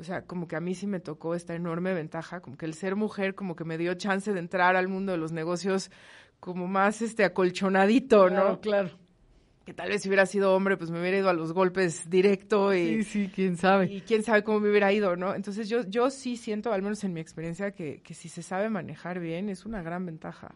O 0.00 0.04
sea, 0.04 0.22
como 0.24 0.48
que 0.48 0.56
a 0.56 0.60
mí 0.60 0.74
sí 0.74 0.86
me 0.86 1.00
tocó 1.00 1.34
esta 1.34 1.54
enorme 1.54 1.92
ventaja, 1.92 2.40
como 2.40 2.56
que 2.56 2.64
el 2.64 2.72
ser 2.72 2.96
mujer 2.96 3.34
como 3.34 3.54
que 3.56 3.64
me 3.64 3.76
dio 3.76 3.92
chance 3.94 4.32
de 4.32 4.38
entrar 4.38 4.74
al 4.74 4.88
mundo 4.88 5.12
de 5.12 5.18
los 5.18 5.32
negocios 5.32 5.90
como 6.40 6.66
más 6.66 7.02
este 7.02 7.24
acolchonadito, 7.24 8.30
¿no? 8.30 8.58
Claro, 8.58 8.60
claro. 8.60 8.90
Que 9.64 9.72
tal 9.72 9.88
vez 9.90 10.02
si 10.02 10.08
hubiera 10.08 10.26
sido 10.26 10.54
hombre, 10.54 10.76
pues 10.76 10.90
me 10.90 11.00
hubiera 11.00 11.18
ido 11.18 11.28
a 11.28 11.32
los 11.32 11.52
golpes 11.52 12.10
directo 12.10 12.74
y, 12.74 13.02
Sí, 13.02 13.04
sí, 13.04 13.30
quién 13.34 13.56
sabe. 13.56 13.86
y 13.92 14.00
quién 14.00 14.22
sabe 14.24 14.42
cómo 14.42 14.60
me 14.60 14.70
hubiera 14.70 14.92
ido, 14.92 15.14
¿no? 15.16 15.34
Entonces 15.34 15.68
yo, 15.68 15.84
yo 15.88 16.10
sí 16.10 16.36
siento, 16.36 16.72
al 16.72 16.82
menos 16.82 17.04
en 17.04 17.12
mi 17.12 17.20
experiencia, 17.20 17.70
que, 17.72 18.00
que 18.02 18.14
si 18.14 18.28
se 18.28 18.42
sabe 18.42 18.68
manejar 18.70 19.20
bien 19.20 19.48
es 19.48 19.64
una 19.64 19.82
gran 19.82 20.04
ventaja. 20.06 20.54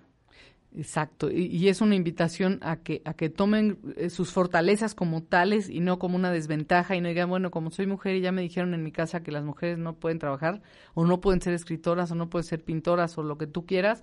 Exacto, 0.77 1.31
y, 1.31 1.47
y 1.47 1.69
es 1.69 1.81
una 1.81 1.95
invitación 1.95 2.59
a 2.61 2.77
que 2.77 3.01
a 3.07 3.15
que 3.15 3.31
tomen 3.31 3.79
eh, 3.97 4.11
sus 4.11 4.31
fortalezas 4.33 4.95
como 4.95 5.23
tales 5.23 5.71
y 5.71 5.81
no 5.81 5.99
como 5.99 6.17
una 6.17 6.31
desventaja 6.31 6.95
y 6.97 7.01
no 7.01 7.09
digan, 7.09 7.31
bueno, 7.31 7.51
como 7.51 7.71
soy 7.71 7.87
mujer 7.87 8.17
y 8.17 8.21
ya 8.21 8.31
me 8.31 8.43
dijeron 8.43 8.75
en 8.75 8.83
mi 8.83 8.93
casa 8.93 9.23
que 9.23 9.31
las 9.33 9.43
mujeres 9.43 9.79
no 9.79 9.95
pueden 9.95 10.19
trabajar 10.19 10.61
o 10.93 11.07
no 11.07 11.21
pueden 11.21 11.41
ser 11.41 11.55
escritoras 11.55 12.11
o 12.11 12.15
no 12.15 12.29
pueden 12.29 12.45
ser 12.45 12.63
pintoras 12.63 13.17
o 13.17 13.23
lo 13.23 13.39
que 13.39 13.47
tú 13.47 13.65
quieras, 13.65 14.03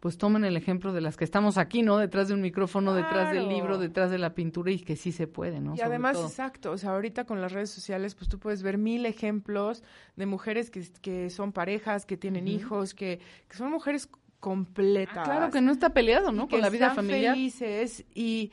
pues 0.00 0.16
tomen 0.16 0.44
el 0.44 0.56
ejemplo 0.56 0.92
de 0.94 1.02
las 1.02 1.16
que 1.18 1.24
estamos 1.24 1.58
aquí, 1.58 1.82
¿no? 1.82 1.98
Detrás 1.98 2.28
de 2.28 2.34
un 2.34 2.40
micrófono, 2.40 2.94
detrás 2.94 3.32
del 3.32 3.48
libro, 3.48 3.76
detrás 3.78 4.10
de 4.10 4.16
la 4.18 4.34
pintura 4.34 4.70
y 4.72 4.78
que 4.78 4.96
sí 4.96 5.12
se 5.12 5.26
puede, 5.26 5.60
¿no? 5.60 5.74
Y 5.74 5.76
Sobre 5.76 5.88
además, 5.90 6.14
todo. 6.16 6.26
exacto, 6.26 6.72
o 6.72 6.78
sea, 6.78 6.92
ahorita 6.92 7.24
con 7.24 7.40
las 7.42 7.52
redes 7.52 7.68
sociales, 7.70 8.14
pues 8.14 8.28
tú 8.30 8.38
puedes 8.38 8.62
ver 8.62 8.78
mil 8.78 9.04
ejemplos 9.04 9.82
de 10.16 10.24
mujeres 10.26 10.70
que, 10.70 10.82
que 11.02 11.28
son 11.28 11.52
parejas, 11.52 12.06
que 12.06 12.16
tienen 12.16 12.48
hijos, 12.48 12.94
que, 12.94 13.20
que 13.46 13.56
son 13.56 13.70
mujeres 13.70 14.08
completas. 14.40 15.18
Ah, 15.18 15.22
claro 15.24 15.50
que 15.50 15.60
no 15.60 15.70
está 15.70 15.90
peleado, 15.90 16.32
¿no? 16.32 16.44
y 16.44 16.48
Con 16.48 16.58
que 16.58 16.62
la 16.62 16.70
vida 16.70 16.86
están 16.88 17.04
familiar. 17.06 17.34
felices 17.34 18.04
y, 18.14 18.52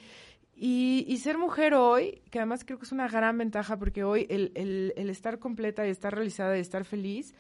y, 0.54 1.06
y 1.08 1.18
ser 1.18 1.38
mujer 1.38 1.74
hoy, 1.76 2.22
que 2.30 2.40
además 2.40 2.66
creo 2.66 2.78
que 2.78 2.84
es 2.86 2.92
una 2.92 3.08
gran 3.08 3.38
ventaja 3.38 3.78
porque 3.78 4.04
hoy 4.04 4.28
el, 4.30 4.52
el, 4.56 4.94
el 4.98 5.10
estar 5.10 5.40
completa 5.40 5.88
y 5.88 5.92
estar 5.92 6.14
realizada 6.14 6.58
y 6.58 6.60
estar 6.62 6.84
feliz 6.84 7.34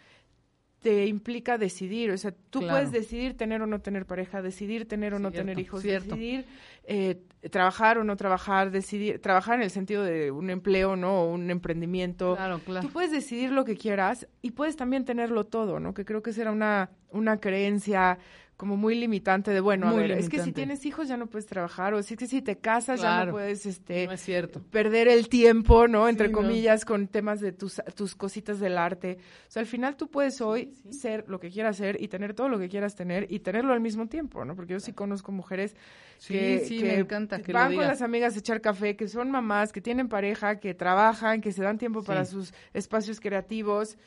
te 0.81 1.07
implica 1.07 1.57
decidir, 1.57 2.11
o 2.11 2.17
sea, 2.17 2.31
tú 2.49 2.59
Claro. 2.59 2.75
puedes 2.75 2.91
decidir 2.91 3.35
tener 3.35 3.61
o 3.61 3.67
no 3.67 3.79
tener 3.81 4.05
pareja, 4.05 4.41
decidir 4.41 4.87
tener 4.87 5.13
o 5.15 5.19
no 5.19 5.31
Cierto, 5.31 5.45
tener 5.45 5.59
hijos, 5.59 5.81
cierto. 5.81 6.09
decidir 6.15 6.45
eh, 6.85 7.19
trabajar 7.51 7.97
o 7.97 8.03
no 8.03 8.15
trabajar, 8.15 8.71
decidir 8.71 9.19
trabajar 9.19 9.55
en 9.55 9.63
el 9.63 9.71
sentido 9.71 10.03
de 10.03 10.31
un 10.31 10.49
empleo, 10.49 10.95
¿no? 10.95 11.23
O 11.23 11.31
un 11.33 11.49
emprendimiento. 11.49 12.35
Claro, 12.35 12.59
claro. 12.59 12.87
Tú 12.87 12.93
puedes 12.93 13.11
decidir 13.11 13.51
lo 13.51 13.65
que 13.65 13.75
quieras 13.75 14.27
y 14.41 14.51
puedes 14.51 14.75
también 14.75 15.03
tenerlo 15.03 15.45
todo, 15.45 15.79
¿no? 15.79 15.93
Que 15.93 16.05
creo 16.05 16.21
que 16.21 16.29
esa 16.29 16.41
era 16.43 16.51
una, 16.51 16.91
una 17.09 17.39
creencia 17.39 18.19
como 18.57 18.75
muy 18.75 18.95
limitante 18.95 19.51
de, 19.51 19.59
bueno, 19.59 19.85
Muy 19.87 19.95
a 19.97 19.99
ver, 19.99 20.11
es 20.13 20.17
que 20.29 20.37
si 20.37 20.45
limitante. 20.45 20.53
tienes 20.53 20.85
hijos 20.87 21.07
ya 21.07 21.15
no 21.15 21.27
puedes 21.27 21.45
trabajar, 21.45 21.93
o 21.93 22.01
si 22.01 22.15
es 22.15 22.19
que 22.19 22.25
si 22.25 22.41
te 22.41 22.57
casas 22.57 22.99
ya 22.99 23.25
no 23.25 23.31
puedes, 23.31 23.67
este, 23.67 24.07
No 24.07 24.13
es 24.13 24.21
cierto. 24.21 24.63
perder 24.71 25.07
el 25.07 25.29
tiempo, 25.29 25.87
¿no? 25.87 26.09
Entre 26.09 26.25
Sí, 26.27 26.33
no. 26.33 26.39
comillas, 26.39 26.83
con 26.83 27.07
temas 27.07 27.39
de 27.39 27.51
tus, 27.51 27.79
tus 27.95 28.15
cositas 28.15 28.59
del 28.59 28.79
arte. 28.79 29.19
O 29.47 29.51
sea, 29.51 29.59
al 29.59 29.67
final 29.67 29.95
tú 29.95 30.09
puedes 30.09 30.41
hoy 30.41 30.73
ser 30.89 31.25
lo 31.27 31.39
que 31.39 31.51
quieras 31.51 31.77
ser 31.77 32.01
y 32.01 32.07
tener 32.07 32.33
todo 32.33 32.49
lo 32.49 32.57
que 32.57 32.67
quieras 32.67 32.95
tener 32.95 33.27
y 33.31 33.39
tenerlo 33.41 33.73
al 33.73 33.79
mismo 33.79 34.07
tiempo, 34.07 34.43
¿no? 34.43 34.55
Porque 34.55 34.73
yo 34.73 34.79
sí 34.79 34.91
conozco 34.91 35.31
mujeres 35.31 35.75
Sí, 36.17 36.33
que, 36.33 36.59
sí, 36.65 36.79
que 36.79 36.85
me 36.85 36.95
encanta 36.97 37.39
que 37.43 37.53
lo 37.53 37.59
van 37.59 37.75
con 37.75 37.83
las 37.85 38.01
amigas 38.01 38.35
a 38.35 38.39
echar 38.39 38.59
café, 38.59 38.95
que 38.95 39.07
son 39.07 39.29
mamás, 39.29 39.71
que 39.71 39.81
tienen 39.81 40.09
pareja, 40.09 40.59
que 40.59 40.73
trabajan, 40.73 41.41
que 41.41 41.51
se 41.51 41.61
dan 41.61 41.77
tiempo 41.77 42.01
para 42.01 42.25
sus 42.25 42.55
espacios 42.73 43.19
creativos. 43.19 43.97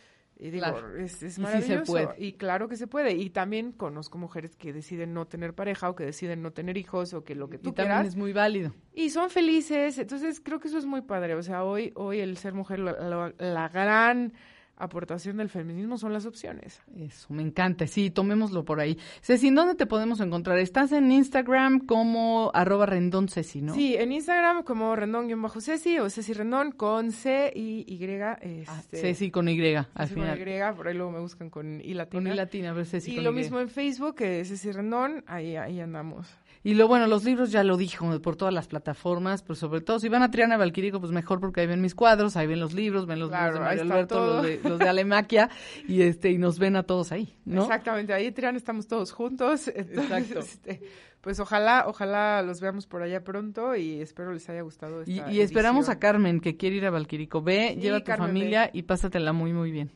Y 0.42 0.50
digo, 0.50 0.64
Claro. 0.66 0.96
es, 0.96 1.22
es 1.22 1.22
Y 1.22 1.28
sí 1.28 1.34
se 1.34 1.40
maravilloso. 1.42 1.84
puede. 1.92 2.08
Y 2.18 2.32
claro 2.32 2.66
que 2.68 2.76
se 2.76 2.86
puede. 2.86 3.12
Y 3.12 3.28
también 3.28 3.72
conozco 3.72 4.16
mujeres 4.16 4.56
que 4.56 4.72
deciden 4.72 5.12
no 5.12 5.26
tener 5.26 5.54
pareja 5.54 5.90
o 5.90 5.94
que 5.94 6.04
deciden 6.04 6.40
no 6.40 6.50
tener 6.52 6.78
hijos 6.78 7.12
o 7.12 7.22
que 7.24 7.34
lo 7.34 7.50
que 7.50 7.58
tú 7.58 7.70
y 7.70 7.72
también 7.72 8.06
es 8.06 8.16
muy 8.16 8.32
válido. 8.32 8.72
y 8.94 9.10
son 9.10 9.28
felices. 9.28 9.98
Entonces 9.98 10.40
creo 10.40 10.58
que 10.58 10.68
eso 10.68 10.78
es 10.78 10.86
muy 10.86 11.02
padre. 11.02 11.34
O 11.34 11.42
sea, 11.42 11.62
hoy, 11.64 11.92
hoy 11.94 12.20
el 12.20 12.36
ser 12.38 12.54
mujer, 12.54 12.78
la, 12.78 12.92
la- 12.92 13.34
la 13.38 13.68
gran 13.68 14.32
aportación 14.80 15.36
del 15.36 15.48
feminismo 15.48 15.98
son 15.98 16.12
las 16.12 16.26
opciones. 16.26 16.80
Eso, 16.96 17.32
me 17.32 17.42
encanta. 17.42 17.86
Sí, 17.86 18.10
tomémoslo 18.10 18.64
por 18.64 18.80
ahí. 18.80 18.98
Ceci, 19.22 19.48
¿en 19.48 19.54
dónde 19.54 19.74
te 19.74 19.86
podemos 19.86 20.20
encontrar? 20.20 20.58
Estás 20.58 20.92
en 20.92 21.10
Instagram 21.12 21.86
como 21.86 22.50
arroba 22.54 22.86
rendón 22.86 23.28
Ceci, 23.28 23.62
¿no? 23.62 23.74
Sí, 23.74 23.94
en 23.96 24.12
Instagram 24.12 24.62
como 24.62 24.96
rendón-ceci 24.96 25.98
o 25.98 26.10
Ceci 26.10 26.32
Rendón 26.32 26.72
con 26.72 27.12
C 27.12 27.52
y 27.54 27.84
Y. 27.86 28.04
Este, 28.04 28.64
Ah, 28.68 28.82
Ceci 28.90 29.30
con 29.30 29.48
Y 29.48 29.60
al 29.74 29.84
Ceci 29.86 30.14
con 30.14 30.24
final. 30.34 30.72
Y, 30.72 30.76
por 30.76 30.88
ahí 30.88 30.94
luego 30.94 31.12
me 31.12 31.20
buscan 31.20 31.50
con 31.50 31.80
I 31.80 31.94
latina. 31.94 32.22
Con 32.22 32.32
I 32.32 32.36
latina, 32.36 32.72
pero 32.72 32.84
Ceci 32.84 33.12
y 33.12 33.14
con 33.16 33.24
lo 33.24 33.30
Y. 33.30 33.34
mismo 33.34 33.60
en 33.60 33.68
Facebook, 33.68 34.16
que 34.16 34.40
es 34.40 34.48
Ceci 34.48 34.72
Rendón, 34.72 35.24
ahí, 35.26 35.56
ahí 35.56 35.80
andamos. 35.80 36.26
Y 36.62 36.74
lo 36.74 36.88
bueno, 36.88 37.06
los 37.06 37.24
libros 37.24 37.50
ya 37.50 37.64
lo 37.64 37.78
dijo 37.78 38.20
por 38.20 38.36
todas 38.36 38.52
las 38.52 38.68
plataformas, 38.68 39.42
pero 39.42 39.54
sobre 39.54 39.80
todo 39.80 39.98
si 39.98 40.10
van 40.10 40.22
a 40.22 40.30
Triana 40.30 40.58
Valquirico, 40.58 41.00
pues 41.00 41.10
mejor 41.10 41.40
porque 41.40 41.62
ahí 41.62 41.66
ven 41.66 41.80
mis 41.80 41.94
cuadros, 41.94 42.36
ahí 42.36 42.46
ven 42.46 42.60
los 42.60 42.74
libros, 42.74 43.06
ven 43.06 43.18
los 43.18 43.30
Claro, 43.30 43.54
libros 43.54 43.70
de 43.70 43.76
Mario 43.78 43.94
Alberto, 43.94 44.14
todo. 44.14 44.34
los 44.34 44.42
de, 44.42 44.60
los 44.68 44.78
de 44.78 44.88
Alemaquia, 44.88 45.48
y 45.88 46.02
este, 46.02 46.30
y 46.30 46.36
nos 46.36 46.58
ven 46.58 46.76
a 46.76 46.82
todos 46.82 47.12
ahí, 47.12 47.34
¿no? 47.46 47.62
Exactamente, 47.62 48.12
ahí 48.12 48.30
Triana 48.32 48.58
estamos 48.58 48.86
todos 48.88 49.12
juntos. 49.12 49.68
Entonces, 49.68 50.04
Exacto. 50.04 50.38
este, 50.40 50.82
pues 51.22 51.40
ojalá, 51.40 51.84
ojalá 51.86 52.42
los 52.42 52.60
veamos 52.60 52.86
por 52.86 53.02
allá 53.02 53.24
pronto 53.24 53.74
y 53.74 54.00
espero 54.02 54.32
les 54.32 54.46
haya 54.50 54.60
gustado 54.60 55.02
Y, 55.06 55.18
esta 55.18 55.32
y 55.32 55.40
esperamos 55.40 55.88
a. 55.88 55.98
Carmen, 55.98 56.40
que 56.40 56.56
quiere 56.58 56.76
ir 56.76 56.84
a 56.86 56.90
Valquirico. 56.90 57.40
Ve, 57.42 57.72
Sí, 57.74 57.80
lleva 57.80 57.96
a 57.98 58.00
tu 58.00 58.06
Carmen, 58.06 58.28
familia 58.28 58.62
ve. 58.64 58.70
y 58.74 58.82
pásatela 58.82 59.32
muy, 59.32 59.52
muy 59.54 59.70
bien, 59.70 59.90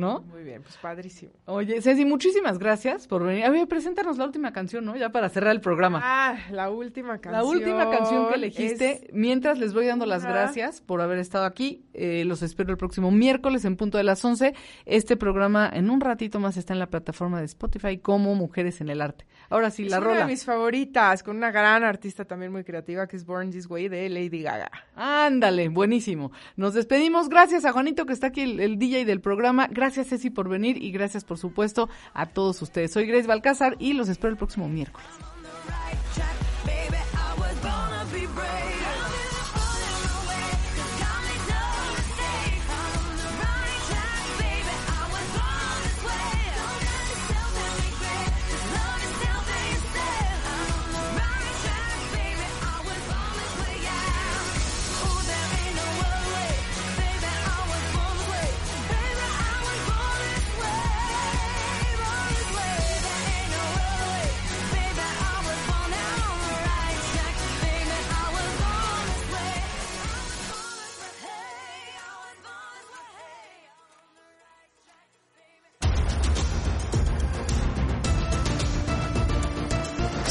¿no? 0.00 0.22
Muy 0.22 0.42
bien, 0.42 0.62
pues 0.62 0.76
padrísimo. 0.78 1.32
Oye, 1.44 1.80
Ceci, 1.82 2.04
muchísimas 2.04 2.58
gracias 2.58 3.06
por 3.06 3.22
venir. 3.24 3.44
A 3.44 3.50
ver, 3.50 3.68
preséntanos 3.68 4.18
la 4.18 4.24
última 4.24 4.52
canción, 4.52 4.84
¿no? 4.84 4.96
Ya 4.96 5.10
para 5.10 5.28
cerrar 5.28 5.52
el 5.52 5.60
programa. 5.60 6.00
Ah, 6.02 6.36
la 6.50 6.70
última 6.70 7.18
canción. 7.20 7.32
La 7.34 7.44
última 7.44 7.90
canción 7.90 8.28
que 8.28 8.34
elegiste, 8.34 8.90
es- 8.92 9.12
mientras 9.12 9.58
les 9.58 9.74
voy 9.74 9.86
dando 9.86 10.06
las 10.06 10.22
una- 10.22 10.32
gracias 10.32 10.80
por 10.80 11.00
haber 11.00 11.18
estado 11.18 11.44
aquí, 11.44 11.84
eh, 11.94 12.24
los 12.26 12.42
espero 12.42 12.70
el 12.70 12.76
próximo 12.78 13.10
miércoles 13.10 13.64
en 13.64 13.76
punto 13.76 13.98
de 13.98 14.04
las 14.04 14.24
11. 14.24 14.54
Este 14.86 15.16
programa 15.16 15.70
en 15.72 15.90
un 15.90 16.00
ratito 16.00 16.40
más 16.40 16.56
está 16.56 16.72
en 16.72 16.78
la 16.78 16.88
plataforma 16.88 17.38
de 17.38 17.44
Spotify 17.44 17.98
como 17.98 18.34
Mujeres 18.34 18.80
en 18.80 18.88
el 18.88 19.02
Arte. 19.02 19.26
Ahora 19.50 19.70
sí, 19.70 19.84
es 19.84 19.90
la 19.90 19.98
una 19.98 20.06
rola. 20.06 20.20
de 20.20 20.26
mis 20.26 20.44
favoritas, 20.44 21.22
con 21.22 21.36
una 21.36 21.50
gran 21.50 21.84
artista 21.84 22.24
también 22.24 22.52
muy 22.52 22.64
creativa 22.64 23.06
que 23.06 23.16
es 23.16 23.26
Born 23.26 23.50
This 23.50 23.68
Way 23.68 23.88
de 23.88 24.08
Lady 24.08 24.42
Gaga. 24.42 24.70
Ándale, 24.94 25.68
buenísimo. 25.68 26.30
Nos 26.56 26.74
despedimos. 26.74 27.28
Gracias 27.28 27.64
a 27.64 27.72
Juanito 27.72 28.06
que 28.06 28.12
está 28.12 28.28
aquí, 28.28 28.42
el, 28.42 28.60
el 28.60 28.78
DJ 28.78 29.04
del 29.04 29.20
programa. 29.20 29.66
Gracias 29.70 29.89
Ceci 29.90 30.30
por 30.30 30.48
venir 30.48 30.82
y 30.82 30.90
gracias 30.90 31.24
por 31.24 31.38
supuesto 31.38 31.88
a 32.14 32.26
todos 32.26 32.60
ustedes. 32.62 32.92
Soy 32.92 33.06
Grace 33.06 33.26
Balcázar 33.26 33.76
y 33.78 33.92
los 33.92 34.08
espero 34.08 34.30
el 34.30 34.36
próximo 34.36 34.68
miércoles. 34.68 35.08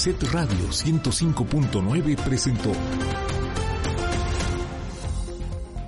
Set 0.10 0.24
Radio 0.32 0.70
105.9 0.70 2.16
presentó 2.24 2.72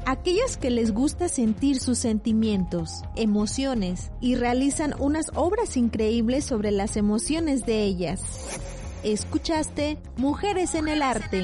Aquellos 0.05 0.57
que 0.57 0.69
les 0.69 0.91
gusta 0.91 1.28
sentir 1.28 1.80
sus 1.80 1.97
sentimientos, 1.97 3.01
emociones 3.15 4.11
y 4.22 4.36
realizan 4.36 4.93
unas 4.99 5.32
obras 5.34 5.76
increíbles 5.76 6.45
sobre 6.45 6.69
las 6.69 6.97
emociones 6.97 7.65
de 7.65 7.82
ellas. 7.82 8.22
Escuchaste 9.01 9.97
Mujeres 10.17 10.76
en 10.76 10.88
el 10.88 11.01
Arte. 11.01 11.43